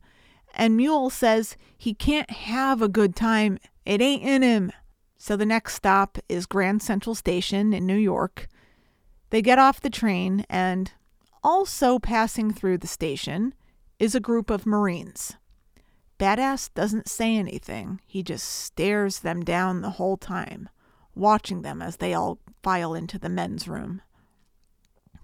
And 0.56 0.76
Mule 0.76 1.10
says 1.10 1.56
he 1.78 1.94
can't 1.94 2.30
have 2.32 2.82
a 2.82 2.90
good 2.90 3.16
time. 3.16 3.60
It 3.86 4.02
ain't 4.02 4.24
in 4.24 4.42
him. 4.42 4.72
So 5.18 5.38
the 5.38 5.46
next 5.46 5.76
stop 5.76 6.18
is 6.28 6.46
Grand 6.46 6.82
Central 6.82 7.14
Station 7.14 7.72
in 7.72 7.86
New 7.86 7.98
York. 7.98 8.48
They 9.30 9.42
get 9.42 9.60
off 9.60 9.80
the 9.80 9.90
train, 9.90 10.46
and 10.50 10.92
also 11.44 12.00
passing 12.00 12.52
through 12.52 12.80
the 12.80 12.88
station 12.88 13.54
is 14.00 14.16
a 14.16 14.20
group 14.20 14.50
of 14.50 14.66
Marines. 14.66 15.34
Badass 16.18 16.74
doesn't 16.74 17.08
say 17.08 17.36
anything, 17.36 18.02
he 18.06 18.24
just 18.24 18.46
stares 18.48 19.20
them 19.20 19.44
down 19.44 19.82
the 19.82 19.92
whole 19.92 20.18
time, 20.18 20.68
watching 21.16 21.62
them 21.62 21.82
as 21.82 21.98
they 21.98 22.14
all 22.14 22.40
file 22.64 22.94
into 22.94 23.20
the 23.20 23.30
men's 23.30 23.68
room. 23.68 24.02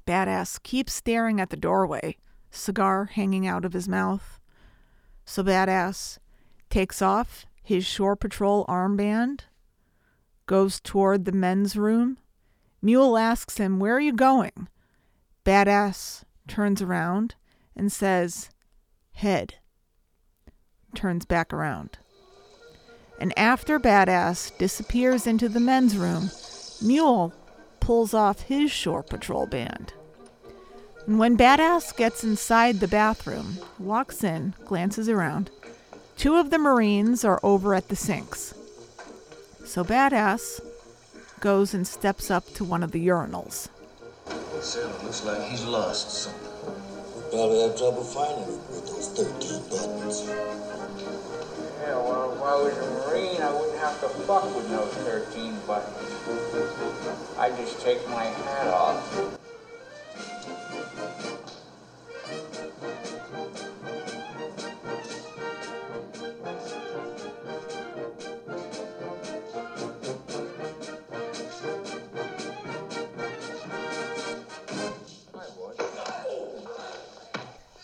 Badass 0.06 0.62
keeps 0.62 0.94
staring 0.94 1.42
at 1.42 1.50
the 1.50 1.58
doorway, 1.58 2.18
cigar 2.56 3.06
hanging 3.06 3.46
out 3.46 3.66
of 3.66 3.74
his 3.74 3.88
mouth. 3.88 4.40
So 5.26 5.44
Badass 5.44 6.20
takes 6.70 7.02
off 7.02 7.46
his 7.62 7.86
Shore 7.86 8.16
Patrol 8.16 8.66
armband, 8.68 9.42
goes 10.46 10.80
toward 10.80 11.26
the 11.26 11.32
men's 11.32 11.76
room. 11.76 12.18
Mule 12.82 13.18
asks 13.18 13.58
him, 13.58 13.80
Where 13.80 13.96
are 13.96 14.00
you 14.00 14.14
going? 14.14 14.68
Badass 15.44 16.24
turns 16.48 16.82
around 16.82 17.36
and 17.76 17.92
says, 17.92 18.50
Head. 19.14 19.56
Turns 20.94 21.26
back 21.26 21.52
around. 21.52 21.98
And 23.20 23.38
after 23.38 23.80
Badass 23.80 24.58
disappears 24.58 25.26
into 25.26 25.50
the 25.50 25.60
men's 25.60 25.96
room, 25.98 26.30
Mule 26.82 27.34
pulls 27.80 28.14
off 28.14 28.42
his 28.42 28.72
Shore 28.72 29.04
Patrol 29.04 29.48
band. 29.48 29.94
And 31.08 31.20
when 31.20 31.38
Badass 31.38 31.96
gets 31.96 32.24
inside 32.24 32.80
the 32.80 32.88
bathroom, 32.88 33.60
walks 33.78 34.24
in, 34.24 34.56
glances 34.66 35.08
around, 35.08 35.52
two 36.18 36.36
of 36.36 36.50
the 36.50 36.58
Marines 36.58 37.24
are 37.24 37.40
over 37.44 37.76
at 37.76 37.90
the 37.90 37.96
sinks. 37.96 38.56
So 39.64 39.84
Badass 39.84 40.62
goes 41.42 41.76
and 41.76 41.86
steps 41.86 42.32
up 42.32 42.52
to 42.56 42.64
one 42.64 42.82
of 42.82 42.92
the 42.92 43.06
urinals. 43.08 43.70
Sailor 44.62 44.88
looks 45.04 45.24
like 45.24 45.44
he's 45.50 45.64
lost 45.66 46.10
something. 46.10 46.42
We 47.16 47.22
probably 47.30 47.62
have 47.62 47.78
trouble 47.78 48.04
finding 48.04 48.56
it 48.56 48.62
with 48.70 48.88
those 48.88 49.10
13 49.10 49.70
buttons. 49.70 50.28
Yeah, 51.84 51.98
well, 52.02 52.34
if 52.34 52.42
I 52.42 52.56
was 52.56 52.74
a 52.78 53.12
Marine, 53.12 53.42
I 53.44 53.54
wouldn't 53.54 53.78
have 53.78 54.02
to 54.02 54.10
fuck 54.26 54.56
with 54.56 54.68
those 54.70 54.94
13 54.96 55.60
buttons. 55.68 57.38
I'd 57.38 57.56
just 57.58 57.80
take 57.82 58.04
my 58.10 58.24
hat 58.24 58.68
off. 58.68 59.38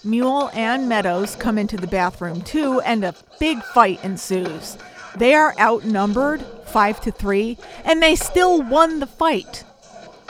Mule 0.03 0.49
and 0.53 0.89
Meadows 0.89 1.35
come 1.35 1.57
into 1.57 1.77
the 1.77 1.87
bathroom 1.87 2.41
too, 2.41 2.81
and 2.81 3.03
a 3.03 3.13
big 3.39 3.61
fight 3.63 4.03
ensues. 4.03 4.77
They 5.15 5.35
are 5.35 5.53
outnumbered 5.59 6.41
five 6.65 6.99
to 7.01 7.11
three, 7.11 7.57
and 7.85 8.01
they 8.01 8.15
still 8.15 8.61
won 8.61 8.99
the 8.99 9.07
fight. 9.07 9.63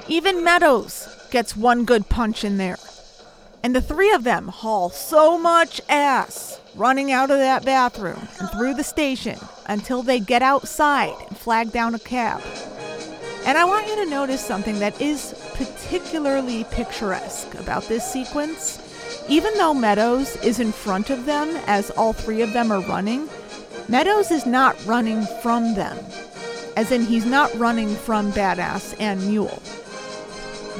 Even 0.08 0.44
Meadows 0.44 1.21
gets 1.32 1.56
one 1.56 1.86
good 1.86 2.10
punch 2.10 2.44
in 2.44 2.58
there. 2.58 2.78
And 3.64 3.76
the 3.76 3.82
three 3.82 4.12
of 4.12 4.24
them 4.24 4.48
haul 4.48 4.90
so 4.90 5.38
much 5.38 5.82
ass 5.88 6.60
running 6.76 7.12
out 7.12 7.32
of 7.32 7.38
that 7.38 7.66
bathroom 7.66 8.28
and 8.40 8.50
through 8.50 8.74
the 8.74 8.84
station 8.84 9.38
until 9.68 10.04
they 10.04 10.20
get 10.20 10.42
outside 10.42 11.14
and 11.28 11.38
flag 11.38 11.72
down 11.72 11.96
a 11.96 12.00
cab. 12.00 12.42
And 13.46 13.58
I 13.58 13.66
want 13.66 13.88
you 13.88 13.96
to 14.04 14.10
notice 14.10 14.46
something 14.46 14.80
that 14.80 15.00
is 15.02 15.34
particularly 15.56 16.64
picturesque 16.66 17.56
about 17.56 17.84
this 17.84 18.10
sequence. 18.10 18.80
Even 19.28 19.54
though 19.56 19.74
Meadows 19.74 20.36
is 20.38 20.60
in 20.60 20.72
front 20.72 21.10
of 21.10 21.26
them 21.26 21.50
as 21.68 21.90
all 21.92 22.14
three 22.14 22.42
of 22.42 22.54
them 22.54 22.72
are 22.72 22.82
running, 22.82 23.28
Meadows 23.88 24.32
is 24.32 24.46
not 24.46 24.84
running 24.86 25.24
from 25.42 25.74
them. 25.76 25.98
As 26.78 26.92
in, 26.92 27.06
he's 27.06 27.26
not 27.26 27.54
running 27.56 27.96
from 27.96 28.32
Badass 28.32 28.96
and 29.00 29.22
Mule. 29.28 29.62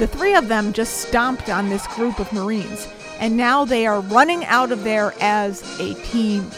The 0.02 0.08
three 0.08 0.34
of 0.34 0.48
them 0.48 0.74
just 0.74 0.98
stomped 1.08 1.48
on 1.48 1.70
this 1.70 1.86
group 1.86 2.18
of 2.18 2.34
Marines, 2.34 2.88
and 3.20 3.38
now 3.38 3.66
they 3.66 3.86
are 3.86 4.02
running 4.02 4.44
out 4.46 4.72
of 4.72 4.84
there 4.84 5.14
as 5.22 5.62
a 5.80 5.94
team. 5.94 6.50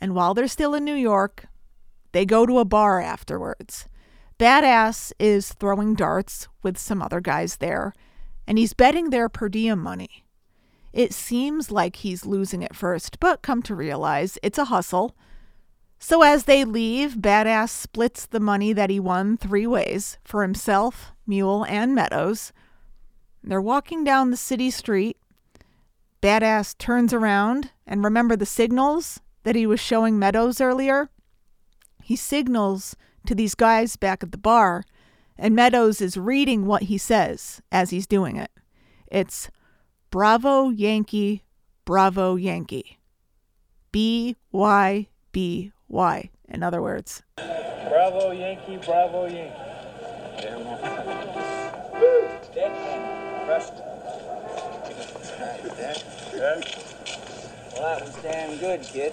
And 0.00 0.16
while 0.16 0.34
they're 0.34 0.48
still 0.48 0.74
in 0.74 0.84
New 0.84 0.96
York, 0.96 1.46
they 2.10 2.26
go 2.26 2.44
to 2.44 2.58
a 2.58 2.64
bar 2.64 3.00
afterwards. 3.00 3.86
Badass 4.36 5.12
is 5.20 5.52
throwing 5.52 5.94
darts 5.94 6.48
with 6.60 6.76
some 6.76 7.00
other 7.00 7.20
guys 7.20 7.58
there, 7.58 7.92
and 8.48 8.58
he's 8.58 8.74
betting 8.74 9.10
their 9.10 9.28
per 9.28 9.48
diem 9.48 9.78
money. 9.78 10.24
It 10.92 11.14
seems 11.14 11.70
like 11.70 11.94
he's 11.94 12.26
losing 12.26 12.64
at 12.64 12.74
first, 12.74 13.20
but 13.20 13.42
come 13.42 13.62
to 13.62 13.76
realize 13.76 14.40
it's 14.42 14.58
a 14.58 14.64
hustle. 14.64 15.14
So 16.02 16.22
as 16.22 16.44
they 16.44 16.64
leave, 16.64 17.16
Badass 17.16 17.68
splits 17.68 18.24
the 18.24 18.40
money 18.40 18.72
that 18.72 18.88
he 18.88 18.98
won 18.98 19.36
three 19.36 19.66
ways 19.66 20.16
for 20.24 20.40
himself, 20.42 21.12
Mule, 21.26 21.64
and 21.66 21.94
Meadows. 21.94 22.52
They're 23.44 23.60
walking 23.60 24.02
down 24.02 24.30
the 24.30 24.36
city 24.38 24.70
street. 24.70 25.18
Badass 26.22 26.76
turns 26.78 27.12
around 27.12 27.70
and 27.86 28.02
remember 28.02 28.34
the 28.34 28.46
signals 28.46 29.20
that 29.44 29.54
he 29.54 29.66
was 29.66 29.78
showing 29.78 30.18
Meadows 30.18 30.58
earlier? 30.58 31.10
He 32.02 32.16
signals 32.16 32.96
to 33.26 33.34
these 33.34 33.54
guys 33.54 33.96
back 33.96 34.22
at 34.22 34.32
the 34.32 34.38
bar, 34.38 34.84
and 35.36 35.54
Meadows 35.54 36.00
is 36.00 36.16
reading 36.16 36.64
what 36.66 36.84
he 36.84 36.96
says 36.96 37.60
as 37.70 37.90
he's 37.90 38.06
doing 38.06 38.36
it. 38.36 38.50
It's 39.06 39.50
Bravo 40.10 40.70
Yankee, 40.70 41.44
Bravo 41.84 42.36
Yankee. 42.36 42.98
B 43.92 44.36
Y 44.50 45.08
B 45.32 45.72
Y, 45.90 46.30
in 46.48 46.62
other 46.62 46.80
words. 46.80 47.22
Bravo, 47.36 48.30
Yankee, 48.30 48.76
bravo, 48.76 49.26
Yankee. 49.26 49.52
Well, 57.74 57.82
that 57.82 58.02
was 58.02 58.14
damn 58.22 58.56
good, 58.58 58.82
kid. 58.82 59.12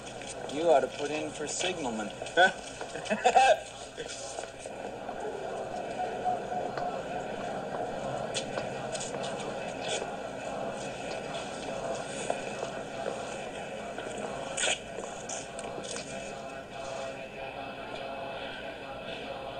You 0.54 0.70
ought 0.70 0.80
to 0.80 0.86
put 0.86 1.10
in 1.10 1.30
for 1.30 1.48
signalman. 1.48 2.10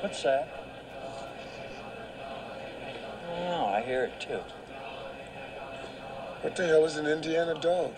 What's 0.00 0.22
that? 0.22 0.48
No, 3.26 3.66
I 3.66 3.82
hear 3.82 4.04
it 4.04 4.20
too. 4.20 4.40
What 6.42 6.54
the 6.54 6.66
hell 6.66 6.84
is 6.84 6.96
an 6.96 7.06
Indiana 7.06 7.54
dog? 7.60 7.94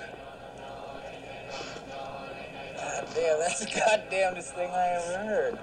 God 2.76 3.06
damn, 3.14 3.38
that's 3.38 3.60
the 3.60 3.66
goddamnedest 3.66 4.54
thing 4.54 4.70
I 4.70 4.86
ever 4.88 5.24
heard. 5.26 5.58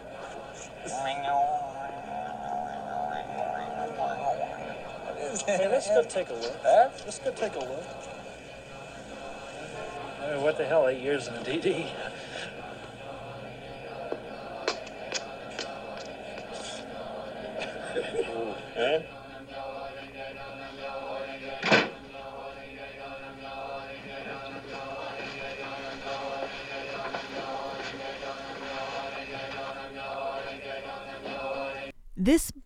What 5.06 5.34
is 5.34 5.44
that? 5.44 5.60
Hey, 5.60 5.68
let's 5.68 5.88
go 5.88 6.04
take 6.04 6.30
a 6.30 6.34
look. 6.34 6.56
Huh? 6.64 6.90
Let's 7.04 7.20
go 7.20 7.32
take 7.32 7.56
a 7.56 7.60
look. 7.60 7.84
I 10.22 10.34
mean, 10.34 10.42
what 10.44 10.58
the 10.58 10.66
hell, 10.66 10.88
eight 10.88 11.02
years 11.02 11.28
in 11.28 11.34
a 11.34 11.40
DD? 11.40 11.90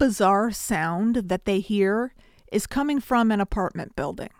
Bizarre 0.02 0.50
sound 0.50 1.16
that 1.30 1.46
they 1.46 1.60
hear 1.60 2.16
is 2.52 2.66
coming 2.66 3.00
from 3.00 3.30
an 3.30 3.40
apartment 3.40 3.96
building. 3.96 4.32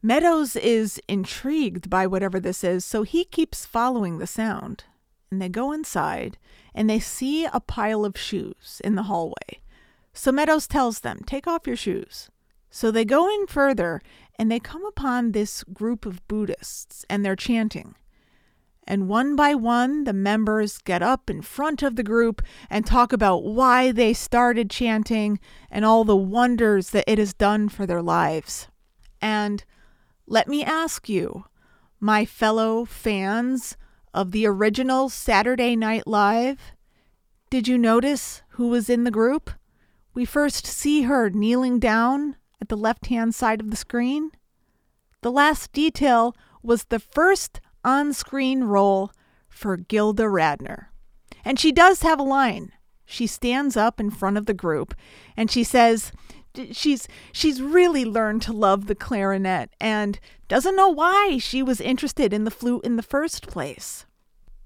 Meadows 0.00 0.56
is 0.56 0.98
intrigued 1.06 1.90
by 1.90 2.06
whatever 2.06 2.40
this 2.40 2.64
is, 2.64 2.86
so 2.86 3.02
he 3.02 3.26
keeps 3.26 3.66
following 3.66 4.16
the 4.16 4.26
sound. 4.26 4.84
And 5.30 5.42
they 5.42 5.50
go 5.50 5.72
inside 5.72 6.38
and 6.74 6.88
they 6.88 7.00
see 7.00 7.44
a 7.44 7.60
pile 7.60 8.06
of 8.06 8.16
shoes 8.16 8.80
in 8.82 8.94
the 8.94 9.02
hallway. 9.02 9.60
So 10.14 10.32
Meadows 10.32 10.66
tells 10.66 11.00
them, 11.00 11.20
Take 11.26 11.46
off 11.46 11.66
your 11.66 11.76
shoes. 11.76 12.30
So 12.70 12.90
they 12.90 13.04
go 13.04 13.28
in 13.28 13.46
further 13.46 14.00
and 14.38 14.50
they 14.50 14.58
come 14.58 14.86
upon 14.86 15.32
this 15.32 15.64
group 15.64 16.06
of 16.06 16.26
Buddhists 16.28 17.04
and 17.10 17.22
they're 17.22 17.36
chanting. 17.36 17.94
And 18.90 19.06
one 19.06 19.36
by 19.36 19.54
one, 19.54 20.04
the 20.04 20.14
members 20.14 20.78
get 20.78 21.02
up 21.02 21.28
in 21.28 21.42
front 21.42 21.82
of 21.82 21.96
the 21.96 22.02
group 22.02 22.40
and 22.70 22.86
talk 22.86 23.12
about 23.12 23.44
why 23.44 23.92
they 23.92 24.14
started 24.14 24.70
chanting 24.70 25.38
and 25.70 25.84
all 25.84 26.04
the 26.04 26.16
wonders 26.16 26.88
that 26.90 27.04
it 27.06 27.18
has 27.18 27.34
done 27.34 27.68
for 27.68 27.84
their 27.84 28.00
lives. 28.00 28.68
And 29.20 29.62
let 30.26 30.48
me 30.48 30.64
ask 30.64 31.06
you, 31.06 31.44
my 32.00 32.24
fellow 32.24 32.86
fans 32.86 33.76
of 34.14 34.32
the 34.32 34.46
original 34.46 35.10
Saturday 35.10 35.76
Night 35.76 36.06
Live, 36.06 36.72
did 37.50 37.68
you 37.68 37.76
notice 37.76 38.40
who 38.52 38.68
was 38.68 38.88
in 38.88 39.04
the 39.04 39.10
group? 39.10 39.50
We 40.14 40.24
first 40.24 40.66
see 40.66 41.02
her 41.02 41.28
kneeling 41.28 41.78
down 41.78 42.36
at 42.58 42.70
the 42.70 42.76
left 42.76 43.08
hand 43.08 43.34
side 43.34 43.60
of 43.60 43.70
the 43.70 43.76
screen. 43.76 44.30
The 45.20 45.30
last 45.30 45.72
detail 45.72 46.34
was 46.62 46.84
the 46.84 46.98
first 46.98 47.60
on 47.88 48.12
screen 48.12 48.64
role 48.64 49.10
for 49.48 49.78
Gilda 49.78 50.24
Radner. 50.24 50.86
And 51.44 51.58
she 51.58 51.72
does 51.72 52.02
have 52.02 52.20
a 52.20 52.22
line. 52.38 52.72
She 53.06 53.26
stands 53.26 53.76
up 53.76 53.98
in 53.98 54.10
front 54.10 54.36
of 54.36 54.44
the 54.44 54.52
group 54.54 54.94
and 55.36 55.50
she 55.50 55.64
says 55.64 56.12
she's 56.72 57.08
she's 57.32 57.62
really 57.62 58.04
learned 58.04 58.42
to 58.42 58.52
love 58.52 58.86
the 58.86 58.94
clarinet 58.94 59.70
and 59.80 60.20
doesn't 60.48 60.76
know 60.76 60.90
why 60.90 61.38
she 61.38 61.62
was 61.62 61.80
interested 61.80 62.32
in 62.32 62.44
the 62.44 62.50
flute 62.50 62.84
in 62.84 62.96
the 62.96 63.02
first 63.02 63.46
place. 63.46 64.04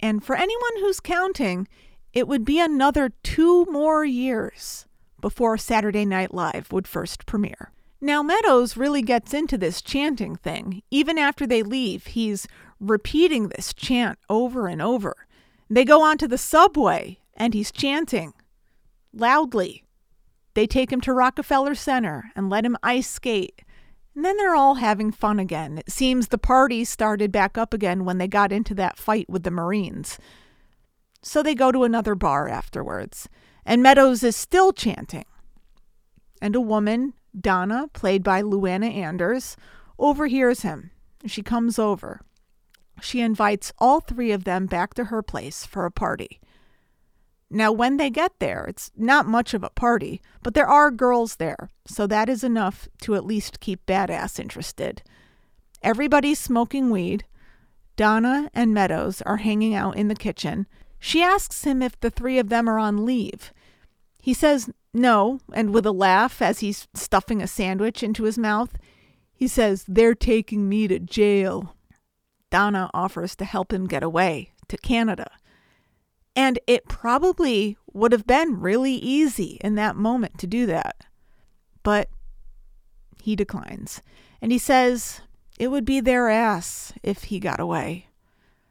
And 0.01 0.25
for 0.25 0.35
anyone 0.35 0.77
who's 0.81 0.99
counting, 0.99 1.69
it 2.13 2.27
would 2.27 2.45
be 2.45 2.59
another 2.59 3.13
2 3.23 3.67
more 3.67 4.05
years 4.05 4.87
before 5.21 5.57
Saturday 5.57 6.05
Night 6.05 6.35
Live 6.35 6.73
would 6.73 6.89
first 6.89 7.25
premiere. 7.27 7.71
Now, 8.05 8.21
Meadows 8.21 8.77
really 8.77 9.01
gets 9.01 9.33
into 9.33 9.57
this 9.57 9.81
chanting 9.81 10.35
thing. 10.35 10.83
Even 10.91 11.19
after 11.19 11.47
they 11.47 11.63
leave, 11.63 12.07
he's 12.07 12.49
repeating 12.81 13.49
this 13.49 13.73
chant 13.73 14.19
over 14.29 14.67
and 14.67 14.83
over. 14.83 15.15
They 15.71 15.85
go 15.85 16.03
onto 16.03 16.27
the 16.27 16.37
subway 16.37 17.21
and 17.35 17.55
he's 17.55 17.71
chanting 17.71 18.35
loudly. 19.15 19.85
They 20.55 20.67
take 20.67 20.93
him 20.93 21.01
to 21.03 21.13
Rockefeller 21.13 21.77
Center 21.77 22.25
and 22.35 22.51
let 22.51 22.67
him 22.67 22.77
ice 22.83 23.09
skate. 23.09 23.63
And 24.17 24.25
then 24.25 24.37
they're 24.37 24.57
all 24.57 24.75
having 24.75 25.13
fun 25.13 25.39
again. 25.39 25.79
It 25.79 25.93
seems 25.93 26.27
the 26.27 26.39
party 26.39 26.85
started 26.85 27.31
back 27.31 27.57
up 27.57 27.73
again 27.73 28.05
when 28.05 28.19
they 28.19 28.27
got 28.27 28.51
into 28.51 28.75
that 28.75 28.99
fight 28.99 29.31
with 29.31 29.45
the 29.45 29.53
Marines. 29.53 30.19
So 31.23 31.41
they 31.41 31.55
go 31.55 31.71
to 31.71 31.85
another 31.85 32.17
bar 32.17 32.49
afterwards, 32.49 33.29
and 33.65 33.81
Meadows 33.81 34.25
is 34.25 34.35
still 34.35 34.73
chanting. 34.73 35.25
And 36.43 36.57
a 36.57 36.61
woman, 36.61 37.15
Donna, 37.39 37.89
played 37.93 38.23
by 38.23 38.43
Luana 38.43 38.95
Anders, 38.95 39.57
overhears 39.99 40.63
him. 40.63 40.91
She 41.27 41.43
comes 41.43 41.79
over. 41.79 42.21
She 43.01 43.21
invites 43.21 43.73
all 43.79 44.01
three 44.01 44.33
of 44.33 44.45
them 44.45 44.67
back 44.67 44.95
to 44.95 45.05
her 45.05 45.23
place 45.23 45.65
for 45.65 45.85
a 45.85 45.91
party. 45.91 46.41
Now, 47.51 47.71
when 47.71 47.99
they 47.99 48.09
get 48.09 48.33
there, 48.39 48.65
it's 48.67 48.91
not 48.97 49.27
much 49.27 49.53
of 49.53 49.63
a 49.63 49.71
party, 49.71 50.23
but 50.43 50.55
there 50.55 50.67
are 50.67 50.91
girls 50.91 51.37
there, 51.37 51.69
so 51.87 52.07
that 52.07 52.29
is 52.31 52.43
enough 52.43 52.89
to 53.03 53.15
at 53.15 53.27
least 53.27 53.61
keep 53.61 53.85
Badass 53.85 54.41
interested. 54.41 55.03
Everybody's 55.83 56.39
smoking 56.39 56.91
weed. 56.91 57.25
Donna 57.97 58.51
and 58.55 58.73
Meadows 58.73 59.21
are 59.23 59.39
hanging 59.39 59.75
out 59.75 59.97
in 59.97 60.09
the 60.09 60.15
kitchen. 60.15 60.67
She 60.99 61.23
asks 61.23 61.65
him 61.65 61.83
if 61.83 62.01
the 62.01 62.11
three 62.11 62.39
of 62.39 62.49
them 62.49 62.69
are 62.69 62.79
on 62.79 63.05
leave. 63.05 63.53
He 64.19 64.33
says 64.33 64.71
no, 64.95 65.41
and 65.55 65.73
with 65.73 65.87
a 65.87 65.93
laugh 65.93 66.43
as 66.43 66.61
he's 66.61 66.87
stuffing 66.95 67.41
a 67.41 67.47
sandwich 67.47 68.03
into 68.03 68.25
his 68.25 68.37
mouth, 68.37 68.77
he 69.33 69.49
says, 69.49 69.85
They're 69.89 70.15
taking 70.15 70.69
me 70.69 70.87
to 70.89 70.99
jail. 70.99 71.75
Donna 72.51 72.91
offers 72.93 73.35
to 73.37 73.47
help 73.47 73.73
him 73.73 73.87
get 73.87 74.03
away 74.03 74.53
to 74.69 74.77
Canada. 74.77 75.31
And 76.37 76.59
it 76.67 76.89
probably 76.89 77.79
would 77.93 78.13
have 78.13 78.27
been 78.27 78.61
really 78.61 78.95
easy 78.95 79.59
in 79.63 79.75
that 79.77 79.97
moment 79.97 80.39
to 80.39 80.47
do 80.47 80.67
that. 80.67 81.07
But 81.83 82.09
he 83.23 83.35
declines. 83.35 84.03
And 84.41 84.53
he 84.53 84.59
says 84.59 85.23
it 85.59 85.69
would 85.69 85.85
be 85.85 86.01
their 86.01 86.29
ass 86.29 86.93
if 87.03 87.25
he 87.25 87.41
got 87.41 87.61
away. 87.61 88.09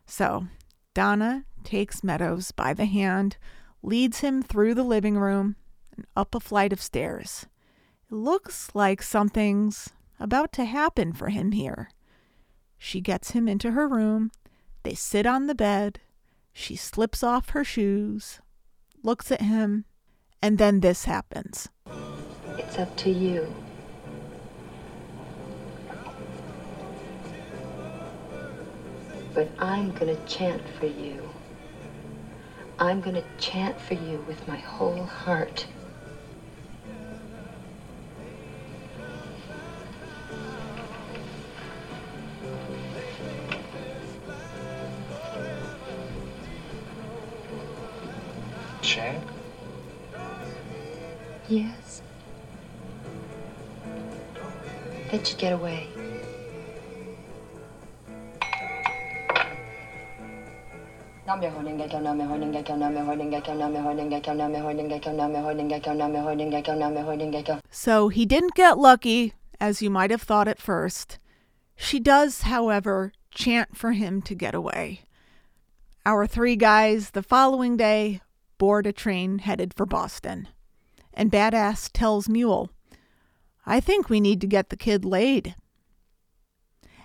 So 0.05 0.47
Donna 0.93 1.45
takes 1.63 2.03
Meadows 2.03 2.51
by 2.51 2.73
the 2.73 2.85
hand, 2.85 3.37
leads 3.81 4.19
him 4.19 4.43
through 4.43 4.75
the 4.75 4.83
living 4.83 5.17
room 5.17 5.55
and 5.95 6.05
up 6.15 6.35
a 6.35 6.39
flight 6.39 6.73
of 6.73 6.81
stairs. 6.81 7.45
It 8.09 8.15
looks 8.15 8.69
like 8.73 9.01
something's 9.01 9.89
about 10.19 10.51
to 10.53 10.65
happen 10.65 11.13
for 11.13 11.29
him 11.29 11.51
here. 11.51 11.89
She 12.77 13.01
gets 13.01 13.31
him 13.31 13.47
into 13.47 13.71
her 13.71 13.87
room. 13.87 14.31
They 14.83 14.93
sit 14.93 15.25
on 15.25 15.47
the 15.47 15.55
bed. 15.55 15.99
She 16.53 16.75
slips 16.75 17.23
off 17.23 17.49
her 17.49 17.63
shoes, 17.63 18.39
looks 19.03 19.31
at 19.31 19.41
him, 19.41 19.85
and 20.41 20.57
then 20.57 20.79
this 20.79 21.05
happens. 21.05 21.69
It's 22.57 22.77
up 22.77 22.95
to 22.97 23.09
you. 23.09 23.53
But 29.33 29.49
I'm 29.59 29.91
gonna 29.93 30.17
chant 30.27 30.61
for 30.79 30.87
you. 30.87 31.31
I'm 32.81 32.99
going 32.99 33.15
to 33.15 33.23
chant 33.37 33.79
for 33.79 33.93
you 33.93 34.25
with 34.27 34.47
my 34.47 34.57
whole 34.57 35.03
heart. 35.03 35.67
Get 55.41 55.53
away. 55.53 55.87
So 67.71 68.09
he 68.09 68.25
didn't 68.25 68.53
get 68.53 68.77
lucky, 68.77 69.33
as 69.59 69.81
you 69.81 69.89
might 69.89 70.11
have 70.11 70.21
thought 70.21 70.47
at 70.47 70.61
first. 70.61 71.17
She 71.75 71.99
does, 71.99 72.43
however, 72.43 73.11
chant 73.31 73.75
for 73.75 73.93
him 73.93 74.21
to 74.23 74.35
get 74.35 74.53
away. 74.53 75.01
Our 76.05 76.27
three 76.27 76.55
guys 76.55 77.11
the 77.11 77.23
following 77.23 77.77
day 77.77 78.21
board 78.59 78.85
a 78.85 78.91
train 78.91 79.39
headed 79.39 79.73
for 79.73 79.87
Boston. 79.87 80.47
And 81.13 81.31
Badass 81.31 81.89
tells 81.93 82.29
Mule, 82.29 82.69
I 83.65 83.79
think 83.79 84.09
we 84.09 84.19
need 84.19 84.41
to 84.41 84.47
get 84.47 84.69
the 84.69 84.77
kid 84.77 85.05
laid. 85.05 85.55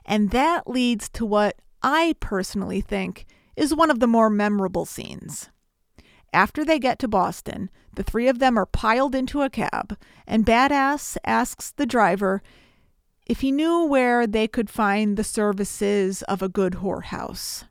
And 0.05 0.31
that 0.31 0.69
leads 0.69 1.09
to 1.11 1.27
what 1.27 1.61
I 1.83 2.15
personally 2.21 2.81
think 2.81 3.27
is 3.57 3.75
one 3.75 3.91
of 3.91 4.01
the 4.01 4.07
more 4.07 4.31
memorable 4.31 4.85
scenes. 4.85 5.51
After 6.33 6.65
they 6.65 6.79
get 6.79 6.99
to 7.01 7.09
Boston, 7.09 7.71
the 7.95 8.03
three 8.03 8.29
of 8.29 8.39
them 8.39 8.59
are 8.59 8.67
piled 8.67 9.15
into 9.15 9.43
a 9.43 9.51
cab, 9.51 9.97
and 10.27 10.45
Badass 10.45 11.17
asks 11.25 11.71
the 11.71 11.87
driver 11.87 12.43
if 13.27 13.41
he 13.41 13.51
knew 13.51 13.85
where 13.85 14.27
they 14.27 14.47
could 14.47 14.71
find 14.71 15.17
the 15.17 15.25
services 15.25 16.23
of 16.23 16.43
a 16.43 16.49
good 16.49 16.75
whorehouse. 16.75 17.65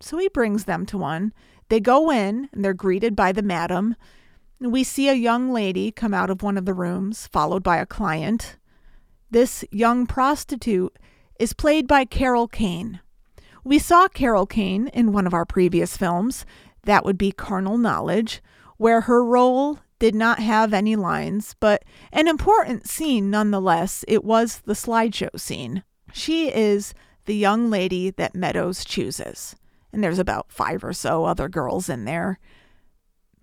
So 0.00 0.18
he 0.18 0.28
brings 0.28 0.64
them 0.64 0.86
to 0.86 0.98
one. 0.98 1.32
They 1.68 1.80
go 1.80 2.10
in, 2.10 2.48
and 2.52 2.64
they're 2.64 2.74
greeted 2.74 3.14
by 3.14 3.30
the 3.32 3.42
madam. 3.42 3.94
We 4.70 4.84
see 4.84 5.08
a 5.08 5.14
young 5.14 5.52
lady 5.52 5.90
come 5.90 6.14
out 6.14 6.30
of 6.30 6.42
one 6.42 6.56
of 6.56 6.66
the 6.66 6.74
rooms, 6.74 7.26
followed 7.26 7.64
by 7.64 7.78
a 7.78 7.86
client. 7.86 8.58
This 9.30 9.64
young 9.72 10.06
prostitute 10.06 10.96
is 11.38 11.52
played 11.52 11.88
by 11.88 12.04
Carol 12.04 12.46
Kane. 12.46 13.00
We 13.64 13.80
saw 13.80 14.06
Carol 14.06 14.46
Kane 14.46 14.86
in 14.88 15.12
one 15.12 15.26
of 15.26 15.34
our 15.34 15.44
previous 15.44 15.96
films, 15.96 16.46
that 16.84 17.04
would 17.04 17.18
be 17.18 17.32
Carnal 17.32 17.76
Knowledge, 17.76 18.40
where 18.76 19.02
her 19.02 19.24
role 19.24 19.80
did 19.98 20.14
not 20.14 20.38
have 20.38 20.72
any 20.72 20.96
lines, 20.96 21.56
but 21.58 21.84
an 22.12 22.28
important 22.28 22.88
scene 22.88 23.30
nonetheless. 23.30 24.04
It 24.06 24.24
was 24.24 24.60
the 24.60 24.74
slideshow 24.74 25.38
scene. 25.40 25.82
She 26.12 26.52
is 26.52 26.92
the 27.24 27.36
young 27.36 27.70
lady 27.70 28.10
that 28.10 28.34
Meadows 28.34 28.84
chooses, 28.84 29.56
and 29.92 30.02
there's 30.02 30.18
about 30.18 30.52
five 30.52 30.84
or 30.84 30.92
so 30.92 31.24
other 31.24 31.48
girls 31.48 31.88
in 31.88 32.04
there. 32.04 32.38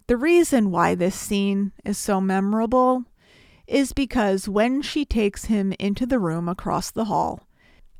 The 0.09 0.17
reason 0.17 0.71
why 0.71 0.95
this 0.95 1.13
scene 1.13 1.71
is 1.85 1.95
so 1.95 2.19
memorable 2.19 3.05
is 3.67 3.93
because 3.93 4.49
when 4.49 4.81
she 4.81 5.05
takes 5.05 5.45
him 5.45 5.71
into 5.77 6.07
the 6.07 6.17
room 6.17 6.49
across 6.49 6.89
the 6.89 7.05
hall, 7.05 7.47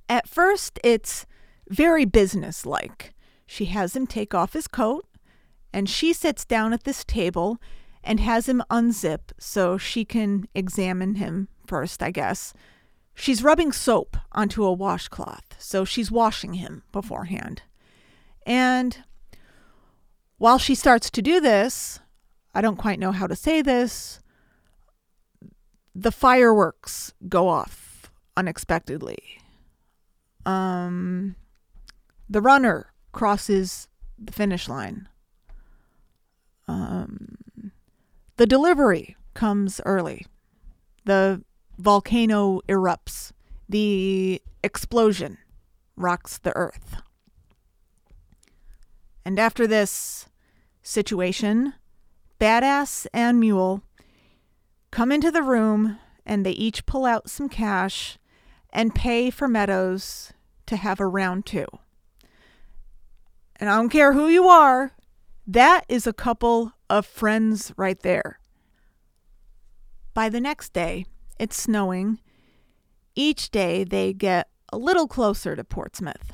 at 0.09 0.27
first 0.27 0.79
it's 0.83 1.27
very 1.69 2.05
businesslike. 2.05 3.13
She 3.45 3.65
has 3.65 3.95
him 3.95 4.07
take 4.07 4.33
off 4.33 4.53
his 4.53 4.67
coat, 4.67 5.05
and 5.71 5.87
she 5.87 6.11
sits 6.11 6.45
down 6.45 6.73
at 6.73 6.83
this 6.83 7.05
table 7.05 7.61
and 8.03 8.19
has 8.19 8.49
him 8.49 8.63
unzip 8.71 9.31
so 9.37 9.77
she 9.77 10.03
can 10.03 10.47
examine 10.55 11.13
him 11.13 11.47
first, 11.67 12.01
I 12.01 12.09
guess. 12.09 12.55
She's 13.13 13.43
rubbing 13.43 13.71
soap 13.71 14.17
onto 14.31 14.65
a 14.65 14.73
washcloth, 14.73 15.45
so 15.59 15.85
she's 15.85 16.09
washing 16.09 16.55
him 16.55 16.81
beforehand. 16.91 17.61
And 18.47 19.03
while 20.39 20.57
she 20.57 20.73
starts 20.73 21.11
to 21.11 21.21
do 21.21 21.39
this, 21.39 21.99
I 22.55 22.61
don't 22.61 22.77
quite 22.77 22.97
know 22.97 23.11
how 23.11 23.27
to 23.27 23.35
say 23.35 23.61
this, 23.61 24.21
the 25.93 26.11
fireworks 26.11 27.13
go 27.27 27.47
off 27.49 28.09
unexpectedly. 28.35 29.19
Um, 30.45 31.35
the 32.29 32.41
runner 32.41 32.93
crosses 33.11 33.89
the 34.17 34.31
finish 34.31 34.69
line. 34.69 35.09
Um, 36.67 37.71
the 38.37 38.45
delivery 38.45 39.17
comes 39.33 39.81
early. 39.85 40.25
The 41.05 41.43
volcano 41.77 42.61
erupts. 42.69 43.33
The 43.67 44.41
explosion 44.63 45.37
rocks 45.97 46.37
the 46.37 46.55
earth. 46.55 47.01
And 49.25 49.37
after 49.37 49.67
this 49.67 50.28
situation, 50.89 51.73
Badass 52.39 53.05
and 53.13 53.39
Mule 53.39 53.83
come 54.91 55.11
into 55.11 55.31
the 55.31 55.43
room 55.43 55.99
and 56.25 56.45
they 56.45 56.51
each 56.51 56.85
pull 56.85 57.05
out 57.05 57.29
some 57.29 57.49
cash 57.49 58.17
and 58.71 58.95
pay 58.95 59.29
for 59.29 59.47
Meadows 59.47 60.33
to 60.65 60.75
have 60.75 60.99
a 60.99 61.07
round 61.07 61.45
two. 61.45 61.65
And 63.57 63.69
I 63.69 63.75
don't 63.75 63.89
care 63.89 64.13
who 64.13 64.27
you 64.27 64.47
are, 64.47 64.93
that 65.45 65.85
is 65.89 66.07
a 66.07 66.13
couple 66.13 66.73
of 66.89 67.05
friends 67.05 67.73
right 67.75 67.99
there. 68.01 68.39
By 70.13 70.29
the 70.29 70.39
next 70.39 70.73
day, 70.73 71.05
it's 71.39 71.61
snowing. 71.61 72.19
Each 73.15 73.49
day 73.49 73.83
they 73.83 74.13
get 74.13 74.49
a 74.71 74.77
little 74.77 75.07
closer 75.07 75.55
to 75.55 75.63
Portsmouth. 75.63 76.33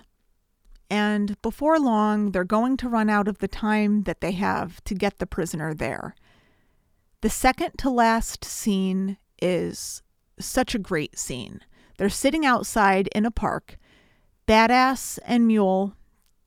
And 0.90 1.42
before 1.42 1.80
long, 1.80 2.32
they're 2.32 2.44
going 2.44 2.78
to 2.78 2.90
run 2.90 3.10
out 3.10 3.28
of 3.28 3.40
the 3.40 3.48
time 3.48 4.04
that 4.04 4.22
they 4.22 4.32
have 4.34 4.84
to 4.84 4.94
get 4.94 5.18
the 5.18 5.26
prisoner 5.26 5.74
there. 5.74 6.16
The 7.22 7.30
second 7.30 7.72
to 7.80 7.90
last 7.90 8.46
scene 8.46 9.18
is 9.42 10.04
such 10.40 10.76
a 10.76 10.80
great 10.80 11.18
scene. 11.18 11.62
They're 11.98 12.10
sitting 12.10 12.46
outside 12.46 13.08
in 13.16 13.26
a 13.26 13.32
park. 13.32 13.78
Badass 14.48 15.18
and 15.26 15.48
Mule 15.48 15.96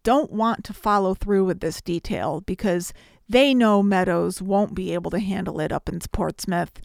don't 0.05 0.31
want 0.31 0.65
to 0.65 0.73
follow 0.73 1.15
through 1.15 1.45
with 1.45 1.61
this 1.61 1.81
detail 1.81 2.43
because 2.43 2.93
they 3.29 3.53
know 3.53 3.83
Meadows 3.83 4.41
won't 4.41 4.75
be 4.75 4.95
able 4.95 5.11
to 5.11 5.19
handle 5.19 5.61
it 5.61 5.73
up 5.73 5.89
in 5.89 5.99
Portsmouth. 6.13 6.81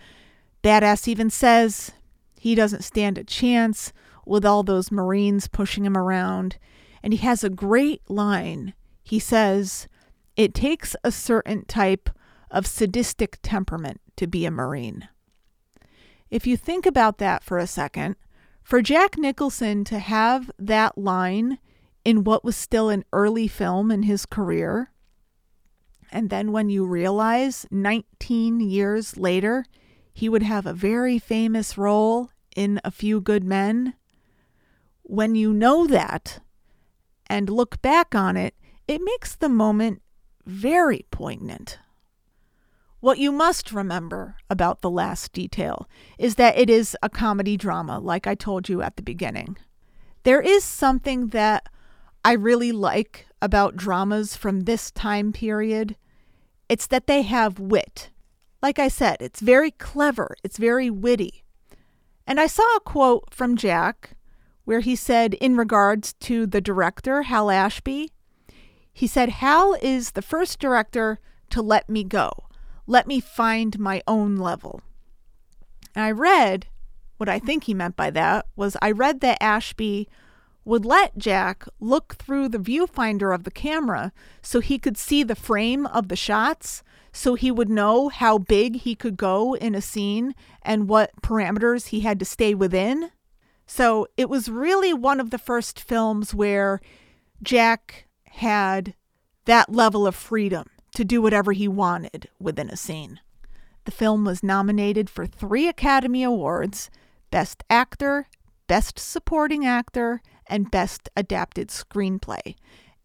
Badass 0.64 1.08
even 1.08 1.30
says 1.30 1.92
he 2.40 2.56
doesn't 2.56 2.84
stand 2.84 3.18
a 3.18 3.24
chance 3.24 3.94
with 4.26 4.46
all 4.46 4.64
those 4.64 4.92
Marines 4.92 5.48
pushing 5.48 5.86
him 5.86 5.98
around. 5.98 6.58
And 7.04 7.14
he 7.14 7.20
has 7.20 7.44
a 7.44 7.50
great 7.50 8.10
line. 8.10 8.74
He 9.04 9.20
says, 9.20 9.88
It 10.38 10.54
takes 10.54 10.96
a 11.04 11.12
certain 11.12 11.66
type 11.66 12.10
of 12.50 12.66
sadistic 12.66 13.40
temperament 13.44 14.00
to 14.16 14.26
be 14.26 14.46
a 14.46 14.52
Marine. 14.52 15.10
If 16.32 16.48
you 16.48 16.58
think 16.58 16.86
about 16.86 17.18
that 17.18 17.44
for 17.44 17.58
a 17.58 17.68
second, 17.68 18.16
for 18.64 18.82
Jack 18.82 19.18
Nicholson 19.18 19.84
to 19.84 20.00
have 20.00 20.50
that 20.58 20.98
line 20.98 21.60
in 22.06 22.24
what 22.24 22.44
was 22.44 22.56
still 22.56 22.90
an 22.90 23.04
early 23.12 23.48
film 23.48 23.92
in 23.92 24.04
his 24.04 24.26
career, 24.26 24.92
and 26.12 26.30
then 26.30 26.52
when 26.52 26.70
you 26.70 26.86
realize 26.86 27.66
19 27.72 28.62
years 28.62 29.18
later, 29.18 29.66
he 30.14 30.30
would 30.30 30.44
have 30.44 30.66
a 30.66 30.74
very 30.74 31.18
famous 31.18 31.78
role 31.78 32.30
in 32.56 32.80
A 32.84 32.92
Few 32.92 33.20
Good 33.20 33.44
Men. 33.44 33.96
When 35.02 35.36
you 35.36 35.54
know 35.54 35.88
that 35.88 36.40
and 37.34 37.50
look 37.50 37.82
back 37.82 38.14
on 38.14 38.38
it, 38.38 38.54
it 38.88 39.02
makes 39.04 39.36
the 39.36 39.50
moment 39.50 40.04
very 40.46 41.08
poignant. 41.10 41.80
What 43.00 43.18
you 43.18 43.32
must 43.32 43.72
remember 43.72 44.36
about 44.52 44.82
The 44.82 44.92
Last 44.92 45.34
Detail 45.34 45.90
is 46.20 46.36
that 46.36 46.56
it 46.60 46.70
is 46.70 46.96
a 47.02 47.10
comedy 47.10 47.58
drama, 47.58 47.98
like 47.98 48.28
I 48.28 48.36
told 48.36 48.70
you 48.70 48.84
at 48.84 48.98
the 48.98 49.02
beginning. 49.02 49.58
There 50.22 50.42
is 50.42 50.64
something 50.64 51.30
that 51.30 51.70
I 52.24 52.34
really 52.34 52.72
like 52.72 53.26
about 53.42 53.76
dramas 53.76 54.36
from 54.36 54.62
this 54.62 54.92
time 54.92 55.34
period. 55.34 55.96
It's 56.70 56.86
that 56.86 57.08
they 57.08 57.24
have 57.24 57.58
wit. 57.58 58.12
Like 58.62 58.78
I 58.78 58.90
said, 58.90 59.18
it's 59.22 59.40
very 59.40 59.72
clever, 59.72 60.36
it's 60.44 60.58
very 60.58 60.92
witty. 60.92 61.44
And 62.28 62.40
I 62.40 62.46
saw 62.46 62.76
a 62.76 62.80
quote 62.82 63.34
from 63.34 63.58
Jack 63.58 64.12
where 64.66 64.80
he 64.80 64.96
said, 64.96 65.34
in 65.36 65.58
regards 65.58 66.14
to 66.14 66.46
the 66.46 66.62
director, 66.62 67.24
Hal 67.24 67.52
Ashby, 67.52 68.12
he 68.92 69.08
said, 69.08 69.30
Hal 69.30 69.76
is 69.82 70.12
the 70.12 70.22
first 70.22 70.60
director 70.60 71.20
to 71.50 71.62
let 71.62 71.90
me 71.90 72.04
go, 72.04 72.32
let 72.88 73.08
me 73.08 73.20
find 73.20 73.80
my 73.80 74.02
own 74.08 74.38
level. 74.38 74.82
And 75.96 76.06
I 76.06 76.12
read 76.12 76.68
what 77.18 77.30
I 77.30 77.40
think 77.40 77.66
he 77.66 77.74
meant 77.74 77.96
by 77.96 78.10
that 78.12 78.46
was 78.56 78.76
I 78.82 78.92
read 78.92 79.22
that 79.22 79.42
Ashby 79.42 80.08
would 80.66 80.86
let 80.86 81.18
Jack 81.18 81.66
look 81.80 82.16
through 82.16 82.50
the 82.50 82.58
viewfinder 82.58 83.34
of 83.34 83.44
the 83.44 83.52
camera 83.52 84.12
so 84.42 84.60
he 84.60 84.80
could 84.80 84.98
see 84.98 85.24
the 85.24 85.36
frame 85.36 85.86
of 85.88 86.08
the 86.08 86.16
shots, 86.16 86.84
so 87.12 87.36
he 87.36 87.52
would 87.52 87.70
know 87.70 88.10
how 88.10 88.38
big 88.38 88.78
he 88.78 88.96
could 88.96 89.18
go 89.18 89.56
in 89.56 89.76
a 89.76 89.82
scene 89.82 90.34
and 90.62 90.88
what 90.88 91.12
parameters 91.22 91.88
he 91.88 92.02
had 92.02 92.18
to 92.20 92.26
stay 92.26 92.54
within. 92.54 93.12
So 93.66 94.08
it 94.18 94.30
was 94.30 94.50
really 94.50 94.94
one 94.94 95.20
of 95.20 95.30
the 95.30 95.38
first 95.38 95.80
films 95.80 96.34
where 96.34 96.82
Jack 97.42 98.08
had 98.26 98.96
that 99.46 99.72
level 99.72 100.08
of 100.08 100.16
freedom 100.16 100.68
to 100.96 101.04
do 101.04 101.22
whatever 101.22 101.52
he 101.52 101.68
wanted 101.68 102.30
within 102.40 102.70
a 102.70 102.78
scene. 102.78 103.20
The 103.86 103.92
film 103.92 104.24
was 104.24 104.44
nominated 104.44 105.10
for 105.10 105.26
three 105.26 105.68
Academy 105.68 106.24
Awards 106.24 106.90
Best 107.32 107.64
Actor, 107.70 108.28
Best 108.68 109.00
Supporting 109.00 109.66
Actor, 109.66 110.22
and 110.48 110.72
Best 110.72 111.10
Adapted 111.18 111.70
Screenplay, 111.70 112.56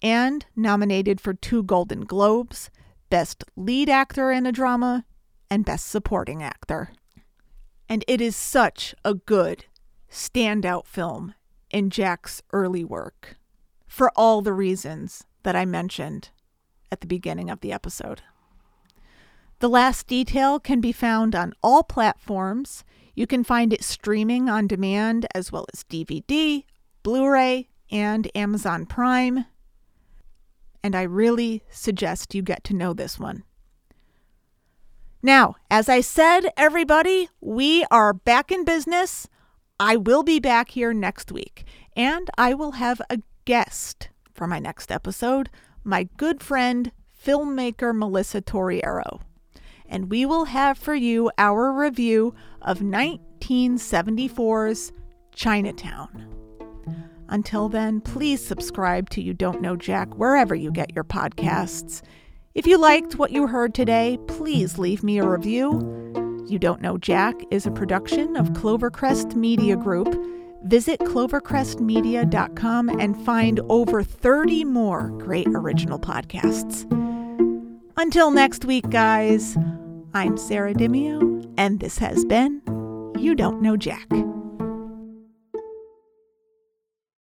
and 0.02 0.44
nominated 0.54 1.20
for 1.20 1.34
two 1.34 1.62
Golden 1.62 2.02
Globes 2.02 2.70
Best 3.10 3.42
Lead 3.56 3.88
Actor 3.88 4.30
in 4.30 4.46
a 4.46 4.52
Drama 4.52 5.04
and 5.50 5.64
Best 5.64 5.88
Supporting 5.88 6.42
Actor. 6.42 6.90
And 7.88 8.04
it 8.06 8.20
is 8.20 8.36
such 8.36 8.94
a 9.04 9.14
good, 9.14 9.64
standout 10.10 10.86
film 10.86 11.34
in 11.70 11.90
Jack's 11.90 12.42
early 12.52 12.84
work 12.84 13.36
for 13.86 14.10
all 14.16 14.42
the 14.42 14.52
reasons 14.52 15.24
that 15.42 15.56
I 15.56 15.64
mentioned 15.64 16.30
at 16.90 17.00
the 17.00 17.06
beginning 17.06 17.50
of 17.50 17.60
the 17.60 17.72
episode. 17.72 18.22
The 19.60 19.68
Last 19.68 20.06
Detail 20.06 20.60
can 20.60 20.80
be 20.80 20.92
found 20.92 21.34
on 21.34 21.52
all 21.62 21.82
platforms. 21.82 22.84
You 23.14 23.26
can 23.26 23.42
find 23.42 23.72
it 23.72 23.82
streaming 23.82 24.48
on 24.48 24.68
demand 24.68 25.26
as 25.34 25.50
well 25.50 25.66
as 25.74 25.82
DVD, 25.82 26.64
Blu 27.02 27.28
ray, 27.28 27.68
and 27.90 28.30
Amazon 28.36 28.86
Prime. 28.86 29.46
And 30.82 30.94
I 30.94 31.02
really 31.02 31.64
suggest 31.70 32.34
you 32.34 32.42
get 32.42 32.62
to 32.64 32.74
know 32.74 32.92
this 32.92 33.18
one. 33.18 33.42
Now, 35.22 35.56
as 35.68 35.88
I 35.88 36.00
said, 36.00 36.52
everybody, 36.56 37.28
we 37.40 37.84
are 37.90 38.12
back 38.12 38.52
in 38.52 38.64
business. 38.64 39.26
I 39.80 39.96
will 39.96 40.24
be 40.24 40.40
back 40.40 40.70
here 40.70 40.92
next 40.92 41.30
week, 41.30 41.62
and 41.94 42.28
I 42.36 42.52
will 42.52 42.72
have 42.72 43.00
a 43.08 43.20
guest 43.44 44.08
for 44.34 44.48
my 44.48 44.58
next 44.58 44.90
episode, 44.90 45.50
my 45.84 46.08
good 46.16 46.42
friend, 46.42 46.90
filmmaker 47.24 47.96
Melissa 47.96 48.42
Torriero. 48.42 49.20
And 49.86 50.10
we 50.10 50.26
will 50.26 50.46
have 50.46 50.78
for 50.78 50.96
you 50.96 51.30
our 51.38 51.72
review 51.72 52.34
of 52.60 52.80
1974's 52.80 54.90
Chinatown. 55.32 56.26
Until 57.28 57.68
then, 57.68 58.00
please 58.00 58.44
subscribe 58.44 59.08
to 59.10 59.22
You 59.22 59.32
Don't 59.32 59.62
Know 59.62 59.76
Jack 59.76 60.16
wherever 60.16 60.56
you 60.56 60.72
get 60.72 60.92
your 60.92 61.04
podcasts. 61.04 62.02
If 62.54 62.66
you 62.66 62.78
liked 62.78 63.14
what 63.14 63.30
you 63.30 63.46
heard 63.46 63.74
today, 63.74 64.18
please 64.26 64.76
leave 64.76 65.04
me 65.04 65.18
a 65.18 65.28
review. 65.28 66.27
You 66.48 66.58
Don't 66.58 66.80
Know 66.80 66.98
Jack 66.98 67.34
is 67.50 67.66
a 67.66 67.70
production 67.70 68.36
of 68.36 68.50
Clovercrest 68.50 69.34
Media 69.34 69.76
Group 69.76 70.14
Visit 70.64 71.00
clovercrestmedia.com 71.00 72.88
and 72.88 73.16
find 73.24 73.60
over 73.68 74.02
30 74.02 74.64
more 74.64 75.08
great 75.10 75.46
original 75.48 75.98
podcasts. 75.98 76.84
Until 77.96 78.30
next 78.30 78.64
week, 78.64 78.88
guys, 78.90 79.56
I'm 80.14 80.36
Sarah 80.36 80.74
Dimio, 80.74 81.52
and 81.56 81.80
this 81.80 81.98
has 81.98 82.24
been 82.24 82.60
You 83.18 83.34
Don't 83.34 83.62
Know 83.62 83.76
Jack. 83.76 84.08